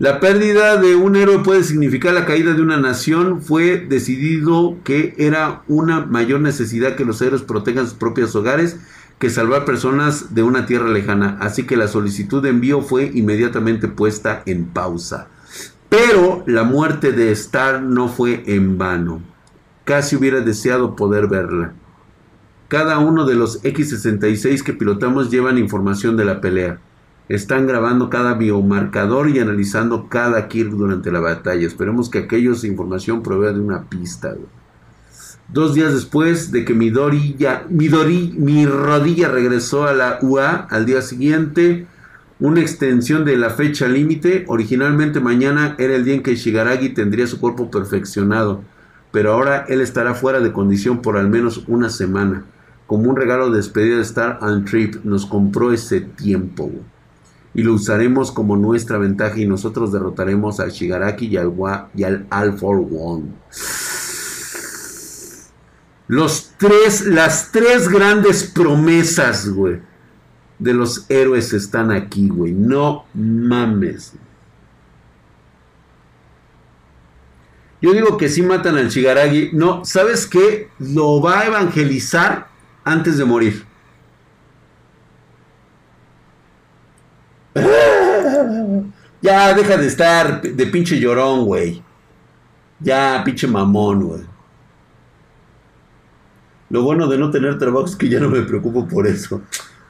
La 0.00 0.18
pérdida 0.18 0.76
de 0.76 0.96
un 0.96 1.14
héroe 1.14 1.38
puede 1.44 1.62
significar 1.62 2.12
la 2.12 2.26
caída 2.26 2.52
de 2.52 2.62
una 2.62 2.76
nación. 2.76 3.40
Fue 3.40 3.76
decidido 3.78 4.76
que 4.82 5.14
era 5.18 5.62
una 5.68 6.04
mayor 6.06 6.40
necesidad 6.40 6.96
que 6.96 7.04
los 7.04 7.22
héroes 7.22 7.42
protejan 7.42 7.84
sus 7.84 7.94
propios 7.94 8.34
hogares 8.34 8.78
que 9.20 9.30
salvar 9.30 9.64
personas 9.64 10.34
de 10.34 10.42
una 10.42 10.66
tierra 10.66 10.88
lejana. 10.88 11.38
Así 11.40 11.62
que 11.62 11.76
la 11.76 11.86
solicitud 11.86 12.42
de 12.42 12.48
envío 12.48 12.82
fue 12.82 13.12
inmediatamente 13.14 13.86
puesta 13.86 14.42
en 14.46 14.64
pausa. 14.66 15.28
Pero 15.88 16.42
la 16.46 16.64
muerte 16.64 17.12
de 17.12 17.30
Star 17.32 17.82
no 17.82 18.08
fue 18.08 18.42
en 18.46 18.78
vano. 18.78 19.22
Casi 19.84 20.16
hubiera 20.16 20.40
deseado 20.40 20.96
poder 20.96 21.28
verla. 21.28 21.72
Cada 22.68 22.98
uno 22.98 23.26
de 23.26 23.34
los 23.34 23.64
X-66 23.64 24.62
que 24.62 24.72
pilotamos 24.72 25.30
llevan 25.30 25.58
información 25.58 26.16
de 26.16 26.24
la 26.24 26.40
pelea. 26.40 26.80
Están 27.28 27.66
grabando 27.66 28.10
cada 28.10 28.34
biomarcador 28.34 29.30
y 29.30 29.38
analizando 29.38 30.08
cada 30.08 30.48
kill 30.48 30.70
durante 30.70 31.12
la 31.12 31.20
batalla. 31.20 31.66
Esperemos 31.66 32.10
que 32.10 32.18
aquellos 32.18 32.64
información 32.64 33.22
provea 33.22 33.52
de 33.52 33.60
una 33.60 33.84
pista. 33.84 34.34
Dos 35.48 35.74
días 35.74 35.92
después 35.94 36.50
de 36.50 36.64
que 36.64 36.74
mi, 36.74 36.90
mi 37.70 38.66
rodilla 38.66 39.28
regresó 39.28 39.86
a 39.86 39.92
la 39.92 40.18
UA, 40.20 40.66
al 40.70 40.86
día 40.86 41.02
siguiente, 41.02 41.86
una 42.40 42.60
extensión 42.60 43.24
de 43.24 43.36
la 43.36 43.50
fecha 43.50 43.88
límite. 43.88 44.44
Originalmente 44.48 45.20
mañana 45.20 45.76
era 45.78 45.94
el 45.94 46.04
día 46.04 46.14
en 46.14 46.22
que 46.22 46.36
Shigaragi 46.36 46.90
tendría 46.90 47.26
su 47.26 47.40
cuerpo 47.40 47.70
perfeccionado, 47.70 48.62
pero 49.12 49.32
ahora 49.32 49.64
él 49.68 49.80
estará 49.80 50.14
fuera 50.14 50.40
de 50.40 50.52
condición 50.52 51.02
por 51.02 51.16
al 51.16 51.28
menos 51.28 51.64
una 51.68 51.90
semana. 51.90 52.44
Como 52.86 53.10
un 53.10 53.16
regalo 53.16 53.50
de 53.50 53.56
despedida 53.56 53.96
de 53.96 54.02
Star 54.02 54.38
and 54.42 54.68
Trip, 54.68 55.04
nos 55.04 55.26
compró 55.26 55.72
ese 55.72 56.00
tiempo 56.00 56.70
y 57.54 57.62
lo 57.62 57.74
usaremos 57.74 58.32
como 58.32 58.56
nuestra 58.56 58.98
ventaja 58.98 59.38
y 59.38 59.46
nosotros 59.46 59.92
derrotaremos 59.92 60.58
a 60.60 60.68
Shigaraki 60.68 61.26
y 61.26 61.36
al, 61.36 61.52
y 61.94 62.02
al 62.02 62.26
All 62.30 62.58
for 62.58 62.78
One. 62.78 63.26
Los 66.08 66.52
tres, 66.58 67.06
las 67.06 67.50
tres 67.52 67.88
grandes 67.88 68.44
promesas, 68.44 69.48
güey, 69.48 69.80
de 70.58 70.74
los 70.74 71.08
héroes 71.10 71.52
están 71.52 71.90
aquí, 71.90 72.28
güey. 72.28 72.52
No 72.52 73.04
mames. 73.14 74.14
Yo 77.80 77.92
digo 77.92 78.16
que 78.16 78.28
si 78.28 78.40
matan 78.42 78.76
al 78.76 78.88
Shigaraki. 78.88 79.50
No, 79.52 79.84
¿sabes 79.84 80.26
qué? 80.26 80.70
Lo 80.78 81.20
va 81.20 81.40
a 81.40 81.46
evangelizar 81.46 82.48
antes 82.84 83.18
de 83.18 83.24
morir. 83.24 83.66
Ya, 89.24 89.54
deja 89.54 89.78
de 89.78 89.86
estar 89.86 90.42
de 90.42 90.66
pinche 90.66 91.00
llorón, 91.00 91.46
güey. 91.46 91.82
Ya, 92.78 93.22
pinche 93.24 93.46
mamón, 93.46 94.02
güey. 94.02 94.20
Lo 96.68 96.82
bueno 96.82 97.06
de 97.06 97.16
no 97.16 97.30
tener 97.30 97.58
trabajo 97.58 97.86
es 97.86 97.96
que 97.96 98.10
ya 98.10 98.20
no 98.20 98.28
me 98.28 98.42
preocupo 98.42 98.86
por 98.86 99.06
eso. 99.06 99.40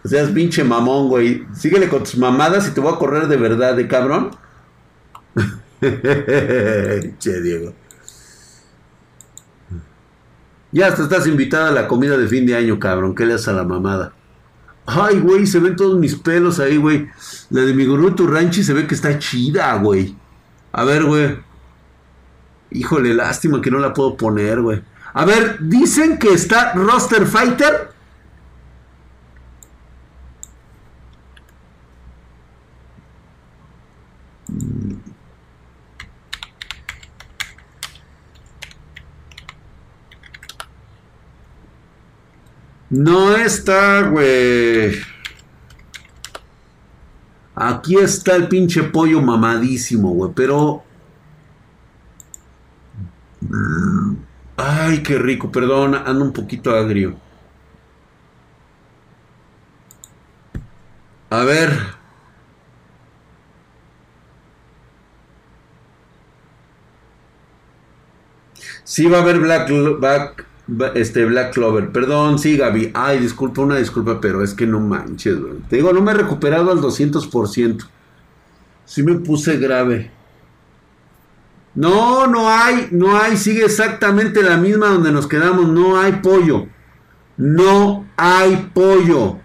O 0.04 0.08
sea, 0.08 0.22
es 0.22 0.30
pinche 0.30 0.62
mamón, 0.62 1.08
güey. 1.08 1.46
Síguele 1.54 1.88
con 1.88 2.00
tus 2.00 2.18
mamadas 2.18 2.68
y 2.68 2.72
te 2.72 2.80
voy 2.80 2.92
a 2.92 2.98
correr 2.98 3.26
de 3.26 3.36
verdad, 3.36 3.74
de 3.74 3.88
cabrón. 3.88 4.30
che, 7.18 7.40
Diego. 7.40 7.72
Ya 10.72 10.88
hasta 10.88 11.04
estás 11.04 11.26
invitada 11.26 11.68
a 11.68 11.72
la 11.72 11.88
comida 11.88 12.18
de 12.18 12.28
fin 12.28 12.44
de 12.44 12.54
año, 12.56 12.78
cabrón. 12.78 13.14
¿Qué 13.14 13.24
le 13.24 13.34
haces 13.34 13.48
a 13.48 13.52
la 13.52 13.64
mamada? 13.64 14.12
Ay, 14.86 15.20
güey, 15.20 15.46
se 15.46 15.58
ven 15.60 15.76
todos 15.76 15.98
mis 15.98 16.16
pelos 16.16 16.60
ahí, 16.60 16.76
güey. 16.76 17.08
La 17.48 17.62
de 17.62 17.72
mi 17.72 17.86
gurú 17.86 18.14
Ranchi 18.26 18.62
se 18.62 18.74
ve 18.74 18.86
que 18.86 18.94
está 18.94 19.18
chida, 19.18 19.74
güey. 19.76 20.14
A 20.72 20.84
ver, 20.84 21.04
güey. 21.04 21.38
Híjole, 22.70 23.14
lástima 23.14 23.62
que 23.62 23.70
no 23.70 23.78
la 23.78 23.94
puedo 23.94 24.16
poner, 24.16 24.60
güey. 24.60 24.82
A 25.14 25.24
ver, 25.24 25.58
dicen 25.60 26.18
que 26.18 26.34
está 26.34 26.74
Roster 26.74 27.24
Fighter. 27.24 27.93
No 42.94 43.34
está, 43.36 44.02
güey. 44.02 44.94
Aquí 47.56 47.96
está 47.96 48.36
el 48.36 48.46
pinche 48.46 48.84
pollo 48.84 49.20
mamadísimo, 49.20 50.10
güey. 50.10 50.30
Pero... 50.32 50.84
Ay, 54.56 55.02
qué 55.02 55.18
rico. 55.18 55.50
Perdón, 55.50 55.96
ando 55.96 56.24
un 56.24 56.32
poquito 56.32 56.70
agrio. 56.70 57.16
A 61.30 61.42
ver. 61.42 61.70
Sí 68.84 69.06
va 69.06 69.18
a 69.18 69.22
haber 69.22 69.40
Black, 69.40 69.68
Black 69.98 70.53
este 70.94 71.24
Black 71.24 71.52
Clover, 71.52 71.90
perdón, 71.90 72.38
sí, 72.38 72.56
Gaby. 72.56 72.90
Ay, 72.94 73.18
disculpa, 73.18 73.62
una 73.62 73.76
disculpa, 73.76 74.20
pero 74.20 74.42
es 74.42 74.54
que 74.54 74.66
no 74.66 74.80
manches. 74.80 75.36
Te 75.68 75.76
digo, 75.76 75.92
no 75.92 76.00
me 76.00 76.12
he 76.12 76.14
recuperado 76.14 76.70
al 76.70 76.80
200%. 76.80 77.86
Sí 78.86 79.02
me 79.02 79.14
puse 79.16 79.56
grave. 79.58 80.10
No, 81.74 82.26
no 82.26 82.48
hay, 82.48 82.88
no 82.92 83.16
hay, 83.16 83.36
sigue 83.36 83.64
exactamente 83.64 84.42
la 84.42 84.56
misma 84.56 84.88
donde 84.88 85.12
nos 85.12 85.26
quedamos. 85.26 85.68
No 85.68 85.98
hay 85.98 86.12
pollo. 86.12 86.66
No 87.36 88.06
hay 88.16 88.70
pollo. 88.72 89.38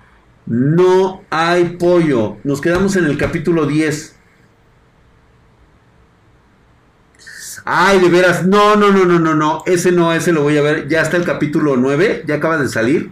No 0.45 1.24
hay 1.30 1.78
pollo. 1.80 2.38
Nos 2.43 2.61
quedamos 2.61 2.95
en 2.95 3.05
el 3.05 3.17
capítulo 3.17 3.65
10. 3.65 4.18
Ay, 7.72 7.99
de 7.99 8.09
veras, 8.09 8.47
no, 8.47 8.76
no, 8.76 8.91
no, 8.91 9.05
no, 9.05 9.20
no, 9.20 9.36
no, 9.36 9.61
ese 9.67 9.91
no, 9.91 10.11
ese 10.11 10.32
lo 10.32 10.41
voy 10.41 10.57
a 10.57 10.63
ver. 10.63 10.88
Ya 10.88 11.03
está 11.03 11.17
el 11.17 11.24
capítulo 11.24 11.78
9, 11.78 12.24
ya 12.26 12.36
acaba 12.36 12.57
de 12.57 12.67
salir. 12.67 13.11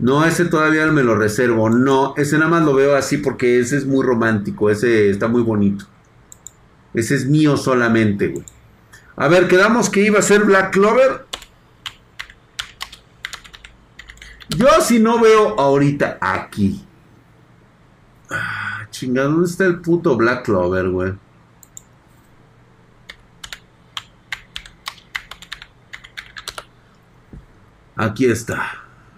No, 0.00 0.24
ese 0.24 0.46
todavía 0.46 0.84
me 0.88 1.04
lo 1.04 1.14
reservo. 1.14 1.70
No, 1.70 2.14
ese 2.16 2.36
nada 2.36 2.50
más 2.50 2.64
lo 2.64 2.74
veo 2.74 2.96
así 2.96 3.18
porque 3.18 3.60
ese 3.60 3.76
es 3.76 3.86
muy 3.86 4.04
romántico, 4.04 4.70
ese 4.70 5.10
está 5.10 5.28
muy 5.28 5.42
bonito. 5.42 5.84
Ese 6.94 7.14
es 7.14 7.26
mío 7.26 7.56
solamente, 7.56 8.26
güey. 8.26 8.44
A 9.14 9.28
ver, 9.28 9.46
quedamos 9.46 9.88
que 9.88 10.00
iba 10.00 10.18
a 10.18 10.22
ser 10.22 10.42
Black 10.42 10.72
Clover. 10.72 11.24
Yo 14.48 14.66
si 14.80 14.98
no 14.98 15.20
veo 15.20 15.60
ahorita 15.60 16.18
aquí. 16.20 16.84
Ah, 18.30 18.88
chingado, 18.90 19.30
¿dónde 19.30 19.48
está 19.48 19.64
el 19.64 19.80
puto 19.80 20.16
Black 20.16 20.44
Clover, 20.44 20.88
güey? 20.88 21.27
Aquí 27.98 28.26
está. 28.26 28.62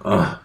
Ah. 0.03 0.41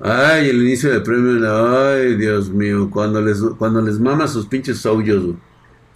Ay, 0.00 0.50
el 0.50 0.62
inicio 0.62 0.90
del 0.90 1.02
premio. 1.02 1.88
Ay, 1.88 2.14
Dios 2.14 2.48
mío. 2.48 2.88
Cuando 2.90 3.20
les, 3.20 3.40
cuando 3.58 3.82
les 3.82 3.98
mama 3.98 4.28
sus 4.28 4.46
pinches 4.46 4.78
soyos. 4.78 5.34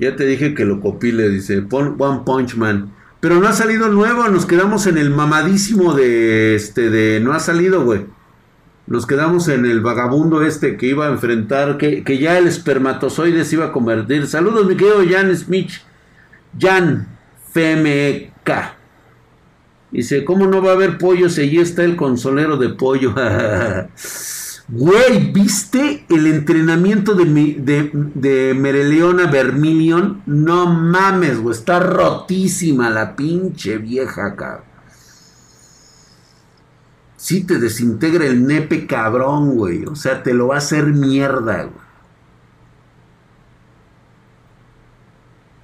Ya 0.00 0.16
te 0.16 0.26
dije 0.26 0.52
que 0.52 0.64
lo 0.64 0.80
copile, 0.80 1.28
dice. 1.28 1.64
One 1.70 2.22
Punch 2.26 2.56
Man. 2.56 2.92
Pero 3.20 3.36
no 3.38 3.46
ha 3.46 3.52
salido 3.52 3.88
nuevo. 3.88 4.26
Nos 4.28 4.46
quedamos 4.46 4.88
en 4.88 4.98
el 4.98 5.10
mamadísimo 5.10 5.94
de 5.94 6.56
este. 6.56 6.90
de 6.90 7.20
No 7.20 7.34
ha 7.34 7.38
salido, 7.40 7.84
güey. 7.84 8.04
Nos 8.88 9.06
quedamos 9.06 9.46
en 9.46 9.64
el 9.64 9.80
vagabundo 9.80 10.42
este 10.42 10.76
que 10.76 10.86
iba 10.86 11.06
a 11.06 11.10
enfrentar. 11.10 11.78
Que, 11.78 12.02
que 12.02 12.18
ya 12.18 12.36
el 12.36 12.48
espermatozoide 12.48 13.44
se 13.44 13.54
iba 13.54 13.66
a 13.66 13.72
convertir. 13.72 14.26
Saludos, 14.26 14.66
mi 14.66 14.76
querido 14.76 15.04
Jan 15.08 15.36
Smith. 15.36 15.70
Jan 16.58 17.06
FMK. 17.52 18.77
Dice, 19.90 20.24
¿cómo 20.24 20.46
no 20.46 20.62
va 20.62 20.70
a 20.70 20.74
haber 20.74 20.98
pollo 20.98 21.28
si 21.30 21.42
allí 21.42 21.58
está 21.58 21.84
el 21.84 21.96
consolero 21.96 22.56
de 22.56 22.70
pollo? 22.70 23.14
Güey, 24.70 25.32
¿viste 25.32 26.04
el 26.10 26.26
entrenamiento 26.26 27.14
de, 27.14 27.24
de, 27.24 27.90
de 27.94 28.52
Mereleona 28.52 29.30
Vermilion? 29.30 30.22
No 30.26 30.66
mames, 30.66 31.40
güey. 31.40 31.56
Está 31.56 31.80
rotísima 31.80 32.90
la 32.90 33.16
pinche 33.16 33.78
vieja, 33.78 34.36
cabrón. 34.36 34.64
Sí 37.16 37.44
te 37.44 37.58
desintegra 37.58 38.26
el 38.26 38.46
nepe 38.46 38.86
cabrón, 38.86 39.56
güey. 39.56 39.86
O 39.86 39.96
sea, 39.96 40.22
te 40.22 40.34
lo 40.34 40.48
va 40.48 40.56
a 40.56 40.58
hacer 40.58 40.84
mierda, 40.88 41.62
güey. 41.62 41.88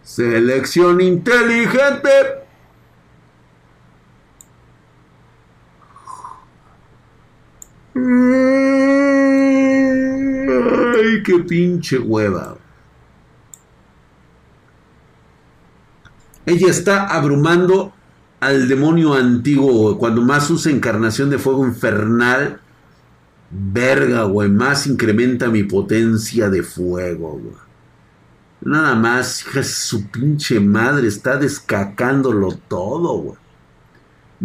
Selección 0.03 1.03
inteligente. 1.03 2.44
Ay, 7.95 8.03
qué 11.23 11.39
pinche 11.47 11.99
hueva. 11.99 12.57
Ella 16.47 16.69
está 16.69 17.07
abrumando 17.07 17.93
al 18.41 18.69
demonio 18.69 19.15
antiguo, 19.15 19.97
Cuando 19.97 20.21
más 20.23 20.51
usa 20.51 20.73
encarnación 20.73 21.31
de 21.31 21.39
fuego 21.39 21.67
infernal, 21.67 22.61
verga, 23.51 24.25
güey. 24.25 24.51
Más 24.51 24.87
incrementa 24.87 25.49
mi 25.49 25.63
potencia 25.63 26.51
de 26.51 26.63
fuego, 26.63 27.39
güey. 27.39 27.55
Nada 28.61 28.95
más, 28.95 29.43
hija 29.43 29.63
su 29.63 30.11
pinche 30.11 30.59
madre, 30.59 31.07
está 31.09 31.37
descacándolo 31.37 32.59
todo, 32.69 33.19
güey. 33.19 33.44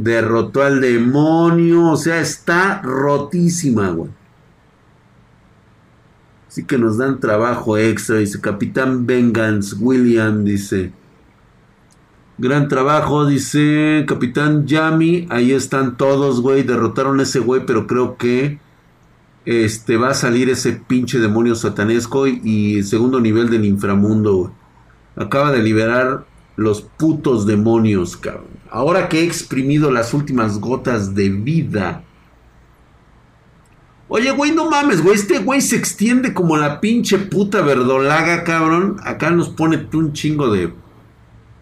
Derrotó 0.04 0.64
al 0.64 0.80
demonio, 0.80 1.91
o 1.91 1.97
sea, 1.97 2.22
está 2.22 2.82
rotísima, 2.82 3.89
güey. 3.89 4.12
Así 6.47 6.64
que 6.64 6.78
nos 6.78 6.97
dan 6.97 7.20
trabajo 7.20 7.78
extra, 7.78 8.18
dice 8.18 8.39
Capitán 8.41 9.06
Vengeance 9.06 9.76
William, 9.80 10.43
dice. 10.43 10.91
Gran 12.38 12.70
trabajo, 12.70 13.26
dice 13.26 14.06
Capitán 14.08 14.66
Yami. 14.66 15.28
Ahí 15.30 15.52
están 15.52 15.97
todos, 15.97 16.41
güey. 16.41 16.64
Derrotaron 16.64 17.20
a 17.20 17.24
ese 17.24 17.39
güey, 17.39 17.66
pero 17.66 17.86
creo 17.86 18.16
que 18.16 18.60
este, 19.45 19.97
va 19.97 20.12
a 20.12 20.14
salir 20.14 20.50
ese 20.50 20.74
pinche 20.74 21.20
demonio 21.20 21.54
satanesco 21.56 22.28
y, 22.28 22.82
segundo 22.84 23.20
nivel 23.20 23.50
del 23.50 23.66
inframundo. 23.66 24.54
Acaba 25.16 25.52
de 25.52 25.62
liberar 25.62 26.26
los 26.60 26.82
putos 26.82 27.45
demonios, 27.45 28.18
cabrón. 28.18 28.60
Ahora 28.70 29.10
que 29.10 29.20
he 29.20 29.24
exprimido 29.24 29.91
las 29.91 30.14
últimas 30.14 30.60
gotas 30.60 31.16
de 31.16 31.30
vida. 31.30 32.03
Oye, 34.07 34.32
güey, 34.32 34.51
no 34.51 34.70
mames, 34.70 35.01
güey. 35.01 35.16
Este 35.16 35.39
güey 35.39 35.62
se 35.62 35.76
extiende 35.76 36.34
como 36.34 36.57
la 36.57 36.82
pinche 36.82 37.18
puta 37.18 37.62
verdolaga, 37.62 38.43
cabrón. 38.43 38.97
Acá 39.03 39.30
nos 39.32 39.49
pone 39.49 39.88
un 39.93 40.14
chingo 40.14 40.51
de 40.51 40.74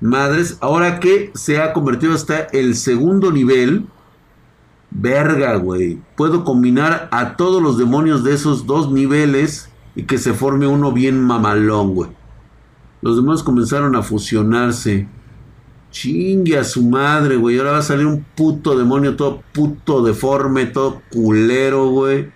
madres. 0.02 0.58
Ahora 0.62 1.00
que 1.00 1.32
se 1.36 1.62
ha 1.62 1.74
convertido 1.74 2.14
hasta 2.14 2.40
el 2.52 2.76
segundo 2.76 3.32
nivel 3.32 3.88
Verga, 4.90 5.56
güey. 5.58 6.00
Puedo 6.16 6.44
combinar 6.44 7.10
a 7.12 7.36
todos 7.36 7.62
los 7.62 7.78
demonios 7.78 8.24
de 8.24 8.34
esos 8.34 8.66
dos 8.66 8.92
niveles 8.92 9.70
y 9.96 10.04
que 10.04 10.18
se 10.18 10.34
forme 10.34 10.68
uno 10.68 10.92
bien 10.92 11.22
mamalón, 11.22 11.94
güey. 11.94 12.10
Los 13.08 13.16
demonios 13.16 13.42
comenzaron 13.42 13.96
a 13.96 14.04
fusionarse. 14.04 15.08
Chingue 15.92 16.58
a 16.58 16.66
su 16.66 16.84
madre, 16.84 17.38
güey. 17.38 17.58
Ahora 17.58 17.72
va 17.72 17.78
a 17.78 17.82
salir 17.82 18.06
un 18.06 18.22
puto 18.36 18.78
demonio 18.78 19.16
todo 19.16 19.42
puto 19.54 20.04
deforme, 20.04 20.66
todo 20.66 21.02
culero, 21.10 21.88
güey. 21.88 22.30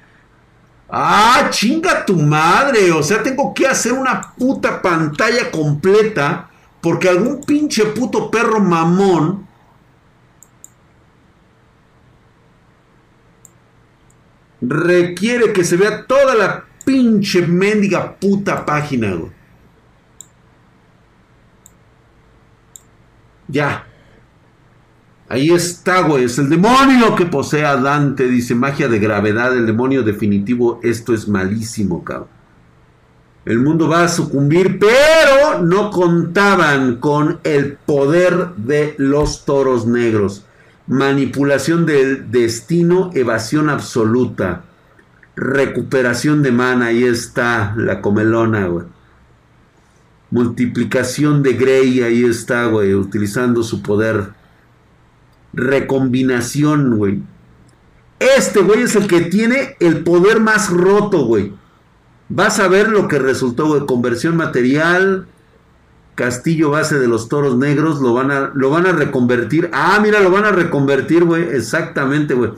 Ah, 0.89 1.49
chinga 1.49 2.05
tu 2.05 2.15
madre. 2.15 2.89
O 2.93 3.03
sea, 3.03 3.21
tengo 3.21 3.53
que 3.53 3.67
hacer 3.67 3.91
una 3.91 4.33
puta 4.33 4.81
pantalla 4.81 5.51
completa 5.51 6.49
porque 6.79 7.09
algún 7.09 7.41
pinche 7.43 7.87
puto 7.87 8.31
perro 8.31 8.61
mamón 8.61 9.45
requiere 14.61 15.51
que 15.51 15.65
se 15.65 15.75
vea 15.75 16.07
toda 16.07 16.33
la 16.33 16.63
pinche 16.85 17.45
mendiga 17.45 18.15
puta 18.15 18.65
página, 18.65 19.15
güey. 19.15 19.40
Ya. 23.51 23.85
Ahí 25.29 25.51
está, 25.51 26.01
güey. 26.01 26.25
Es 26.25 26.39
el 26.39 26.49
demonio 26.49 27.15
que 27.15 27.25
posee 27.25 27.65
a 27.65 27.75
Dante. 27.75 28.27
Dice 28.27 28.55
magia 28.55 28.87
de 28.87 28.99
gravedad. 28.99 29.55
El 29.55 29.65
demonio 29.65 30.03
definitivo. 30.03 30.79
Esto 30.83 31.13
es 31.13 31.27
malísimo, 31.27 32.03
cabrón. 32.03 32.29
El 33.43 33.59
mundo 33.59 33.89
va 33.89 34.03
a 34.03 34.07
sucumbir, 34.07 34.77
pero 34.79 35.61
no 35.63 35.89
contaban 35.89 36.97
con 36.97 37.39
el 37.43 37.73
poder 37.73 38.49
de 38.55 38.93
los 38.97 39.45
toros 39.45 39.87
negros 39.87 40.45
manipulación 40.91 41.85
del 41.85 42.31
destino, 42.31 43.11
evasión 43.13 43.69
absoluta, 43.69 44.63
recuperación 45.37 46.43
de 46.43 46.51
mana, 46.51 46.87
ahí 46.87 47.03
está 47.03 47.73
la 47.77 48.01
comelona, 48.01 48.67
güey. 48.67 48.85
Multiplicación 50.31 51.43
de 51.43 51.53
Grey, 51.53 52.01
ahí 52.01 52.23
está, 52.23 52.65
güey, 52.65 52.95
utilizando 52.95 53.63
su 53.63 53.81
poder. 53.81 54.31
Recombinación, 55.53 56.97
güey. 56.97 57.21
Este, 58.19 58.61
güey, 58.61 58.83
es 58.83 58.95
el 58.95 59.07
que 59.07 59.21
tiene 59.21 59.75
el 59.79 60.03
poder 60.03 60.39
más 60.39 60.69
roto, 60.69 61.25
güey. 61.25 61.53
Vas 62.29 62.59
a 62.59 62.69
ver 62.69 62.89
lo 62.89 63.09
que 63.09 63.19
resultó, 63.19 63.67
güey. 63.67 63.85
Conversión 63.85 64.37
material, 64.37 65.27
castillo 66.15 66.69
base 66.69 66.97
de 66.97 67.07
los 67.07 67.27
toros 67.27 67.57
negros, 67.57 67.99
lo 67.99 68.13
van 68.13 68.31
a, 68.31 68.51
lo 68.53 68.69
van 68.69 68.85
a 68.85 68.93
reconvertir. 68.93 69.69
Ah, 69.73 69.99
mira, 70.01 70.21
lo 70.21 70.31
van 70.31 70.45
a 70.45 70.51
reconvertir, 70.51 71.25
güey. 71.25 71.43
Exactamente, 71.43 72.33
güey. 72.33 72.51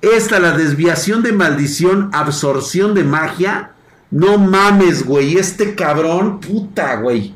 Esta, 0.00 0.38
la 0.38 0.56
desviación 0.56 1.22
de 1.22 1.32
maldición, 1.32 2.08
absorción 2.12 2.94
de 2.94 3.04
magia. 3.04 3.72
No 4.10 4.38
mames, 4.38 5.04
güey. 5.04 5.36
Este 5.36 5.74
cabrón, 5.74 6.40
puta, 6.40 6.96
güey. 6.96 7.34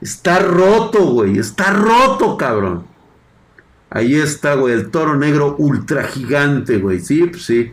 Está 0.00 0.38
roto, 0.38 1.04
güey. 1.04 1.38
Está 1.38 1.72
roto, 1.72 2.36
cabrón. 2.36 2.86
Ahí 3.90 4.14
está, 4.14 4.54
güey. 4.54 4.74
El 4.74 4.90
toro 4.90 5.16
negro 5.16 5.56
ultra 5.58 6.04
gigante, 6.04 6.78
güey. 6.78 7.00
Sí, 7.00 7.26
pues 7.26 7.44
sí. 7.44 7.72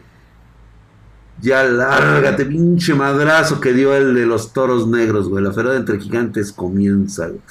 Ya 1.40 1.64
lárgate, 1.64 2.46
pinche 2.46 2.96
madrazo 2.96 3.62
que 3.62 3.72
dio 3.72 3.96
el 3.96 4.16
de 4.16 4.26
los 4.26 4.54
toros 4.54 4.88
negros, 4.88 5.30
güey. 5.30 5.44
La 5.44 5.54
feroz 5.54 5.76
entre 5.76 6.00
gigantes 6.00 6.52
comienza, 6.52 7.28
güey. 7.28 7.42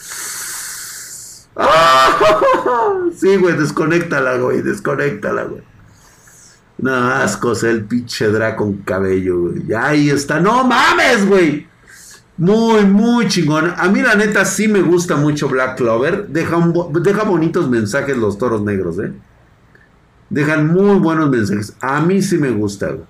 Sí, 3.17 3.37
güey, 3.37 3.57
desconéctala, 3.57 4.37
güey, 4.37 4.61
desconéctala, 4.61 5.45
güey. 5.45 5.63
No, 6.79 6.95
asco, 6.95 7.53
el 7.63 7.85
pinche 7.85 8.29
Draco 8.29 8.65
con 8.65 8.79
cabello, 8.79 9.41
güey. 9.41 9.73
Ahí 9.75 10.11
está. 10.11 10.41
No 10.41 10.65
mames, 10.65 11.27
güey. 11.27 11.67
Muy, 12.37 12.85
muy 12.85 13.29
chingón. 13.29 13.73
A 13.77 13.89
mí, 13.89 14.03
la 14.03 14.15
neta, 14.15 14.45
sí 14.45 14.69
me 14.69 14.83
gusta 14.83 15.17
mucho 15.17 15.49
Black 15.49 15.79
Clover. 15.79 16.29
Deja, 16.29 16.59
deja 17.01 17.23
bonitos 17.25 17.71
mensajes 17.71 18.17
los 18.17 18.37
toros 18.37 18.63
negros, 18.63 18.99
¿eh? 18.99 19.13
Dejan 20.29 20.67
muy 20.67 20.99
buenos 20.99 21.31
mensajes. 21.31 21.75
A 21.81 22.01
mí 22.01 22.21
sí 22.21 22.37
me 22.37 22.51
gusta, 22.51 22.89
güey. 22.89 23.07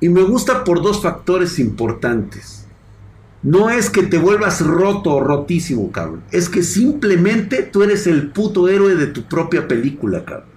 Y 0.00 0.08
me 0.08 0.22
gusta 0.22 0.64
por 0.64 0.82
dos 0.82 1.02
factores 1.02 1.58
importantes. 1.58 2.66
No 3.42 3.70
es 3.70 3.88
que 3.88 4.02
te 4.02 4.18
vuelvas 4.18 4.60
roto 4.60 5.14
o 5.14 5.20
rotísimo, 5.20 5.90
cabrón. 5.90 6.22
Es 6.30 6.48
que 6.48 6.62
simplemente 6.62 7.62
tú 7.62 7.82
eres 7.82 8.06
el 8.06 8.28
puto 8.28 8.68
héroe 8.68 8.94
de 8.94 9.06
tu 9.06 9.22
propia 9.22 9.66
película, 9.66 10.24
cabrón. 10.24 10.50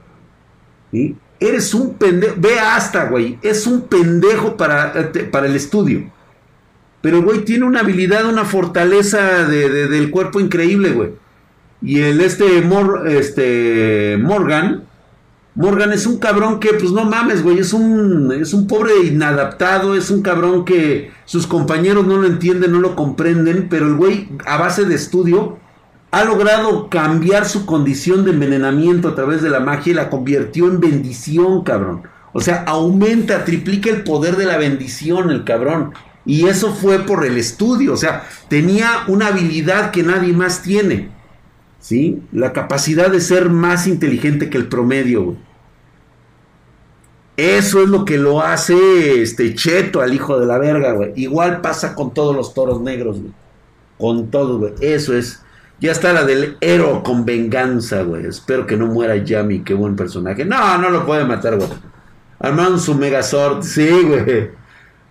Eres 1.39 1.73
un 1.73 1.95
pendejo. 1.95 2.35
Ve 2.37 2.59
hasta, 2.59 3.05
güey. 3.05 3.39
Es 3.41 3.67
un 3.67 3.83
pendejo 3.83 4.57
para, 4.57 5.11
para 5.31 5.47
el 5.47 5.55
estudio. 5.55 6.11
Pero, 7.01 7.21
güey, 7.21 7.43
tiene 7.43 7.65
una 7.65 7.81
habilidad, 7.81 8.25
una 8.25 8.45
fortaleza 8.45 9.45
del 9.45 10.09
cuerpo 10.11 10.39
increíble, 10.39 10.91
güey. 10.91 11.11
Y 11.81 11.99
el 11.99 12.21
este, 12.21 12.63
este 13.07 14.17
Morgan 14.21 14.85
Morgan 15.55 15.93
es 15.93 16.07
un 16.07 16.17
cabrón 16.17 16.59
que, 16.59 16.69
pues 16.73 16.91
no 16.91 17.05
mames, 17.05 17.43
güey, 17.43 17.59
es 17.59 17.73
un, 17.73 18.31
es 18.31 18.53
un 18.53 18.65
pobre 18.65 18.91
inadaptado, 19.05 19.95
es 19.95 20.09
un 20.09 20.23
cabrón 20.23 20.65
que 20.65 21.11
sus 21.25 21.45
compañeros 21.45 22.07
no 22.07 22.17
lo 22.17 22.25
entienden, 22.25 22.71
no 22.71 22.79
lo 22.79 22.95
comprenden, 22.95 23.67
pero 23.69 23.85
el 23.85 23.95
güey, 23.95 24.29
a 24.47 24.57
base 24.57 24.85
de 24.85 24.95
estudio, 24.95 25.59
ha 26.09 26.23
logrado 26.23 26.89
cambiar 26.89 27.45
su 27.45 27.67
condición 27.67 28.25
de 28.25 28.31
envenenamiento 28.31 29.07
a 29.07 29.15
través 29.15 29.43
de 29.43 29.51
la 29.51 29.59
magia 29.59 29.91
y 29.91 29.95
la 29.95 30.09
convirtió 30.09 30.65
en 30.67 30.79
bendición, 30.79 31.63
cabrón. 31.63 32.03
O 32.33 32.41
sea, 32.41 32.63
aumenta, 32.65 33.45
triplica 33.45 33.91
el 33.91 34.03
poder 34.03 34.37
de 34.37 34.45
la 34.45 34.57
bendición, 34.57 35.29
el 35.29 35.43
cabrón. 35.43 35.93
Y 36.25 36.47
eso 36.47 36.73
fue 36.73 36.99
por 36.99 37.25
el 37.25 37.37
estudio, 37.37 37.93
o 37.93 37.97
sea, 37.97 38.23
tenía 38.47 39.03
una 39.07 39.27
habilidad 39.27 39.91
que 39.91 40.03
nadie 40.03 40.33
más 40.33 40.63
tiene. 40.63 41.09
¿Sí? 41.83 42.23
La 42.31 42.53
capacidad 42.53 43.11
de 43.11 43.19
ser 43.19 43.49
más 43.49 43.87
inteligente 43.87 44.49
que 44.49 44.57
el 44.57 44.69
promedio. 44.69 45.35
Eso 47.35 47.83
es 47.83 47.89
lo 47.89 48.05
que 48.05 48.17
lo 48.17 48.41
hace 48.41 49.21
este 49.21 49.53
cheto 49.53 49.99
al 49.99 50.13
hijo 50.13 50.39
de 50.39 50.45
la 50.45 50.57
verga, 50.59 50.93
güey. 50.93 51.11
Igual 51.17 51.59
pasa 51.59 51.93
con 51.93 52.13
todos 52.13 52.33
los 52.33 52.53
toros 52.53 52.79
negros. 52.79 53.17
Con 53.97 54.31
todo, 54.31 54.59
güey. 54.59 54.73
Eso 54.79 55.13
es. 55.13 55.41
Ya 55.81 55.91
está 55.91 56.13
la 56.13 56.23
del 56.23 56.55
héroe 56.61 57.03
con 57.03 57.25
venganza, 57.25 58.03
güey. 58.03 58.27
Espero 58.27 58.65
que 58.65 58.77
no 58.77 58.87
muera 58.87 59.17
Yami, 59.17 59.63
qué 59.63 59.73
buen 59.73 59.97
personaje. 59.97 60.45
No, 60.45 60.77
no 60.77 60.89
lo 60.89 61.05
puede 61.05 61.25
matar, 61.25 61.57
güey. 61.57 61.67
Armando 62.39 62.77
su 62.77 62.95
megazord. 62.95 63.61
Sí, 63.63 63.89
güey. 63.89 64.51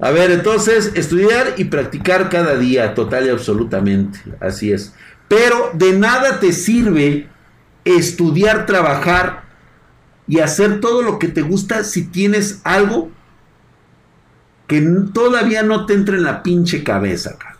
A 0.00 0.10
ver, 0.10 0.30
entonces, 0.30 0.92
estudiar 0.94 1.52
y 1.58 1.64
practicar 1.64 2.30
cada 2.30 2.56
día, 2.56 2.94
total 2.94 3.26
y 3.26 3.28
absolutamente. 3.28 4.20
Así 4.40 4.72
es. 4.72 4.94
Pero 5.32 5.70
de 5.72 5.94
nada 5.94 6.40
te 6.40 6.52
sirve 6.52 7.26
estudiar, 7.86 8.66
trabajar 8.66 9.44
y 10.28 10.40
hacer 10.40 10.78
todo 10.78 11.00
lo 11.00 11.18
que 11.18 11.28
te 11.28 11.40
gusta 11.40 11.84
si 11.84 12.04
tienes 12.04 12.60
algo 12.64 13.10
que 14.66 14.82
todavía 15.14 15.62
no 15.62 15.86
te 15.86 15.94
entre 15.94 16.18
en 16.18 16.24
la 16.24 16.42
pinche 16.42 16.84
cabeza, 16.84 17.38
cara. 17.38 17.56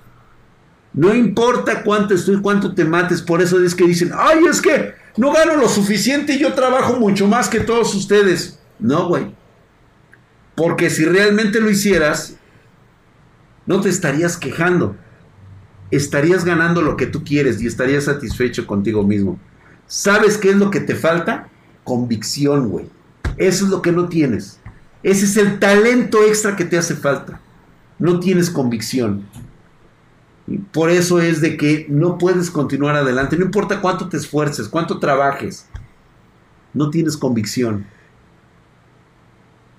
No 0.93 1.15
importa 1.15 1.83
cuánto 1.83 2.13
estoy, 2.13 2.43
cuánto 2.43 2.75
te 2.75 2.85
mates, 2.85 3.23
por 3.23 3.41
eso 3.41 3.59
es 3.65 3.75
que 3.75 3.87
dicen, 3.87 4.13
ay, 4.15 4.41
es 4.51 4.61
que 4.61 4.93
no 5.17 5.33
gano 5.33 5.57
lo 5.57 5.67
suficiente 5.67 6.35
y 6.35 6.41
yo 6.41 6.53
trabajo 6.53 7.01
mucho 7.01 7.27
más 7.27 7.49
que 7.49 7.61
todos 7.61 7.95
ustedes. 7.95 8.61
No, 8.79 9.09
güey. 9.09 9.35
Porque 10.55 10.91
si 10.91 11.07
realmente 11.07 11.59
lo 11.59 11.71
hicieras, 11.71 12.37
no 13.65 13.81
te 13.81 13.89
estarías 13.89 14.37
quejando. 14.37 14.95
Estarías 15.93 16.45
ganando 16.45 16.83
lo 16.83 16.97
que 16.97 17.07
tú 17.07 17.23
quieres 17.23 17.63
y 17.63 17.69
estarías 17.69 18.05
satisfecho 18.05 18.67
contigo 18.67 19.05
mismo. 19.05 19.39
¿Sabes 19.87 20.39
qué 20.39 20.51
es 20.51 20.57
lo 20.57 20.71
que 20.71 20.81
te 20.81 20.97
falta? 20.97 21.49
Convicción, 21.85 22.71
güey. 22.71 22.87
Eso 23.37 23.67
es 23.67 23.71
lo 23.71 23.83
que 23.83 23.93
no 23.93 24.09
tienes. 24.09 24.59
Ese 25.03 25.27
es 25.27 25.37
el 25.37 25.59
talento 25.59 26.19
extra 26.25 26.57
que 26.57 26.65
te 26.65 26.79
hace 26.79 26.97
falta. 26.97 27.41
No 27.99 28.19
tienes 28.21 28.51
convicción. 28.51 29.27
Por 30.73 30.91
eso 30.91 31.21
es 31.21 31.41
de 31.41 31.57
que 31.57 31.87
no 31.89 32.19
puedes 32.19 32.51
continuar 32.51 32.97
adelante, 32.97 33.37
no 33.37 33.45
importa 33.45 33.81
cuánto 33.81 34.09
te 34.09 34.17
esfuerces, 34.17 34.69
cuánto 34.69 34.99
trabajes, 34.99 35.69
no 36.75 36.91
tienes 36.91 37.17
convicción. 37.17 37.87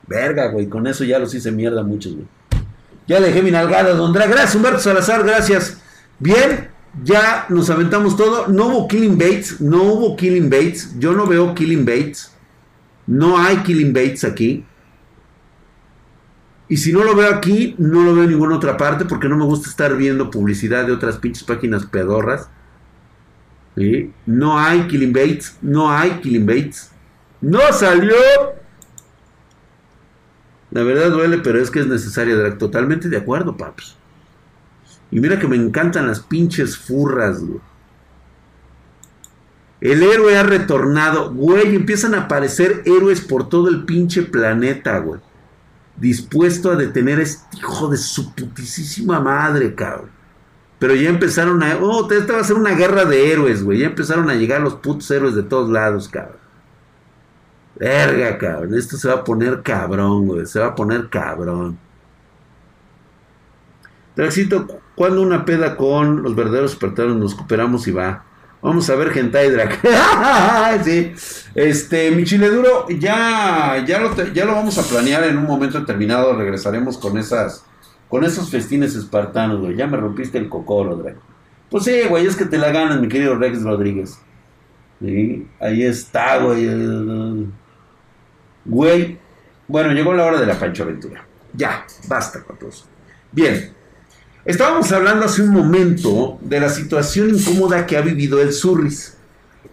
Verga, 0.08 0.48
güey, 0.52 0.68
con 0.68 0.88
eso 0.88 1.04
ya 1.04 1.20
los 1.20 1.34
hice 1.34 1.52
mierda 1.52 1.84
muchos, 1.84 2.14
güey. 2.14 2.28
Ya 3.08 3.20
dejé 3.20 3.42
mi 3.42 3.52
nalgada, 3.52 3.94
don. 3.94 4.14
Gracias, 4.14 4.56
Humberto 4.56 4.80
Salazar, 4.80 5.24
gracias. 5.24 5.82
Bien, 6.24 6.70
ya 7.04 7.48
nos 7.50 7.70
aventamos 7.70 8.16
todo. 8.16 8.48
No 8.48 8.68
hubo 8.68 8.88
Killing 8.88 9.18
Bates, 9.18 9.60
no 9.60 9.84
hubo 9.84 10.16
Killing 10.16 10.50
Bates. 10.50 10.98
Yo 10.98 11.12
no 11.12 11.28
veo 11.28 11.54
Killing 11.54 11.84
Bates. 11.84 12.34
No 13.06 13.38
hay 13.38 13.58
Killing 13.58 13.92
Bates 13.92 14.24
aquí. 14.24 14.66
Y 16.70 16.78
si 16.78 16.94
no 16.94 17.04
lo 17.04 17.14
veo 17.14 17.30
aquí, 17.30 17.76
no 17.78 18.04
lo 18.04 18.16
veo 18.16 18.24
en 18.24 18.30
ninguna 18.30 18.56
otra 18.56 18.78
parte 18.78 19.04
porque 19.04 19.28
no 19.28 19.36
me 19.36 19.44
gusta 19.44 19.70
estar 19.70 19.98
viendo 19.98 20.32
publicidad 20.32 20.86
de 20.86 20.94
otras 20.94 21.18
pinches 21.18 21.44
páginas 21.44 21.86
pedorras. 21.86 22.50
No 24.26 24.58
hay 24.58 24.88
Killing 24.88 25.12
Bates, 25.12 25.58
no 25.62 25.92
hay 25.92 26.22
Killing 26.22 26.46
Bates. 26.46 26.90
No 27.42 27.60
salió. 27.74 28.16
La 30.72 30.84
verdad 30.84 31.12
duele, 31.12 31.40
pero 31.40 31.60
es 31.60 31.70
que 31.70 31.82
es 31.82 31.88
necesario. 31.88 32.58
Totalmente 32.58 33.10
de 33.10 33.18
acuerdo, 33.18 33.58
paps. 33.58 33.98
Y 35.14 35.20
mira 35.20 35.40
que 35.40 35.48
me 35.48 35.56
encantan 35.56 36.08
las 36.08 36.20
pinches 36.20 36.78
furras, 36.78 37.44
güey. 37.44 37.60
El 39.82 40.02
héroe 40.02 40.38
ha 40.38 40.44
retornado. 40.44 41.34
Güey, 41.34 41.76
empiezan 41.76 42.16
a 42.16 42.22
aparecer 42.22 42.84
héroes 42.86 43.22
por 43.22 43.50
todo 43.50 43.70
el 43.70 43.84
pinche 43.86 44.24
planeta, 44.24 44.98
güey 45.00 45.20
dispuesto 45.96 46.72
a 46.72 46.76
detener 46.76 47.20
a 47.20 47.24
este 47.24 47.58
hijo 47.58 47.90
de 47.90 47.98
su 47.98 48.34
putísima 48.34 49.20
madre, 49.20 49.74
cabrón. 49.76 50.10
Pero 50.80 50.96
ya 50.96 51.10
empezaron 51.10 51.64
a. 51.64 51.78
Oh, 51.78 52.12
esta 52.12 52.34
va 52.34 52.40
a 52.42 52.44
ser 52.44 52.58
una 52.58 52.72
guerra 52.72 53.06
de 53.06 53.32
héroes, 53.32 53.64
güey. 53.64 53.80
Ya 53.80 53.88
empezaron 53.88 54.30
a 54.30 54.36
llegar 54.36 54.62
los 54.62 54.76
putos 54.76 55.10
héroes 55.12 55.36
de 55.36 55.44
todos 55.44 55.70
lados, 55.70 56.10
cabrón. 56.10 56.38
Verga, 57.76 58.38
cabrón. 58.38 58.76
Esto 58.76 58.98
se 58.98 59.08
va 59.08 59.16
a 59.16 59.24
poner 59.24 59.62
cabrón, 59.64 60.28
güey. 60.28 60.46
Se 60.46 60.60
va 60.60 60.68
a 60.68 60.76
poner 60.76 61.10
cabrón. 61.10 61.80
Traxito, 64.16 64.68
cuando 64.96 65.22
una 65.22 65.46
peda 65.46 65.76
con 65.76 66.22
los 66.22 66.36
verdaderos 66.36 66.74
espartanos 66.74 67.18
nos 67.18 67.36
cooperamos 67.36 67.88
y 67.88 67.92
va? 67.92 68.26
Vamos 68.62 68.90
a 68.90 68.96
ver 68.96 69.10
Gentai 69.10 69.50
Drag. 69.50 69.78
sí. 70.84 71.14
Este, 71.54 72.12
mi 72.12 72.24
chile 72.24 72.50
duro, 72.50 72.88
ya, 72.88 73.84
ya, 73.86 74.00
lo, 74.00 74.16
ya 74.34 74.46
lo 74.46 74.54
vamos 74.54 74.78
a 74.78 74.84
planear 74.84 75.26
en 75.26 75.38
un 75.38 75.46
momento 75.46 75.80
determinado. 75.80 76.34
Regresaremos 76.34 76.98
con 76.98 77.18
esas, 77.18 77.66
con 78.08 78.24
esos 78.24 78.50
festines 78.50 78.96
espartanos, 78.96 79.60
güey. 79.60 79.76
Ya 79.76 79.88
me 79.88 79.98
rompiste 79.98 80.38
el 80.38 80.48
cocoro, 80.48 80.96
Drag. 80.96 81.16
Pues 81.70 81.84
sí, 81.84 82.04
güey, 82.08 82.26
es 82.26 82.36
que 82.36 82.46
te 82.46 82.58
la 82.58 82.72
ganas, 82.72 83.02
mi 83.02 83.10
querido 83.10 83.36
Rex 83.36 83.64
Rodríguez. 83.64 84.18
Sí, 85.02 85.48
ahí 85.60 85.84
está, 85.84 86.38
güey. 86.38 86.70
Güey, 88.64 89.20
bueno, 89.68 89.92
llegó 89.92 90.14
la 90.14 90.26
hora 90.26 90.40
de 90.40 90.46
la 90.46 90.58
Pancho 90.58 90.84
Aventura. 90.84 91.26
Ya, 91.54 91.86
basta 92.08 92.44
con 92.44 92.58
todo. 92.58 92.70
Bien, 93.32 93.74
Estábamos 94.46 94.92
hablando 94.92 95.26
hace 95.26 95.42
un 95.42 95.52
momento 95.52 96.38
de 96.42 96.60
la 96.60 96.68
situación 96.68 97.30
incómoda 97.30 97.86
que 97.86 97.96
ha 97.96 98.02
vivido 98.02 98.42
el 98.42 98.52
Surris, 98.52 99.16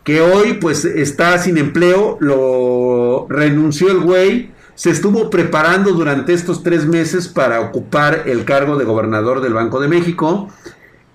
que 0.05 0.21
hoy 0.21 0.55
pues 0.55 0.85
está 0.85 1.37
sin 1.39 1.59
empleo, 1.59 2.19
lo 2.21 3.27
renunció 3.29 3.91
el 3.91 3.99
güey, 3.99 4.51
se 4.77 4.91
estuvo 4.91 5.29
preparando 5.29 5.91
durante 5.91 6.35
estos 6.35 6.63
tres 6.63 6.87
meses 6.87 7.27
para 7.27 7.61
ocupar 7.61 8.23
el 8.27 8.45
cargo 8.45 8.77
de 8.77 8.85
gobernador 8.85 9.41
del 9.41 9.55
Banco 9.55 9.81
de 9.81 9.89
México. 9.89 10.49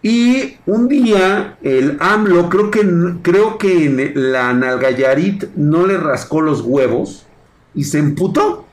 Y 0.01 0.57
un 0.65 0.89
día 0.89 1.57
el 1.63 1.95
AMLO, 2.01 2.49
creo 2.49 2.69
que, 2.69 2.81
creo 3.21 3.57
que 3.57 3.85
en 3.85 4.31
la 4.33 4.53
Nalgayarit 4.53 5.45
no 5.55 5.87
le 5.87 5.97
rascó 5.97 6.41
los 6.41 6.59
huevos 6.59 7.25
y 7.73 7.85
se 7.85 7.99
emputó. 7.99 8.64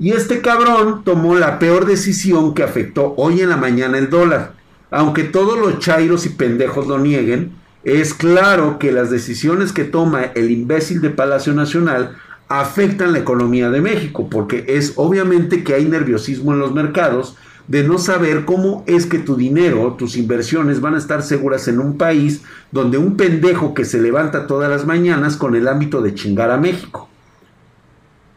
Y 0.00 0.12
este 0.12 0.40
cabrón 0.40 1.04
tomó 1.04 1.34
la 1.34 1.58
peor 1.58 1.84
decisión 1.84 2.54
que 2.54 2.62
afectó 2.62 3.12
hoy 3.18 3.42
en 3.42 3.50
la 3.50 3.58
mañana 3.58 3.98
el 3.98 4.08
dólar. 4.08 4.54
Aunque 4.90 5.24
todos 5.24 5.58
los 5.58 5.78
chairos 5.78 6.24
y 6.24 6.30
pendejos 6.30 6.86
lo 6.86 6.98
nieguen, 6.98 7.52
es 7.84 8.14
claro 8.14 8.78
que 8.78 8.92
las 8.92 9.10
decisiones 9.10 9.74
que 9.74 9.84
toma 9.84 10.24
el 10.34 10.50
imbécil 10.50 11.02
de 11.02 11.10
Palacio 11.10 11.52
Nacional 11.52 12.16
afectan 12.48 13.12
la 13.12 13.18
economía 13.18 13.68
de 13.68 13.82
México, 13.82 14.30
porque 14.30 14.64
es 14.68 14.94
obviamente 14.96 15.64
que 15.64 15.74
hay 15.74 15.84
nerviosismo 15.84 16.54
en 16.54 16.60
los 16.60 16.72
mercados 16.72 17.36
de 17.68 17.84
no 17.84 17.98
saber 17.98 18.46
cómo 18.46 18.84
es 18.86 19.04
que 19.04 19.18
tu 19.18 19.36
dinero, 19.36 19.96
tus 19.98 20.16
inversiones 20.16 20.80
van 20.80 20.94
a 20.94 20.98
estar 20.98 21.22
seguras 21.22 21.68
en 21.68 21.78
un 21.78 21.98
país 21.98 22.40
donde 22.72 22.96
un 22.96 23.18
pendejo 23.18 23.74
que 23.74 23.84
se 23.84 24.00
levanta 24.00 24.46
todas 24.46 24.70
las 24.70 24.86
mañanas 24.86 25.36
con 25.36 25.54
el 25.54 25.68
ámbito 25.68 26.00
de 26.00 26.14
chingar 26.14 26.50
a 26.50 26.56
México. 26.56 27.09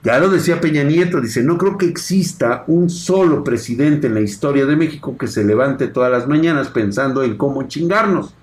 Ya 0.03 0.19
lo 0.19 0.29
decía 0.29 0.59
Peña 0.59 0.83
Nieto, 0.83 1.21
dice, 1.21 1.43
no 1.43 1.57
creo 1.57 1.77
que 1.77 1.85
exista 1.85 2.65
un 2.67 2.89
solo 2.89 3.41
presidente 3.41 4.07
en 4.07 4.15
la 4.15 4.19
historia 4.19 4.65
de 4.65 4.75
México 4.75 5.17
que 5.17 5.27
se 5.27 5.45
levante 5.45 5.87
todas 5.87 6.11
las 6.11 6.27
mañanas 6.27 6.67
pensando 6.67 7.23
en 7.23 7.37
cómo 7.37 7.63
chingarnos. 7.69 8.33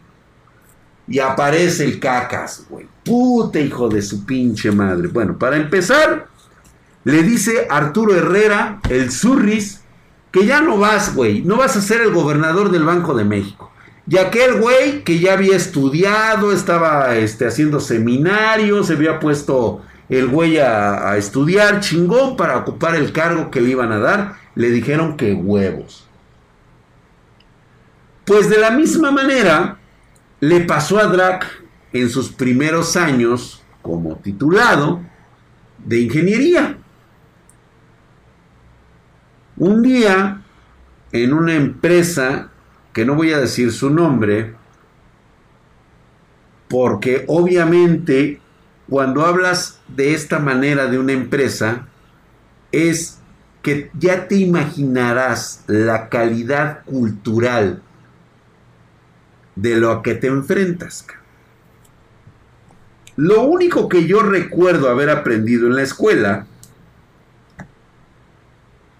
Y 1.06 1.18
aparece 1.18 1.84
el 1.84 2.00
cacas, 2.00 2.64
güey. 2.70 2.86
Puta 3.04 3.60
hijo 3.60 3.90
de 3.90 4.00
su 4.00 4.24
pinche 4.24 4.72
madre. 4.72 5.08
Bueno, 5.08 5.38
para 5.38 5.56
empezar, 5.56 6.28
le 7.04 7.22
dice 7.22 7.66
Arturo 7.68 8.14
Herrera, 8.14 8.80
el 8.88 9.10
Zurris, 9.10 9.82
que 10.30 10.46
ya 10.46 10.62
no 10.62 10.78
vas, 10.78 11.14
güey. 11.14 11.42
No 11.42 11.58
vas 11.58 11.76
a 11.76 11.82
ser 11.82 12.00
el 12.00 12.14
gobernador 12.14 12.70
del 12.70 12.84
Banco 12.84 13.12
de 13.12 13.24
México. 13.24 13.70
Y 14.08 14.16
aquel 14.16 14.60
güey 14.60 15.04
que 15.04 15.18
ya 15.18 15.34
había 15.34 15.56
estudiado, 15.56 16.52
estaba 16.52 17.16
este, 17.16 17.46
haciendo 17.46 17.80
seminarios, 17.80 18.86
se 18.86 18.94
había 18.94 19.20
puesto 19.20 19.82
el 20.10 20.26
güey 20.26 20.58
a, 20.58 21.16
estudiar 21.16 21.80
chingón 21.80 22.36
para 22.36 22.58
ocupar 22.58 22.96
el 22.96 23.12
cargo 23.12 23.50
que 23.50 23.60
le 23.60 23.70
iban 23.70 23.92
a 23.92 23.98
dar, 24.00 24.34
le 24.56 24.70
dijeron 24.70 25.16
que 25.16 25.32
huevos. 25.32 26.06
Pues 28.24 28.50
de 28.50 28.58
la 28.58 28.72
misma 28.72 29.12
manera 29.12 29.78
le 30.40 30.60
pasó 30.62 30.98
a 30.98 31.06
Drac 31.06 31.46
en 31.92 32.10
sus 32.10 32.28
primeros 32.30 32.96
años 32.96 33.62
como 33.82 34.16
titulado 34.16 35.00
de 35.78 36.00
ingeniería. 36.00 36.76
Un 39.56 39.82
día, 39.82 40.42
en 41.12 41.32
una 41.32 41.54
empresa, 41.54 42.50
que 42.92 43.04
no 43.04 43.14
voy 43.14 43.32
a 43.32 43.38
decir 43.38 43.72
su 43.72 43.90
nombre, 43.90 44.54
porque 46.68 47.24
obviamente 47.28 48.39
cuando 48.90 49.24
hablas 49.24 49.78
de 49.86 50.14
esta 50.14 50.40
manera 50.40 50.88
de 50.88 50.98
una 50.98 51.12
empresa, 51.12 51.86
es 52.72 53.20
que 53.62 53.88
ya 53.94 54.26
te 54.26 54.34
imaginarás 54.34 55.62
la 55.68 56.08
calidad 56.08 56.84
cultural 56.84 57.82
de 59.54 59.76
lo 59.76 60.02
que 60.02 60.16
te 60.16 60.26
enfrentas. 60.26 61.06
Lo 63.14 63.42
único 63.42 63.88
que 63.88 64.06
yo 64.06 64.22
recuerdo 64.22 64.88
haber 64.88 65.10
aprendido 65.10 65.68
en 65.68 65.76
la 65.76 65.82
escuela 65.82 66.46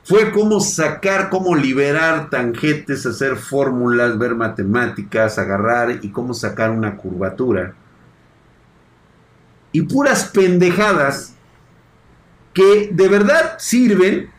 fue 0.05 0.31
cómo 0.31 0.61
sacar, 0.61 1.31
cómo 1.31 1.57
liberar 1.57 2.31
tangentes, 2.31 3.07
hacer 3.07 3.37
fórmulas, 3.37 4.19
ver 4.19 4.37
matemáticas, 4.37 5.39
agarrar 5.39 5.99
y 6.03 6.11
cómo 6.11 6.33
sacar 6.33 6.71
una 6.71 6.97
curvatura. 6.97 7.75
Y 9.73 9.83
puras 9.83 10.25
pendejadas 10.25 11.35
que 12.53 12.91
de 12.93 13.09
verdad 13.09 13.57
sirven 13.59 14.31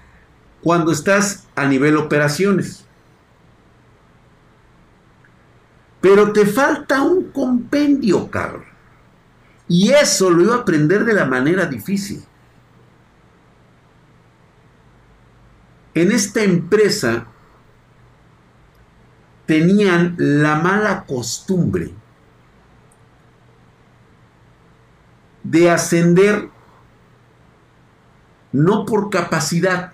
cuando 0.62 0.92
estás 0.92 1.48
a 1.56 1.66
nivel 1.66 1.98
operaciones. 1.98 2.86
Pero 6.02 6.34
te 6.34 6.46
falta 6.46 7.02
un 7.02 7.32
compendio, 7.32 8.30
cabrón. 8.30 8.66
Y 9.68 9.92
eso 9.92 10.30
lo 10.30 10.44
iba 10.44 10.56
a 10.56 10.60
aprender 10.60 11.06
de 11.06 11.14
la 11.14 11.26
manera 11.26 11.66
difícil. 11.66 12.26
En 15.94 16.12
esta 16.12 16.44
empresa 16.44 17.28
tenían 19.46 20.16
la 20.18 20.56
mala 20.56 21.06
costumbre 21.06 21.94
de 25.44 25.70
ascender 25.70 26.50
no 28.52 28.86
por 28.86 29.10
capacidad, 29.10 29.94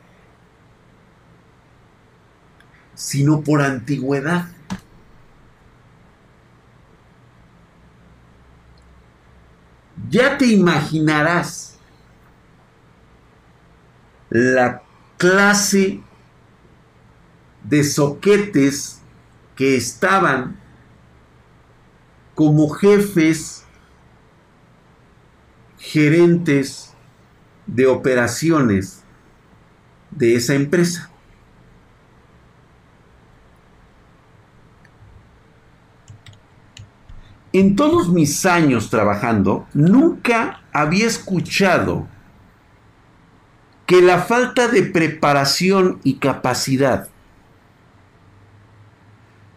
sino 2.95 3.41
por 3.41 3.61
antigüedad. 3.61 4.47
Ya 10.09 10.37
te 10.37 10.45
imaginarás 10.45 11.77
la 14.29 14.81
clase 15.17 16.01
de 17.63 17.83
soquetes 17.83 19.01
que 19.55 19.75
estaban 19.75 20.57
como 22.35 22.69
jefes, 22.69 23.65
gerentes 25.87 26.93
de 27.65 27.87
operaciones 27.87 29.03
de 30.11 30.35
esa 30.35 30.53
empresa. 30.53 31.09
En 37.53 37.75
todos 37.75 38.09
mis 38.09 38.45
años 38.45 38.89
trabajando, 38.89 39.65
nunca 39.73 40.61
había 40.73 41.07
escuchado 41.07 42.07
que 43.85 44.01
la 44.01 44.19
falta 44.19 44.67
de 44.67 44.83
preparación 44.83 45.99
y 46.03 46.15
capacidad 46.15 47.07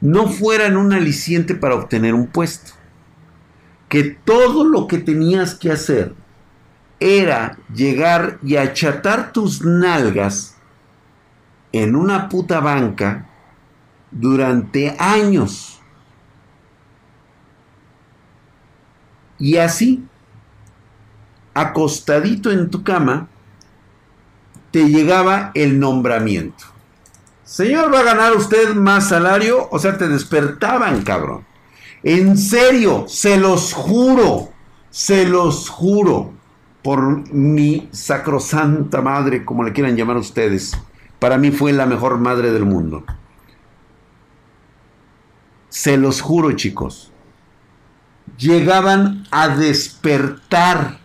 no 0.01 0.29
fueran 0.29 0.77
un 0.77 0.93
aliciente 0.93 1.57
para 1.57 1.75
obtener 1.75 2.15
un 2.15 2.29
puesto. 2.29 2.73
Que 3.89 4.05
todo 4.05 4.65
lo 4.65 4.87
que 4.87 4.99
tenías 4.99 5.57
que 5.57 5.73
hacer 5.73 6.15
era 7.01 7.59
llegar 7.75 8.39
y 8.43 8.57
achatar 8.57 9.33
tus 9.33 9.65
nalgas 9.65 10.57
en 11.73 11.97
una 11.97 12.29
puta 12.29 12.61
banca 12.61 13.27
durante 14.13 14.95
años 14.99 15.81
Y 19.41 19.57
así, 19.57 20.05
acostadito 21.55 22.51
en 22.51 22.71
tu 22.71 22.85
cama, 22.85 23.29
te 24.71 24.85
llegaba 24.85 25.51
el 25.55 25.81
nombramiento. 25.81 26.67
Señor, 27.43 27.93
¿va 27.93 28.01
a 28.01 28.05
ganar 28.05 28.37
usted 28.37 28.75
más 28.75 29.09
salario? 29.09 29.67
O 29.73 29.79
sea, 29.79 29.97
te 29.97 30.09
despertaban, 30.09 31.03
cabrón. 31.03 31.47
En 32.03 32.37
serio, 32.37 33.07
se 33.09 33.39
los 33.39 33.73
juro, 33.73 34.51
se 34.91 35.27
los 35.27 35.71
juro, 35.71 36.35
por 36.83 37.33
mi 37.33 37.89
sacrosanta 37.93 39.03
madre, 39.03 39.45
como 39.45 39.65
le 39.65 39.73
quieran 39.73 39.97
llamar 39.97 40.17
ustedes. 40.17 40.73
Para 41.19 41.39
mí 41.39 41.51
fue 41.51 41.73
la 41.73 41.87
mejor 41.87 42.19
madre 42.19 42.53
del 42.53 42.65
mundo. 42.65 43.05
Se 45.69 45.97
los 45.97 46.21
juro, 46.21 46.53
chicos 46.53 47.11
llegaban 48.41 49.27
a 49.31 49.49
despertar 49.49 50.99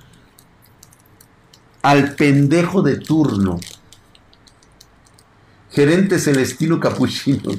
al 1.81 2.15
pendejo 2.15 2.81
de 2.81 2.97
turno, 2.97 3.59
gerente 5.69 6.17
Celestino 6.17 6.79
Capuchino, 6.79 7.51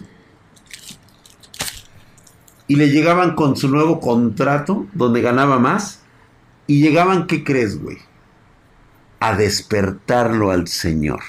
y 2.69 2.75
le 2.75 2.89
llegaban 2.89 3.37
con 3.37 3.57
su 3.57 3.69
nuevo 3.69 4.01
contrato, 4.01 4.87
donde 4.93 5.21
ganaba 5.21 5.59
más, 5.59 5.96
y 6.67 6.81
llegaban, 6.81 7.27
¿qué 7.27 7.45
crees, 7.45 7.81
güey? 7.81 7.99
A 9.21 9.37
despertarlo 9.37 10.51
al 10.51 10.69
Señor. 10.69 11.21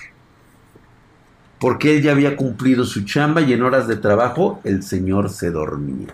Porque 1.59 1.95
él 1.95 2.03
ya 2.03 2.11
había 2.11 2.35
cumplido 2.35 2.85
su 2.85 3.03
chamba 3.05 3.41
y 3.41 3.53
en 3.53 3.63
horas 3.63 3.87
de 3.87 3.95
trabajo 3.95 4.59
el 4.63 4.83
Señor 4.83 5.29
se 5.29 5.51
dormía 5.51 6.13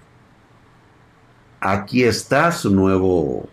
aquí 1.64 2.04
está 2.04 2.52
su 2.52 2.70
nuevo 2.70 3.48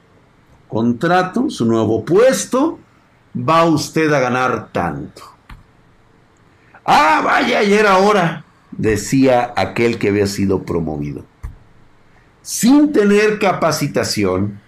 contrato, 0.68 1.48
su 1.48 1.64
nuevo 1.64 2.04
puesto, 2.04 2.78
va 3.36 3.64
usted 3.64 4.12
a 4.12 4.20
ganar 4.20 4.72
tanto. 4.72 5.22
Ah, 6.84 7.22
vaya, 7.24 7.60
ayer 7.60 7.86
ahora, 7.86 8.44
decía 8.72 9.52
aquel 9.56 9.98
que 9.98 10.08
había 10.08 10.26
sido 10.26 10.64
promovido. 10.64 11.24
Sin 12.42 12.92
tener 12.92 13.38
capacitación, 13.38 14.60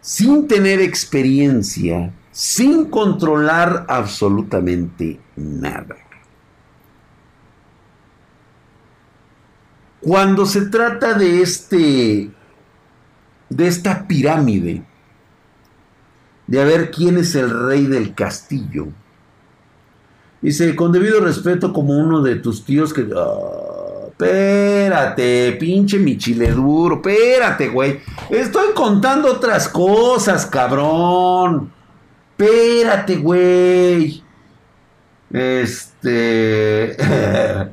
sin 0.00 0.48
tener 0.48 0.80
experiencia, 0.80 2.12
sin 2.30 2.86
controlar 2.86 3.86
absolutamente 3.88 5.20
nada. 5.36 5.96
Cuando 10.00 10.46
se 10.46 10.62
trata 10.62 11.14
de 11.14 11.42
este 11.42 12.30
de 13.50 13.66
esta 13.66 14.06
pirámide, 14.06 14.84
de 16.46 16.60
a 16.60 16.64
ver 16.64 16.90
quién 16.90 17.18
es 17.18 17.34
el 17.34 17.50
rey 17.66 17.86
del 17.86 18.14
castillo. 18.14 18.88
Dice, 20.40 20.74
con 20.74 20.92
debido 20.92 21.20
respeto 21.20 21.72
como 21.72 21.98
uno 21.98 22.22
de 22.22 22.36
tus 22.36 22.64
tíos 22.64 22.94
que... 22.94 23.06
espérate, 24.20 25.52
pinche 25.58 25.98
mi 25.98 26.18
chile 26.18 26.52
duro, 26.52 26.96
espérate, 26.96 27.68
güey. 27.68 28.00
Estoy 28.28 28.74
contando 28.74 29.32
otras 29.32 29.68
cosas, 29.68 30.46
cabrón. 30.46 31.72
Espérate, 32.38 33.16
güey. 33.16 34.22
Este... 35.32 36.96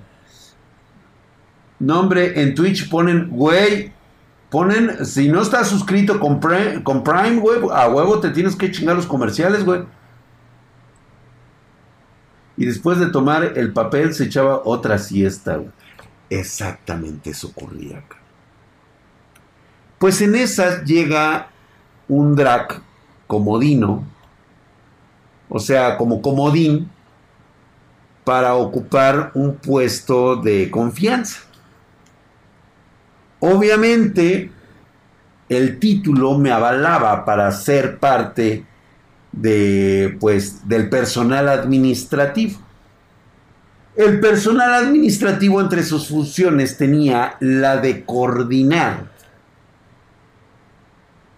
Nombre 1.79 2.41
en 2.41 2.55
Twitch 2.55 2.89
ponen, 2.89 3.29
güey, 3.29 3.93
Ponen, 4.49 5.05
si 5.05 5.29
no 5.29 5.41
estás 5.41 5.67
suscrito 5.67 6.19
con 6.19 6.39
Prime, 6.39 6.81
con 6.81 7.03
Prime, 7.03 7.35
güey, 7.35 7.59
a 7.71 7.89
huevo 7.89 8.19
te 8.19 8.29
tienes 8.29 8.55
que 8.55 8.71
chingar 8.71 8.95
los 8.95 9.05
comerciales, 9.05 9.65
güey. 9.65 9.83
Y 12.55 12.65
después 12.65 12.97
de 12.97 13.07
tomar 13.07 13.43
el 13.43 13.73
papel 13.73 14.13
se 14.13 14.23
echaba 14.23 14.61
otra 14.63 14.97
siesta, 14.97 15.57
güey. 15.57 15.69
Exactamente 16.29 17.29
eso 17.29 17.47
ocurría 17.47 17.99
acá. 17.99 18.17
Pues 19.97 20.21
en 20.21 20.35
esas 20.35 20.83
llega 20.83 21.49
un 22.07 22.35
drag 22.35 22.81
comodino, 23.25 24.03
o 25.49 25.59
sea, 25.59 25.97
como 25.97 26.21
comodín, 26.21 26.89
para 28.23 28.55
ocupar 28.55 29.31
un 29.35 29.55
puesto 29.55 30.35
de 30.35 30.69
confianza. 30.69 31.39
Obviamente, 33.39 34.51
el 35.47 35.79
título 35.79 36.37
me 36.37 36.51
avalaba 36.51 37.23
para 37.23 37.49
ser 37.51 37.99
parte 37.99 38.65
de, 39.31 40.17
pues, 40.19 40.67
del 40.67 40.89
personal 40.89 41.47
administrativo. 41.47 42.59
El 43.97 44.19
personal 44.19 44.75
administrativo 44.75 45.59
entre 45.59 45.81
sus 45.81 46.07
funciones 46.07 46.77
tenía 46.77 47.35
la 47.39 47.77
de 47.77 48.05
coordinar 48.05 49.07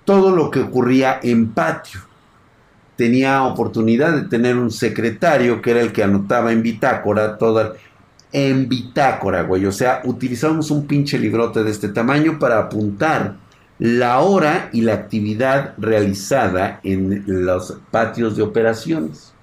todo 0.03 0.35
lo 0.35 0.51
que 0.51 0.59
ocurría 0.59 1.21
en 1.23 1.53
patio. 1.53 2.01
Tenía 2.97 3.43
oportunidad 3.43 4.11
de 4.11 4.27
tener 4.27 4.57
un 4.57 4.71
secretario 4.71 5.61
que 5.61 5.71
era 5.71 5.79
el 5.79 5.93
que 5.93 6.03
anotaba 6.03 6.51
en 6.51 6.61
bitácora 6.61 7.37
toda 7.37 7.75
en 8.33 8.67
bitácora, 8.67 9.43
güey. 9.43 9.65
O 9.65 9.71
sea, 9.71 10.01
utilizamos 10.03 10.69
un 10.69 10.85
pinche 10.85 11.17
librote 11.17 11.63
de 11.63 11.71
este 11.71 11.87
tamaño 11.87 12.39
para 12.39 12.59
apuntar 12.59 13.37
la 13.79 14.19
hora 14.19 14.69
y 14.73 14.81
la 14.81 14.95
actividad 14.95 15.75
realizada 15.77 16.81
en 16.83 17.23
los 17.25 17.77
patios 17.89 18.35
de 18.35 18.43
operaciones. 18.43 19.33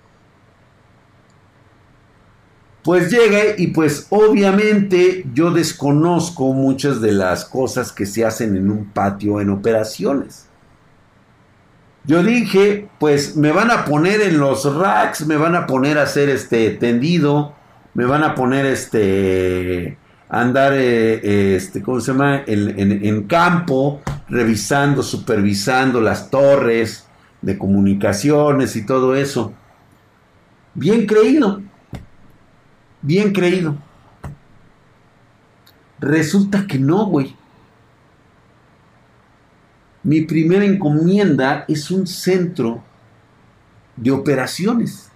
Pues 2.86 3.10
llega 3.10 3.56
y 3.58 3.66
pues 3.66 4.06
obviamente 4.10 5.26
yo 5.34 5.50
desconozco 5.50 6.52
muchas 6.52 7.00
de 7.00 7.10
las 7.10 7.44
cosas 7.44 7.90
que 7.90 8.06
se 8.06 8.24
hacen 8.24 8.56
en 8.56 8.70
un 8.70 8.84
patio 8.92 9.40
en 9.40 9.50
operaciones. 9.50 10.46
Yo 12.04 12.22
dije, 12.22 12.88
pues 13.00 13.34
me 13.34 13.50
van 13.50 13.72
a 13.72 13.86
poner 13.86 14.20
en 14.20 14.38
los 14.38 14.72
racks, 14.72 15.26
me 15.26 15.36
van 15.36 15.56
a 15.56 15.66
poner 15.66 15.98
a 15.98 16.04
hacer 16.04 16.28
este 16.28 16.70
tendido, 16.70 17.56
me 17.94 18.04
van 18.04 18.22
a 18.22 18.36
poner 18.36 18.66
este 18.66 19.98
andar, 20.28 20.72
eh, 20.72 21.56
este, 21.56 21.82
¿cómo 21.82 21.98
se 21.98 22.12
llama? 22.12 22.44
En, 22.46 23.24
campo, 23.24 24.00
revisando, 24.28 25.02
supervisando 25.02 26.00
las 26.00 26.30
torres 26.30 27.04
de 27.42 27.58
comunicaciones 27.58 28.76
y 28.76 28.86
todo 28.86 29.16
eso. 29.16 29.52
Bien 30.72 31.04
creído. 31.04 31.65
Bien 33.06 33.32
creído. 33.32 33.76
Resulta 36.00 36.66
que 36.66 36.76
no, 36.76 37.06
güey. 37.06 37.36
Mi 40.02 40.22
primera 40.22 40.64
encomienda 40.64 41.64
es 41.68 41.92
un 41.92 42.08
centro 42.08 42.82
de 43.96 44.10
operaciones. 44.10 45.06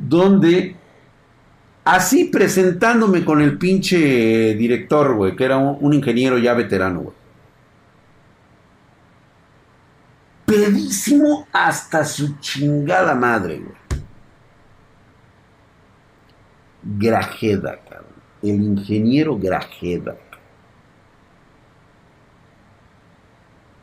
donde 0.00 0.74
así 1.84 2.24
presentándome 2.24 3.24
con 3.24 3.42
el 3.42 3.58
pinche 3.58 4.54
director, 4.54 5.14
güey, 5.14 5.36
que 5.36 5.44
era 5.44 5.58
un, 5.58 5.92
ingeniero 5.92 6.38
ya 6.38 6.54
veterano, 6.54 7.00
güey. 7.00 7.19
Pedísimo 10.50 11.46
hasta 11.52 12.04
su 12.04 12.36
chingada 12.40 13.14
madre, 13.14 13.60
güey. 13.60 13.76
Grajeda, 16.82 17.78
cabrón. 17.88 18.06
El 18.42 18.60
ingeniero 18.60 19.38
Grajeda. 19.38 20.16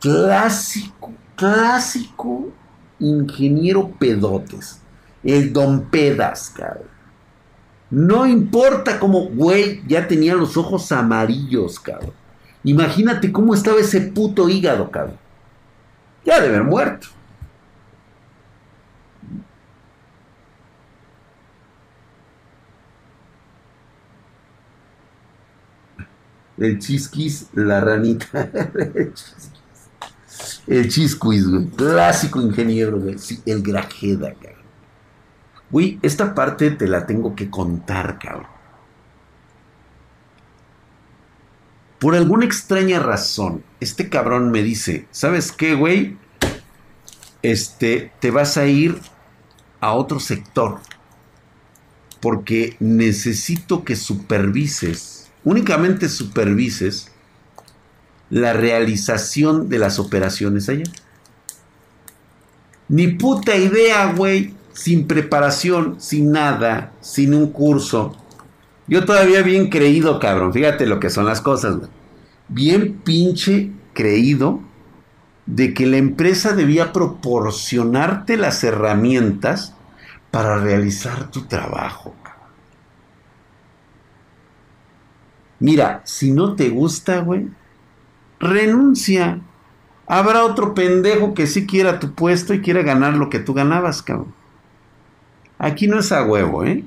Clásico, 0.01 1.13
clásico 1.38 2.51
ingeniero 2.99 3.89
pedotes. 3.91 4.82
El 5.24 5.53
Don 5.53 5.86
Pedas, 5.89 6.49
cabrón. 6.49 6.89
No 7.89 8.28
importa 8.28 8.99
cómo, 8.99 9.30
güey, 9.30 9.82
ya 9.88 10.05
tenía 10.05 10.36
los 10.36 10.57
ojos 10.57 10.91
amarillos, 10.91 11.80
cabrón. 11.80 12.11
Imagínate 12.65 13.32
cómo 13.32 13.53
estaba 13.53 13.80
ese 13.80 14.01
puto 14.01 14.49
hígado, 14.49 14.91
cabrón. 14.91 15.26
Ya 16.28 16.41
de 16.41 16.49
haber 16.49 16.65
muerto. 16.65 17.07
El 26.57 26.80
chisquis, 26.80 27.47
la 27.53 27.80
ranita. 27.80 28.28
el 30.67 30.89
chisquis, 30.89 31.47
güey. 31.47 31.67
Clásico 31.67 32.41
ingeniero, 32.41 32.99
güey. 32.99 33.17
Sí, 33.17 33.41
el 33.45 33.63
grajeda, 33.63 34.34
cabrón. 34.34 34.57
Güey, 35.69 35.97
esta 36.01 36.36
parte 36.36 36.71
te 36.71 36.89
la 36.89 37.05
tengo 37.05 37.36
que 37.36 37.49
contar, 37.49 38.19
cabrón. 38.19 38.57
Por 42.00 42.16
alguna 42.16 42.45
extraña 42.45 43.00
razón, 43.00 43.64
este 43.80 44.10
cabrón 44.10 44.52
me 44.52 44.62
dice, 44.62 45.08
¿sabes 45.12 45.52
qué, 45.52 45.74
güey? 45.74 46.18
Este, 47.41 48.12
te 48.20 48.32
vas 48.32 48.58
a 48.58 48.68
ir 48.68 49.00
a 49.80 49.93
otro 49.93 50.20
sector. 50.20 50.80
Porque 52.20 52.76
necesito 52.80 53.84
que 53.84 53.95
supervises, 53.95 55.30
únicamente 55.43 56.10
supervises 56.10 57.12
la 58.30 58.54
realización 58.54 59.70
de 59.70 59.80
las 59.80 60.00
operaciones 60.00 60.68
allá. 60.70 60.84
Ni 62.89 63.08
puta 63.08 63.56
idea, 63.56 64.14
güey 64.14 64.58
sin 64.78 65.08
preparación, 65.08 65.95
sin 66.00 66.32
nada, 66.32 66.93
sin 67.02 67.34
un 67.34 67.48
curso. 67.52 68.16
Yo 68.88 69.05
todavía 69.05 69.41
bien 69.41 69.69
creído, 69.69 70.19
cabrón. 70.19 70.53
Fíjate 70.53 70.85
lo 70.85 70.99
que 70.99 71.09
son 71.09 71.25
las 71.25 71.41
cosas, 71.41 71.77
Bien 72.49 72.99
pinche 73.03 73.71
creído 73.93 74.61
de 75.45 75.73
que 75.73 75.85
la 75.85 75.97
empresa 75.97 76.53
debía 76.53 76.93
proporcionarte 76.93 78.38
las 78.38 78.63
herramientas 78.63 79.75
para 80.31 80.57
realizar 80.57 81.29
tu 81.29 81.41
trabajo. 81.47 82.13
Mira, 85.59 86.01
si 86.05 86.31
no 86.31 86.55
te 86.55 86.69
gusta, 86.69 87.19
güey, 87.19 87.47
renuncia. 88.39 89.41
Habrá 90.05 90.45
otro 90.45 90.73
pendejo 90.73 91.33
que 91.33 91.47
sí 91.47 91.65
quiera 91.65 91.99
tu 91.99 92.13
puesto 92.13 92.53
y 92.53 92.61
quiera 92.61 92.81
ganar 92.81 93.15
lo 93.15 93.29
que 93.29 93.39
tú 93.39 93.53
ganabas, 93.53 94.01
cabrón. 94.01 94.33
Aquí 95.57 95.88
no 95.88 95.99
es 95.99 96.11
a 96.11 96.23
huevo, 96.23 96.63
¿eh? 96.63 96.85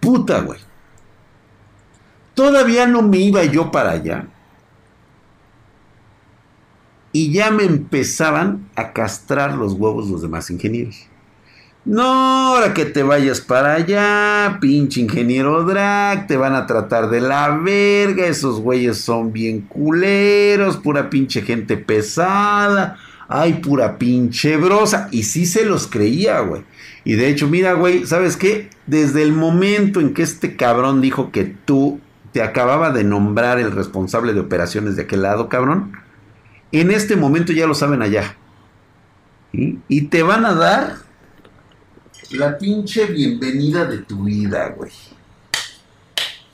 Puta, 0.00 0.40
güey. 0.40 0.58
Todavía 2.34 2.86
no 2.86 3.02
me 3.02 3.18
iba 3.18 3.44
yo 3.44 3.70
para 3.70 3.90
allá. 3.90 4.26
Y 7.12 7.32
ya 7.32 7.50
me 7.50 7.64
empezaban 7.64 8.70
a 8.76 8.92
castrar 8.92 9.54
los 9.54 9.74
huevos 9.74 10.08
los 10.08 10.22
demás 10.22 10.48
ingenieros. 10.50 11.10
No, 11.84 12.04
ahora 12.04 12.74
que 12.74 12.84
te 12.84 13.02
vayas 13.02 13.40
para 13.40 13.74
allá, 13.74 14.58
pinche 14.60 15.00
ingeniero 15.00 15.64
drag, 15.64 16.26
te 16.26 16.36
van 16.36 16.54
a 16.54 16.66
tratar 16.66 17.08
de 17.08 17.22
la 17.22 17.56
verga, 17.56 18.26
esos 18.26 18.60
güeyes 18.60 18.98
son 18.98 19.32
bien 19.32 19.62
culeros, 19.62 20.76
pura 20.76 21.08
pinche 21.08 21.40
gente 21.40 21.78
pesada, 21.78 22.98
ay, 23.28 23.54
pura 23.54 23.96
pinche 23.96 24.58
brosa. 24.58 25.08
Y 25.10 25.22
sí 25.22 25.46
se 25.46 25.64
los 25.64 25.86
creía, 25.86 26.40
güey. 26.40 26.62
Y 27.04 27.14
de 27.14 27.28
hecho, 27.28 27.48
mira, 27.48 27.72
güey, 27.72 28.06
¿sabes 28.06 28.36
qué? 28.36 28.68
Desde 28.90 29.22
el 29.22 29.32
momento 29.32 30.00
en 30.00 30.14
que 30.14 30.24
este 30.24 30.56
cabrón 30.56 31.00
dijo 31.00 31.30
que 31.30 31.44
tú 31.44 32.00
te 32.32 32.42
acababa 32.42 32.90
de 32.90 33.04
nombrar 33.04 33.60
el 33.60 33.70
responsable 33.70 34.32
de 34.32 34.40
operaciones 34.40 34.96
de 34.96 35.02
aquel 35.02 35.22
lado, 35.22 35.48
cabrón, 35.48 35.92
en 36.72 36.90
este 36.90 37.14
momento 37.14 37.52
ya 37.52 37.68
lo 37.68 37.74
saben 37.76 38.02
allá. 38.02 38.34
Y 39.52 40.02
te 40.08 40.24
van 40.24 40.44
a 40.44 40.54
dar 40.54 40.96
la 42.32 42.58
pinche 42.58 43.06
bienvenida 43.06 43.84
de 43.84 43.98
tu 43.98 44.24
vida, 44.24 44.74
güey. 44.76 44.90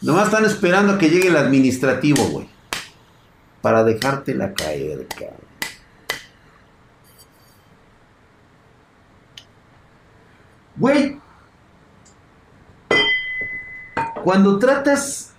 Nomás 0.03 0.27
están 0.27 0.45
esperando 0.45 0.93
a 0.93 0.99
que 0.99 1.09
llegue 1.09 1.29
el 1.29 1.39
administrativo, 1.39 2.23
güey. 2.25 2.51
Para 3.63 3.83
dejártela 3.83 4.53
caer, 4.53 5.07
cabrón. 5.09 5.41
Güey. 10.77 11.26
Cuando 14.27 14.59
tratas 14.59 15.35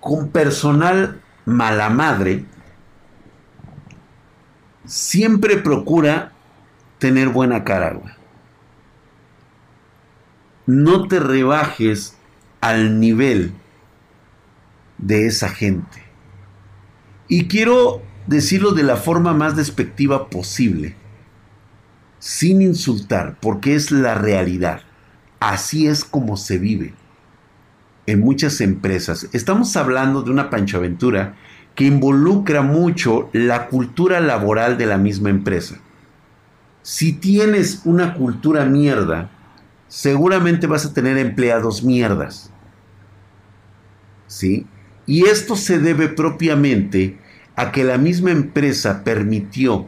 con 0.00 0.28
personal 0.28 1.22
mala 1.46 1.88
madre, 1.88 2.44
siempre 4.84 5.56
procura 5.56 6.32
tener 6.98 7.30
buena 7.30 7.64
cara, 7.64 7.98
no 10.66 11.08
te 11.08 11.20
rebajes 11.20 12.18
al 12.60 13.00
nivel 13.00 13.54
de 14.98 15.26
esa 15.26 15.48
gente. 15.48 16.04
Y 17.28 17.48
quiero 17.48 18.02
decirlo 18.26 18.72
de 18.72 18.82
la 18.82 18.98
forma 18.98 19.32
más 19.32 19.56
despectiva 19.56 20.28
posible, 20.28 20.96
sin 22.18 22.60
insultar, 22.60 23.38
porque 23.40 23.74
es 23.74 23.90
la 23.90 24.16
realidad. 24.16 24.82
Así 25.40 25.86
es 25.86 26.04
como 26.04 26.36
se 26.36 26.58
vive 26.58 26.97
en 28.08 28.20
muchas 28.20 28.62
empresas. 28.62 29.28
Estamos 29.34 29.76
hablando 29.76 30.22
de 30.22 30.30
una 30.30 30.48
panchaventura 30.48 31.34
que 31.74 31.84
involucra 31.84 32.62
mucho 32.62 33.28
la 33.34 33.66
cultura 33.66 34.18
laboral 34.20 34.78
de 34.78 34.86
la 34.86 34.96
misma 34.96 35.28
empresa. 35.28 35.78
Si 36.80 37.12
tienes 37.12 37.82
una 37.84 38.14
cultura 38.14 38.64
mierda, 38.64 39.30
seguramente 39.88 40.66
vas 40.66 40.86
a 40.86 40.94
tener 40.94 41.18
empleados 41.18 41.84
mierdas. 41.84 42.50
¿Sí? 44.26 44.66
Y 45.04 45.26
esto 45.26 45.54
se 45.54 45.78
debe 45.78 46.08
propiamente 46.08 47.18
a 47.56 47.72
que 47.72 47.84
la 47.84 47.98
misma 47.98 48.30
empresa 48.30 49.04
permitió 49.04 49.86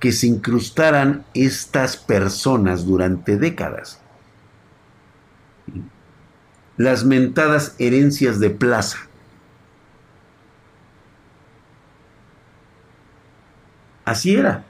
que 0.00 0.12
se 0.12 0.26
incrustaran 0.26 1.24
estas 1.32 1.96
personas 1.96 2.84
durante 2.84 3.38
décadas. 3.38 4.03
Las 6.76 7.04
mentadas 7.04 7.76
herencias 7.78 8.40
de 8.40 8.50
plaza. 8.50 8.98
Así 14.04 14.34
era. 14.34 14.64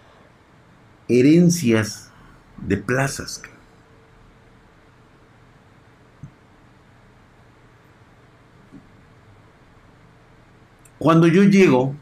Herencias 1.08 2.10
de 2.58 2.76
plazas. 2.76 3.42
Cuando 10.98 11.26
yo 11.26 11.42
llego, 11.42 11.94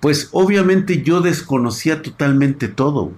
pues 0.00 0.28
obviamente 0.30 1.02
yo 1.02 1.20
desconocía 1.20 2.00
totalmente 2.02 2.68
todo. 2.68 3.10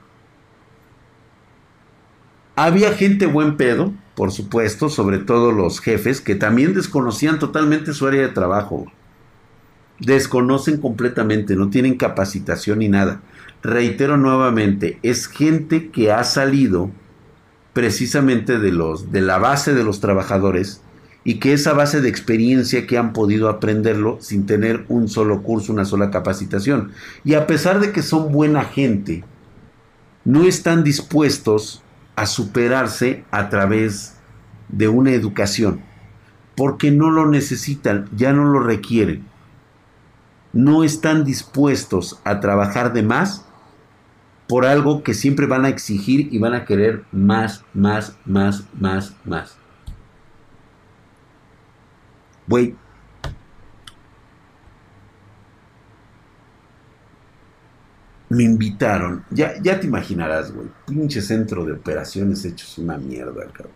Había 2.61 2.93
gente 2.93 3.27
buen 3.27 3.57
pedo, 3.57 3.93
por 4.17 4.33
supuesto, 4.33 4.89
sobre 4.89 5.19
todo 5.19 5.53
los 5.53 5.79
jefes, 5.79 6.21
que 6.21 6.35
también 6.35 6.75
desconocían 6.75 7.39
totalmente 7.39 7.93
su 7.93 8.05
área 8.05 8.23
de 8.23 8.31
trabajo. 8.31 8.91
Desconocen 10.01 10.79
completamente, 10.79 11.55
no 11.55 11.71
tienen 11.71 11.97
capacitación 11.97 12.81
ni 12.81 12.89
nada. 12.89 13.21
Reitero 13.63 14.17
nuevamente, 14.17 14.99
es 15.05 15.29
gente 15.29 15.91
que 15.91 16.11
ha 16.11 16.25
salido 16.25 16.91
precisamente 17.75 18.59
de, 18.59 18.73
los, 18.73 19.13
de 19.13 19.21
la 19.21 19.39
base 19.39 19.73
de 19.73 19.85
los 19.85 20.01
trabajadores 20.01 20.83
y 21.23 21.39
que 21.39 21.53
esa 21.53 21.75
base 21.75 22.01
de 22.01 22.09
experiencia 22.09 22.89
que 22.89 22.99
han 22.99 23.13
podido 23.13 23.49
aprenderlo 23.51 24.19
sin 24.21 24.47
tener 24.47 24.85
un 24.89 25.07
solo 25.07 25.45
curso, 25.45 25.73
una 25.73 25.85
sola 25.85 26.11
capacitación. 26.11 26.91
Y 27.23 27.35
a 27.35 27.47
pesar 27.47 27.79
de 27.79 27.93
que 27.93 28.03
son 28.03 28.33
buena 28.33 28.65
gente, 28.65 29.23
no 30.25 30.43
están 30.43 30.83
dispuestos 30.83 31.85
a 32.19 32.27
superarse 32.27 33.25
a 33.31 33.49
través 33.49 34.17
de 34.69 34.89
una 34.89 35.13
educación, 35.13 35.83
porque 36.57 36.91
no 36.91 37.13
lo 37.13 37.27
necesitan, 37.27 38.09
ya 38.17 38.33
no 38.33 38.45
lo 38.45 38.59
requieren. 38.59 39.25
No 40.53 40.83
están 40.83 41.25
dispuestos 41.25 42.21
a 42.25 42.41
trabajar 42.41 42.93
de 42.93 43.05
más 43.05 43.47
por 44.49 44.67
algo 44.67 45.05
que 45.05 45.15
siempre 45.15 45.47
van 45.47 45.65
a 45.65 45.69
exigir 45.69 46.29
y 46.33 46.39
van 46.39 46.55
a 46.55 46.65
querer 46.65 47.05
más, 47.13 47.65
más, 47.73 48.17
más, 48.25 48.65
más, 48.75 49.15
más. 49.25 49.57
Güey. 52.49 52.75
Me 58.29 58.45
invitaron. 58.45 59.25
Ya, 59.31 59.55
ya 59.63 59.81
te 59.81 59.87
imaginarás, 59.87 60.53
güey. 60.53 60.69
Pinche 60.87 61.23
centro 61.23 61.65
de 61.65 61.73
operaciones 61.73 62.45
hechos 62.45 62.79
una 62.79 62.99
mierda, 62.99 63.47
cabrón. 63.47 63.73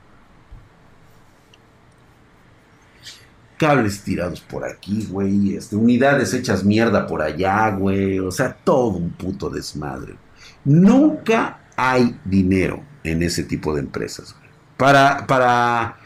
Cables 3.57 4.03
tirados 4.03 4.41
por 4.41 4.65
aquí, 4.65 5.07
güey. 5.11 5.55
Este, 5.57 5.77
unidades 5.77 6.35
hechas 6.35 6.65
mierda 6.65 7.07
por 7.07 7.23
allá, 7.23 7.71
güey. 7.71 8.19
O 8.19 8.31
sea, 8.31 8.53
todo 8.53 8.99
un 8.99 9.11
puto 9.11 9.49
desmadre. 9.49 10.17
Nunca 10.65 11.61
hay 11.77 12.19
dinero 12.25 12.83
en 13.05 13.23
ese 13.23 13.45
tipo 13.45 13.75
de 13.75 13.81
empresas. 13.81 14.35
Para, 14.77 15.27
para, 15.27 15.97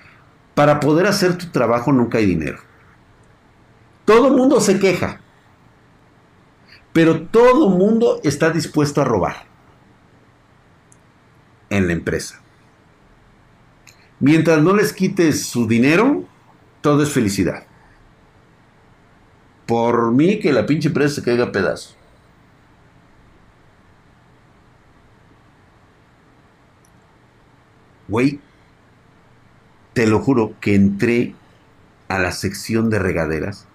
para 0.55 0.81
poder 0.81 1.07
hacer 1.07 1.37
tu 1.37 1.47
trabajo 1.47 1.93
nunca 1.93 2.19
hay 2.19 2.27
dinero. 2.27 2.59
Todo 4.05 4.29
el 4.29 4.35
mundo 4.35 4.61
se 4.61 4.79
queja. 4.79 5.21
Pero 6.97 7.25
todo 7.25 7.69
mundo 7.69 8.23
está 8.25 8.49
dispuesto 8.49 9.03
a 9.03 9.05
robar 9.05 9.45
en 11.69 11.89
la 11.89 11.93
empresa. 11.93 12.41
Mientras 14.19 14.63
no 14.63 14.75
les 14.75 14.95
quites 14.95 15.45
su 15.45 15.67
dinero, 15.67 16.25
todo 16.81 17.03
es 17.03 17.11
felicidad. 17.11 17.67
Por 19.67 20.11
mí 20.13 20.39
que 20.39 20.55
la 20.55 20.65
pinche 20.65 20.89
empresa 20.89 21.17
se 21.17 21.23
caiga 21.23 21.45
a 21.45 21.53
pedazos. 21.53 21.95
Güey, 28.09 28.41
te 29.93 30.07
lo 30.07 30.21
juro 30.21 30.55
que 30.63 30.75
entré 30.75 31.35
a 32.09 32.19
la 32.19 32.33
sección 32.33 32.89
de 32.89 32.99
regaderas. 33.01 33.69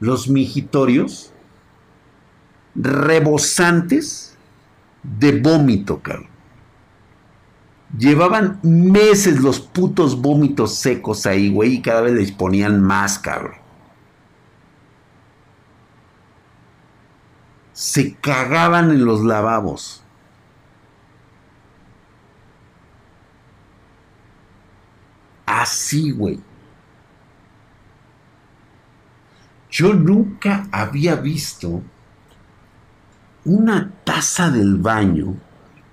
Los 0.00 0.28
mijitorios 0.28 1.32
rebosantes 2.74 4.36
de 5.02 5.40
vómito, 5.40 6.00
cabrón. 6.00 6.28
Llevaban 7.96 8.58
meses 8.62 9.40
los 9.40 9.60
putos 9.60 10.20
vómitos 10.20 10.74
secos 10.74 11.24
ahí, 11.24 11.50
güey, 11.50 11.74
y 11.74 11.82
cada 11.82 12.02
vez 12.02 12.14
les 12.14 12.32
ponían 12.32 12.82
más, 12.82 13.18
cabrón. 13.18 13.66
se 17.76 18.14
cagaban 18.14 18.90
en 18.90 19.04
los 19.04 19.22
lavabos. 19.22 20.02
Así, 25.44 26.10
güey. 26.10 26.40
Yo 29.76 29.92
nunca 29.92 30.66
había 30.72 31.16
visto 31.16 31.82
una 33.44 33.92
taza 34.04 34.50
del 34.50 34.76
baño 34.76 35.34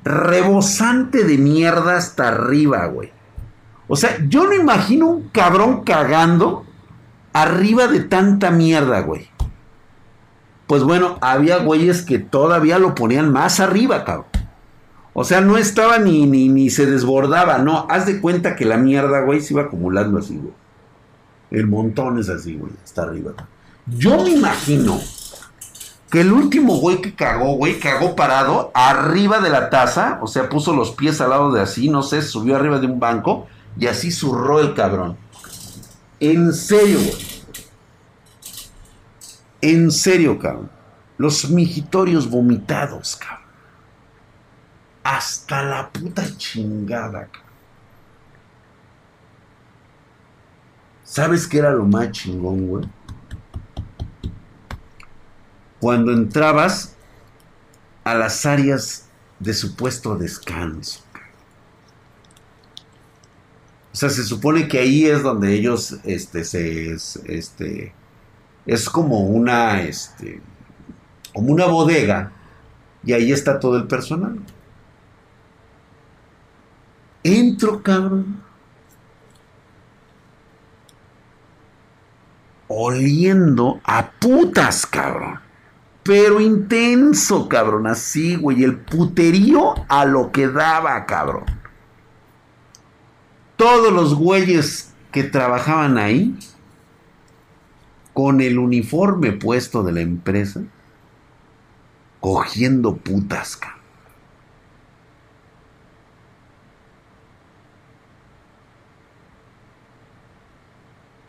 rebosante 0.05 1.25
de 1.25 1.37
mierda 1.37 1.97
hasta 1.97 2.29
arriba, 2.29 2.85
güey. 2.85 3.11
O 3.89 3.97
sea, 3.97 4.17
yo 4.29 4.45
no 4.45 4.53
imagino 4.53 5.07
un 5.07 5.27
cabrón 5.29 5.83
cagando 5.83 6.65
arriba 7.33 7.87
de 7.87 7.99
tanta 7.99 8.51
mierda, 8.51 9.01
güey 9.01 9.33
pues 10.67 10.83
bueno, 10.83 11.17
había 11.21 11.57
güeyes 11.57 12.01
que 12.01 12.19
todavía 12.19 12.79
lo 12.79 12.95
ponían 12.95 13.31
más 13.31 13.59
arriba, 13.59 14.05
cabrón. 14.05 14.25
O 15.13 15.23
sea, 15.23 15.41
no 15.41 15.57
estaba 15.57 15.99
ni, 15.99 16.25
ni, 16.25 16.49
ni 16.49 16.71
se 16.71 16.87
desbordaba, 16.87 17.59
no. 17.59 17.85
Haz 17.89 18.07
de 18.07 18.19
cuenta 18.19 18.55
que 18.55 18.65
la 18.65 18.77
mierda, 18.77 19.21
güey, 19.21 19.41
se 19.41 19.53
iba 19.53 19.63
acumulando 19.63 20.17
así, 20.17 20.35
güey. 20.35 20.53
El 21.51 21.67
montón 21.67 22.17
es 22.17 22.29
así, 22.29 22.55
güey, 22.55 22.71
está 22.83 23.03
arriba. 23.03 23.33
Yo 23.85 24.23
me 24.23 24.29
imagino 24.29 24.99
que 26.09 26.21
el 26.21 26.31
último 26.31 26.77
güey 26.77 27.01
que 27.01 27.15
cagó, 27.15 27.55
güey, 27.55 27.79
cagó 27.79 28.15
parado 28.15 28.71
arriba 28.73 29.39
de 29.39 29.49
la 29.49 29.69
taza, 29.69 30.19
o 30.21 30.27
sea, 30.27 30.47
puso 30.47 30.73
los 30.73 30.91
pies 30.91 31.19
al 31.21 31.31
lado 31.31 31.51
de 31.51 31.61
así, 31.61 31.89
no 31.89 32.03
sé, 32.03 32.21
subió 32.21 32.55
arriba 32.55 32.79
de 32.79 32.87
un 32.87 32.99
banco 32.99 33.47
y 33.77 33.87
así 33.87 34.11
zurró 34.11 34.59
el 34.59 34.73
cabrón. 34.73 35.17
En 36.19 36.53
serio, 36.53 36.99
güey. 36.99 37.43
En 39.61 39.91
serio, 39.91 40.39
cabrón. 40.39 40.69
Los 41.17 41.49
mijitorios 41.49 42.29
vomitados, 42.29 43.15
cabrón. 43.15 43.39
Hasta 45.03 45.63
la 45.63 45.89
puta 45.89 46.23
chingada, 46.37 47.27
cabrón. 47.27 47.43
¿Sabes 51.03 51.47
qué 51.47 51.57
era 51.57 51.71
lo 51.71 51.85
más 51.85 52.11
chingón, 52.11 52.67
güey? 52.67 52.85
Cuando 55.83 56.13
entrabas 56.13 56.95
a 58.05 58.15
las 58.15 58.45
áreas 58.45 59.09
de 59.39 59.53
supuesto 59.53 60.15
descanso. 60.15 61.01
O 63.91 63.95
sea, 63.97 64.09
se 64.09 64.23
supone 64.23 64.69
que 64.69 64.79
ahí 64.79 65.05
es 65.05 65.21
donde 65.23 65.53
ellos 65.53 65.97
este, 66.05 66.45
se, 66.45 66.93
este, 66.93 67.93
es 68.65 68.89
como 68.89 69.25
una, 69.27 69.81
este, 69.81 70.39
como 71.33 71.51
una 71.51 71.65
bodega 71.65 72.31
y 73.03 73.11
ahí 73.11 73.33
está 73.33 73.59
todo 73.59 73.75
el 73.75 73.85
personal. 73.85 74.39
Entro, 77.23 77.83
cabrón. 77.83 78.41
Oliendo 82.69 83.81
a 83.83 84.09
putas, 84.11 84.85
cabrón. 84.85 85.42
Pero 86.03 86.41
intenso, 86.41 87.47
cabrón. 87.47 87.87
Así, 87.87 88.35
güey. 88.35 88.63
El 88.63 88.77
puterío 88.77 89.73
a 89.87 90.05
lo 90.05 90.31
que 90.31 90.47
daba, 90.47 91.05
cabrón. 91.05 91.45
Todos 93.55 93.93
los 93.93 94.15
güeyes 94.15 94.93
que 95.11 95.23
trabajaban 95.23 95.97
ahí 95.97 96.37
con 98.13 98.41
el 98.41 98.59
uniforme 98.59 99.31
puesto 99.31 99.83
de 99.83 99.91
la 99.91 100.01
empresa, 100.01 100.61
cogiendo 102.19 102.95
putasca. 102.95 103.77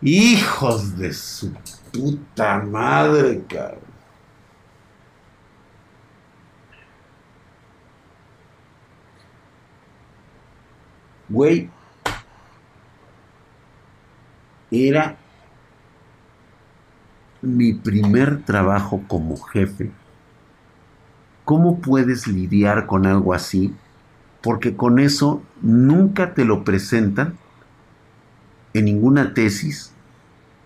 Hijos 0.03 0.99
de 0.99 1.15
su 1.15 1.53
puta 1.91 2.59
madre, 2.59 3.43
cabrón. 3.49 3.94
Güey, 11.29 11.71
era 14.71 15.17
mi 17.41 17.75
primer 17.75 18.43
trabajo 18.45 19.03
como 19.07 19.37
jefe. 19.37 19.91
¿Cómo 21.45 21.81
puedes 21.81 22.27
lidiar 22.27 22.87
con 22.87 23.07
algo 23.07 23.35
así? 23.35 23.75
Porque 24.43 24.77
con 24.77 24.99
eso 24.99 25.43
nunca 25.63 26.35
te 26.35 26.45
lo 26.45 26.65
presentan 26.65 27.39
en 28.73 28.87
ninguna 28.87 29.35
tesis, 29.35 29.93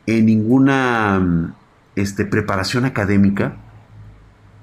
en 0.07 0.27
ninguna 0.27 1.21
mm, 1.21 1.55
este, 1.97 2.25
preparación 2.25 2.85
académica, 2.85 3.57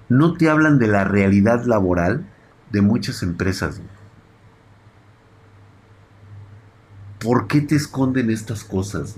no 0.09 0.33
te 0.33 0.49
hablan 0.49 0.79
de 0.79 0.87
la 0.87 1.03
realidad 1.03 1.65
laboral 1.65 2.25
de 2.71 2.81
muchas 2.81 3.23
empresas. 3.23 3.81
¿Por 7.25 7.47
qué 7.47 7.59
te 7.59 7.75
esconden 7.75 8.29
estas 8.29 8.63
cosas? 8.63 9.15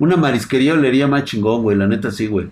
Una 0.00 0.16
marisquería 0.16 0.72
olería 0.72 1.06
más 1.06 1.22
chingón, 1.22 1.62
güey, 1.62 1.76
la 1.76 1.86
neta 1.86 2.10
sí, 2.10 2.26
güey. 2.26 2.50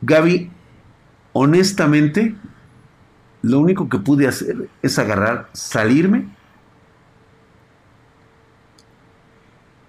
Gaby, 0.00 0.50
honestamente, 1.34 2.34
lo 3.42 3.60
único 3.60 3.90
que 3.90 3.98
pude 3.98 4.26
hacer 4.26 4.70
es 4.80 4.98
agarrar, 4.98 5.50
salirme 5.52 6.28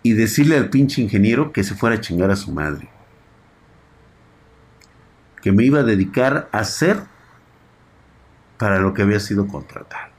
y 0.03 0.11
decirle 0.11 0.57
al 0.57 0.69
pinche 0.69 1.01
ingeniero 1.01 1.53
que 1.53 1.63
se 1.63 1.73
fuera 1.73 1.95
a 1.95 2.01
chingar 2.01 2.31
a 2.31 2.35
su 2.35 2.51
madre. 2.51 2.98
Que 5.41 5.51
me 5.51 5.63
iba 5.63 5.79
a 5.79 5.83
dedicar 5.83 6.49
a 6.51 6.59
hacer 6.59 7.03
para 8.57 8.79
lo 8.79 8.93
que 8.93 9.01
había 9.03 9.19
sido 9.19 9.47
contratado. 9.47 10.11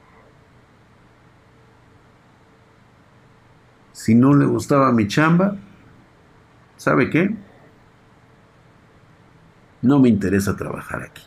Si 3.91 4.15
no 4.15 4.33
le 4.33 4.45
gustaba 4.45 4.91
mi 4.91 5.07
chamba, 5.07 5.57
¿sabe 6.75 7.09
qué? 7.11 7.35
No 9.83 9.99
me 9.99 10.09
interesa 10.09 10.55
trabajar 10.55 11.03
aquí. 11.03 11.23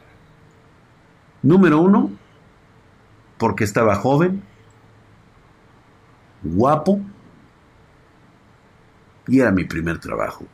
Número 1.43 1.81
uno, 1.81 2.11
porque 3.39 3.63
estaba 3.63 3.95
joven, 3.97 4.43
guapo, 6.43 7.01
y 9.29 9.41
era 9.41 9.53
mi 9.53 9.65
primer 9.65 9.99
trabajo. 9.99 10.47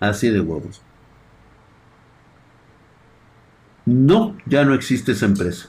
Así 0.00 0.28
de 0.28 0.40
huevos. 0.40 0.82
No, 3.86 4.36
ya 4.46 4.64
no 4.64 4.74
existe 4.74 5.12
esa 5.12 5.26
empresa. 5.26 5.68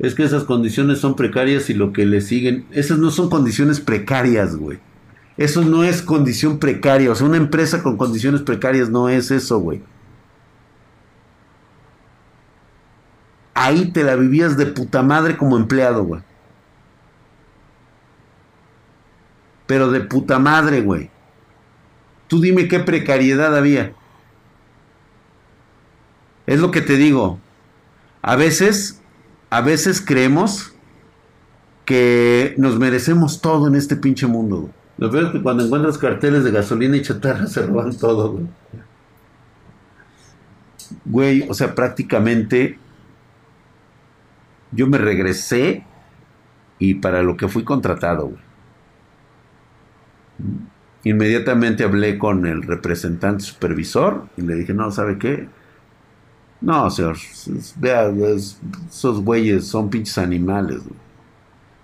Es 0.00 0.16
que 0.16 0.24
esas 0.24 0.42
condiciones 0.42 0.98
son 0.98 1.14
precarias 1.14 1.70
y 1.70 1.74
lo 1.74 1.92
que 1.92 2.04
le 2.04 2.20
siguen, 2.20 2.66
esas 2.72 2.98
no 2.98 3.12
son 3.12 3.30
condiciones 3.30 3.78
precarias, 3.80 4.56
güey. 4.56 4.80
Eso 5.36 5.62
no 5.62 5.84
es 5.84 6.02
condición 6.02 6.58
precaria. 6.58 7.12
O 7.12 7.14
sea, 7.14 7.28
una 7.28 7.36
empresa 7.36 7.82
con 7.84 7.96
condiciones 7.96 8.42
precarias 8.42 8.90
no 8.90 9.08
es 9.08 9.30
eso, 9.30 9.60
güey. 9.60 9.80
Ahí 13.54 13.92
te 13.92 14.02
la 14.02 14.16
vivías 14.16 14.56
de 14.56 14.66
puta 14.66 15.02
madre 15.04 15.36
como 15.36 15.56
empleado, 15.56 16.04
güey. 16.04 16.22
Pero 19.66 19.90
de 19.90 20.00
puta 20.00 20.38
madre, 20.38 20.80
güey. 20.80 21.10
Tú 22.28 22.40
dime 22.40 22.68
qué 22.68 22.80
precariedad 22.80 23.56
había. 23.56 23.92
Es 26.46 26.60
lo 26.60 26.70
que 26.70 26.80
te 26.80 26.96
digo. 26.96 27.38
A 28.22 28.36
veces, 28.36 29.02
a 29.50 29.60
veces 29.60 30.00
creemos 30.00 30.74
que 31.84 32.54
nos 32.58 32.78
merecemos 32.78 33.40
todo 33.40 33.68
en 33.68 33.74
este 33.74 33.96
pinche 33.96 34.26
mundo, 34.26 34.62
güey. 34.62 34.72
Lo 34.98 35.10
peor 35.10 35.24
es 35.24 35.30
que 35.32 35.42
cuando 35.42 35.64
encuentras 35.64 35.98
carteles 35.98 36.44
de 36.44 36.50
gasolina 36.52 36.96
y 36.96 37.02
chatarra 37.02 37.46
se 37.46 37.66
roban 37.66 37.96
todo, 37.96 38.32
güey. 38.32 38.46
Güey, 41.04 41.46
o 41.48 41.54
sea, 41.54 41.74
prácticamente 41.74 42.78
yo 44.70 44.86
me 44.86 44.98
regresé 44.98 45.84
y 46.78 46.94
para 46.94 47.22
lo 47.22 47.36
que 47.36 47.48
fui 47.48 47.64
contratado, 47.64 48.26
güey. 48.28 48.51
Inmediatamente 51.04 51.84
hablé 51.84 52.18
con 52.18 52.46
el 52.46 52.62
representante 52.62 53.44
supervisor 53.44 54.28
y 54.36 54.42
le 54.42 54.54
dije, 54.54 54.72
no, 54.72 54.90
¿sabe 54.90 55.18
qué? 55.18 55.48
No, 56.60 56.88
señor, 56.90 57.16
vea, 57.76 58.08
esos 58.88 59.24
güeyes 59.24 59.66
son 59.66 59.90
pinches 59.90 60.18
animales, 60.18 60.84
güey. 60.84 61.00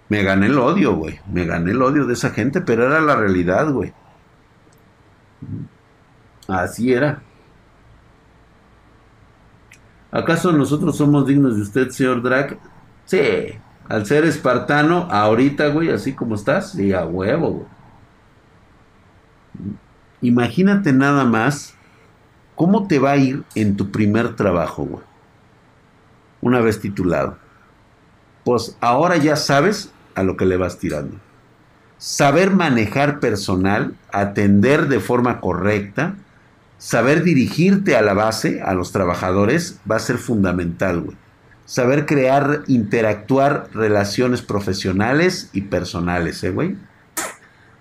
Me 0.08 0.22
gané 0.22 0.46
el 0.46 0.58
odio, 0.58 0.94
güey. 0.96 1.20
Me 1.30 1.44
gané 1.44 1.72
el 1.72 1.82
odio 1.82 2.06
de 2.06 2.14
esa 2.14 2.30
gente, 2.30 2.60
pero 2.60 2.86
era 2.86 3.00
la 3.00 3.16
realidad, 3.16 3.70
güey. 3.72 3.92
Así 6.46 6.92
era. 6.92 7.22
¿Acaso 10.10 10.52
nosotros 10.52 10.96
somos 10.96 11.26
dignos 11.26 11.56
de 11.56 11.62
usted, 11.62 11.90
señor 11.90 12.22
Drake? 12.22 12.58
Sí. 13.04 13.58
Al 13.88 14.06
ser 14.06 14.24
espartano, 14.24 15.08
ahorita, 15.10 15.68
güey, 15.68 15.90
así 15.90 16.14
como 16.14 16.34
estás, 16.34 16.72
sí, 16.72 16.92
a 16.92 17.04
huevo, 17.04 17.50
güey. 17.50 17.77
Imagínate 20.20 20.92
nada 20.92 21.24
más 21.24 21.74
cómo 22.54 22.88
te 22.88 22.98
va 22.98 23.12
a 23.12 23.16
ir 23.16 23.44
en 23.54 23.76
tu 23.76 23.90
primer 23.90 24.34
trabajo, 24.34 24.84
güey. 24.84 25.04
Una 26.40 26.60
vez 26.60 26.80
titulado. 26.80 27.36
Pues 28.44 28.76
ahora 28.80 29.16
ya 29.16 29.36
sabes 29.36 29.92
a 30.14 30.22
lo 30.22 30.36
que 30.36 30.46
le 30.46 30.56
vas 30.56 30.78
tirando. 30.78 31.16
Saber 31.98 32.50
manejar 32.50 33.20
personal, 33.20 33.94
atender 34.12 34.88
de 34.88 35.00
forma 35.00 35.40
correcta, 35.40 36.14
saber 36.78 37.24
dirigirte 37.24 37.96
a 37.96 38.02
la 38.02 38.14
base, 38.14 38.62
a 38.62 38.72
los 38.74 38.92
trabajadores, 38.92 39.80
va 39.90 39.96
a 39.96 40.00
ser 40.00 40.18
fundamental, 40.18 41.00
güey. 41.00 41.16
Saber 41.64 42.06
crear, 42.06 42.62
interactuar 42.66 43.68
relaciones 43.74 44.42
profesionales 44.42 45.50
y 45.52 45.62
personales, 45.62 46.42
¿eh, 46.42 46.50
güey? 46.50 46.76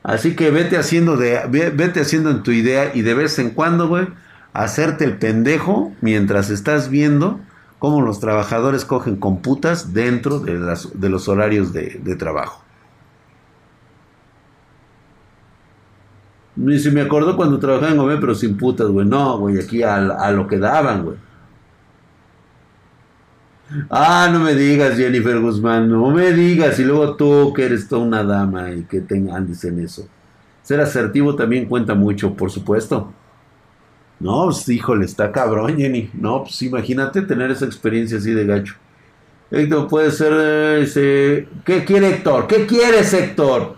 Así 0.08 0.38
que 0.38 0.52
vete 0.52 0.78
haciendo 0.78 1.18
de, 1.18 1.42
vete 1.50 2.00
haciendo 2.00 2.30
en 2.30 2.42
tu 2.42 2.52
idea 2.52 2.96
y 2.96 3.02
de 3.02 3.14
vez 3.14 3.40
en 3.40 3.50
cuando, 3.50 3.90
güey, 3.90 4.08
hacerte 4.54 5.04
el 5.04 5.18
pendejo 5.18 5.92
mientras 6.00 6.50
estás 6.50 6.90
viendo 6.90 7.42
cómo 7.78 8.02
los 8.02 8.22
trabajadores 8.22 8.86
cogen 8.86 9.18
computas 9.18 9.94
dentro 9.94 10.40
de, 10.40 10.54
las, 10.54 10.98
de 10.98 11.10
los 11.10 11.28
horarios 11.28 11.74
de, 11.74 12.16
trabajo. 12.16 12.64
Y 16.56 16.80
si 16.80 16.90
me 16.90 17.02
acuerdo 17.02 17.36
cuando 17.36 17.60
trabajaba 17.60 17.92
en 17.92 17.98
Gómez, 17.98 18.18
pero 18.22 18.34
sin 18.34 18.56
putas, 18.56 18.88
güey. 18.88 19.06
No, 19.06 19.38
güey, 19.40 19.60
aquí 19.60 19.84
a, 19.84 19.96
a, 19.98 20.32
lo 20.32 20.48
que 20.48 20.58
daban, 20.58 21.04
güey. 21.04 21.18
Ah, 23.90 24.30
no 24.32 24.40
me 24.40 24.56
digas, 24.56 24.98
Jennifer 24.98 25.40
Guzmán, 25.40 25.90
no 25.90 26.10
me 26.10 26.32
digas. 26.34 26.80
Y 26.80 26.84
luego 26.84 27.16
tú, 27.16 27.54
que 27.54 27.66
eres 27.66 27.88
toda 27.88 28.04
una 28.04 28.24
dama 28.24 28.72
y 28.72 28.84
que 28.84 29.02
te 29.02 29.16
andes 29.32 29.64
en 29.66 29.80
eso. 29.80 30.08
Ser 30.64 30.82
asertivo 30.82 31.36
también 31.36 31.66
cuenta 31.66 31.94
mucho, 31.94 32.34
por 32.34 32.52
supuesto. 32.52 33.14
No, 34.20 34.46
pues 34.46 34.68
híjole, 34.70 35.06
está 35.06 35.32
cabrón, 35.32 35.78
Jenny. 35.78 36.10
No, 36.14 36.44
pues 36.44 36.62
imagínate 36.62 37.22
tener 37.22 37.52
esa 37.52 37.66
experiencia 37.66 38.18
así 38.18 38.32
de 38.32 38.46
gacho. 38.46 38.76
Héctor, 39.52 39.88
puede 39.88 40.12
ser 40.12 40.34
ese... 40.82 41.48
¿Qué 41.64 41.86
quiere 41.86 42.10
Héctor? 42.10 42.48
¿Qué 42.48 42.66
quieres, 42.66 43.14
Héctor? 43.14 43.78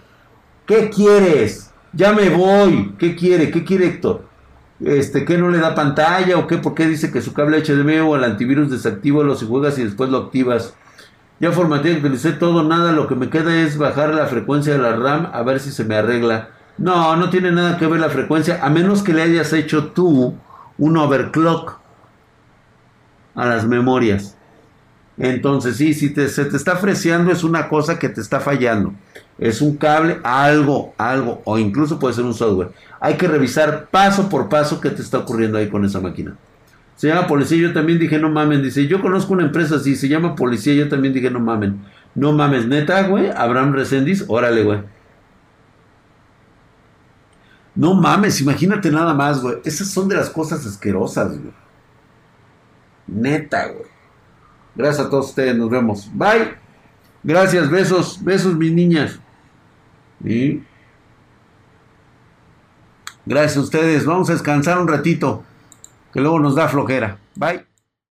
¿Qué 0.66 0.90
quieres? 0.90 1.72
Ya 1.94 2.14
me 2.14 2.30
voy. 2.30 2.96
¿Qué 2.98 3.16
quiere? 3.16 3.52
¿Qué 3.52 3.64
quiere 3.64 3.88
Héctor? 3.88 4.29
Este, 4.82 5.26
¿qué 5.26 5.38
no 5.38 5.50
le 5.50 5.58
da 5.58 5.76
pantalla 5.76 6.38
o 6.38 6.48
qué? 6.48 6.58
¿Por 6.58 6.74
qué 6.74 6.88
dice 6.88 7.12
que 7.12 7.22
su 7.22 7.34
cable 7.34 7.62
HDMI 7.62 8.00
o 8.00 8.16
el 8.16 8.24
antivirus 8.24 8.72
desactiva 8.72 9.24
y 9.24 9.46
juegas 9.46 9.78
y 9.78 9.84
después 9.84 10.10
lo 10.10 10.18
activas? 10.18 10.74
Ya 11.40 11.52
formateé, 11.52 11.98
utilicé 11.98 12.32
todo, 12.34 12.64
nada, 12.64 12.92
lo 12.92 13.08
que 13.08 13.16
me 13.16 13.30
queda 13.30 13.62
es 13.62 13.78
bajar 13.78 14.14
la 14.14 14.28
frecuencia 14.28 14.74
de 14.74 14.80
la 14.80 14.96
RAM 14.96 15.30
a 15.34 15.42
ver 15.44 15.60
si 15.60 15.72
se 15.72 15.86
me 15.86 15.96
arregla. 15.96 16.50
No, 16.78 17.16
no 17.16 17.30
tiene 17.30 17.52
nada 17.52 17.78
que 17.78 17.88
ver 17.88 18.00
la 18.00 18.10
frecuencia, 18.10 18.60
a 18.64 18.70
menos 18.70 19.04
que 19.04 19.14
le 19.14 19.22
hayas 19.22 19.52
hecho 19.54 19.88
tú 19.88 20.36
un 20.78 20.98
overclock 20.98 21.80
a 23.36 23.46
las 23.46 23.66
memorias. 23.66 24.38
Entonces, 25.20 25.76
sí, 25.76 25.94
si 25.94 26.12
te, 26.12 26.30
se 26.30 26.46
te 26.46 26.56
está 26.56 26.78
freseando 26.78 27.32
es 27.32 27.44
una 27.44 27.68
cosa 27.68 28.00
que 28.00 28.08
te 28.08 28.22
está 28.22 28.40
fallando. 28.40 28.94
Es 29.38 29.62
un 29.62 29.76
cable, 29.76 30.20
algo, 30.24 30.94
algo, 30.98 31.42
o 31.44 31.60
incluso 31.60 32.00
puede 32.00 32.14
ser 32.14 32.24
un 32.24 32.34
software. 32.34 32.70
Hay 33.02 33.16
que 33.16 33.28
revisar 33.28 33.88
paso 33.92 34.30
por 34.30 34.48
paso 34.48 34.80
qué 34.80 34.90
te 34.90 35.02
está 35.02 35.20
ocurriendo 35.20 35.58
ahí 35.58 35.70
con 35.70 35.84
esa 35.84 36.00
máquina. 36.00 36.36
Se 36.96 37.08
llama 37.08 37.28
policía, 37.28 37.58
yo 37.58 37.74
también 37.74 38.00
dije, 38.00 38.18
no 38.18 38.30
mamen. 38.30 38.64
Dice, 38.64 38.88
yo 38.88 39.02
conozco 39.02 39.34
una 39.34 39.44
empresa 39.44 39.76
así, 39.76 39.96
se 39.96 40.08
llama 40.08 40.36
policía, 40.36 40.74
yo 40.74 40.90
también 40.90 41.14
dije, 41.14 41.30
no 41.30 41.40
mamen. 41.40 41.82
No 42.16 42.34
mames, 42.34 42.66
neta, 42.68 43.04
güey. 43.04 43.30
Abraham 43.30 43.74
Resendiz, 43.74 44.26
órale, 44.28 44.64
güey. 44.64 44.80
No 47.76 47.94
mames, 47.94 48.42
imagínate 48.42 48.90
nada 48.90 49.14
más, 49.14 49.42
güey. 49.42 49.58
Esas 49.64 49.90
son 49.90 50.10
de 50.10 50.16
las 50.16 50.30
cosas 50.30 50.66
asquerosas, 50.66 51.38
güey. 51.40 51.54
Neta, 53.08 53.68
güey. 53.68 53.99
Gracias 54.80 55.08
a 55.08 55.10
todos 55.10 55.28
ustedes, 55.28 55.58
nos 55.58 55.70
vemos. 55.70 56.10
Bye. 56.14 56.56
Gracias, 57.22 57.70
besos, 57.70 58.24
besos, 58.24 58.56
mis 58.56 58.72
niñas. 58.72 59.20
Y 60.24 60.64
gracias 63.26 63.58
a 63.58 63.60
ustedes. 63.60 64.06
Vamos 64.06 64.30
a 64.30 64.34
descansar 64.34 64.80
un 64.80 64.88
ratito, 64.88 65.44
que 66.14 66.22
luego 66.22 66.40
nos 66.40 66.56
da 66.56 66.70
flojera. 66.70 67.18
Bye. 67.36 67.69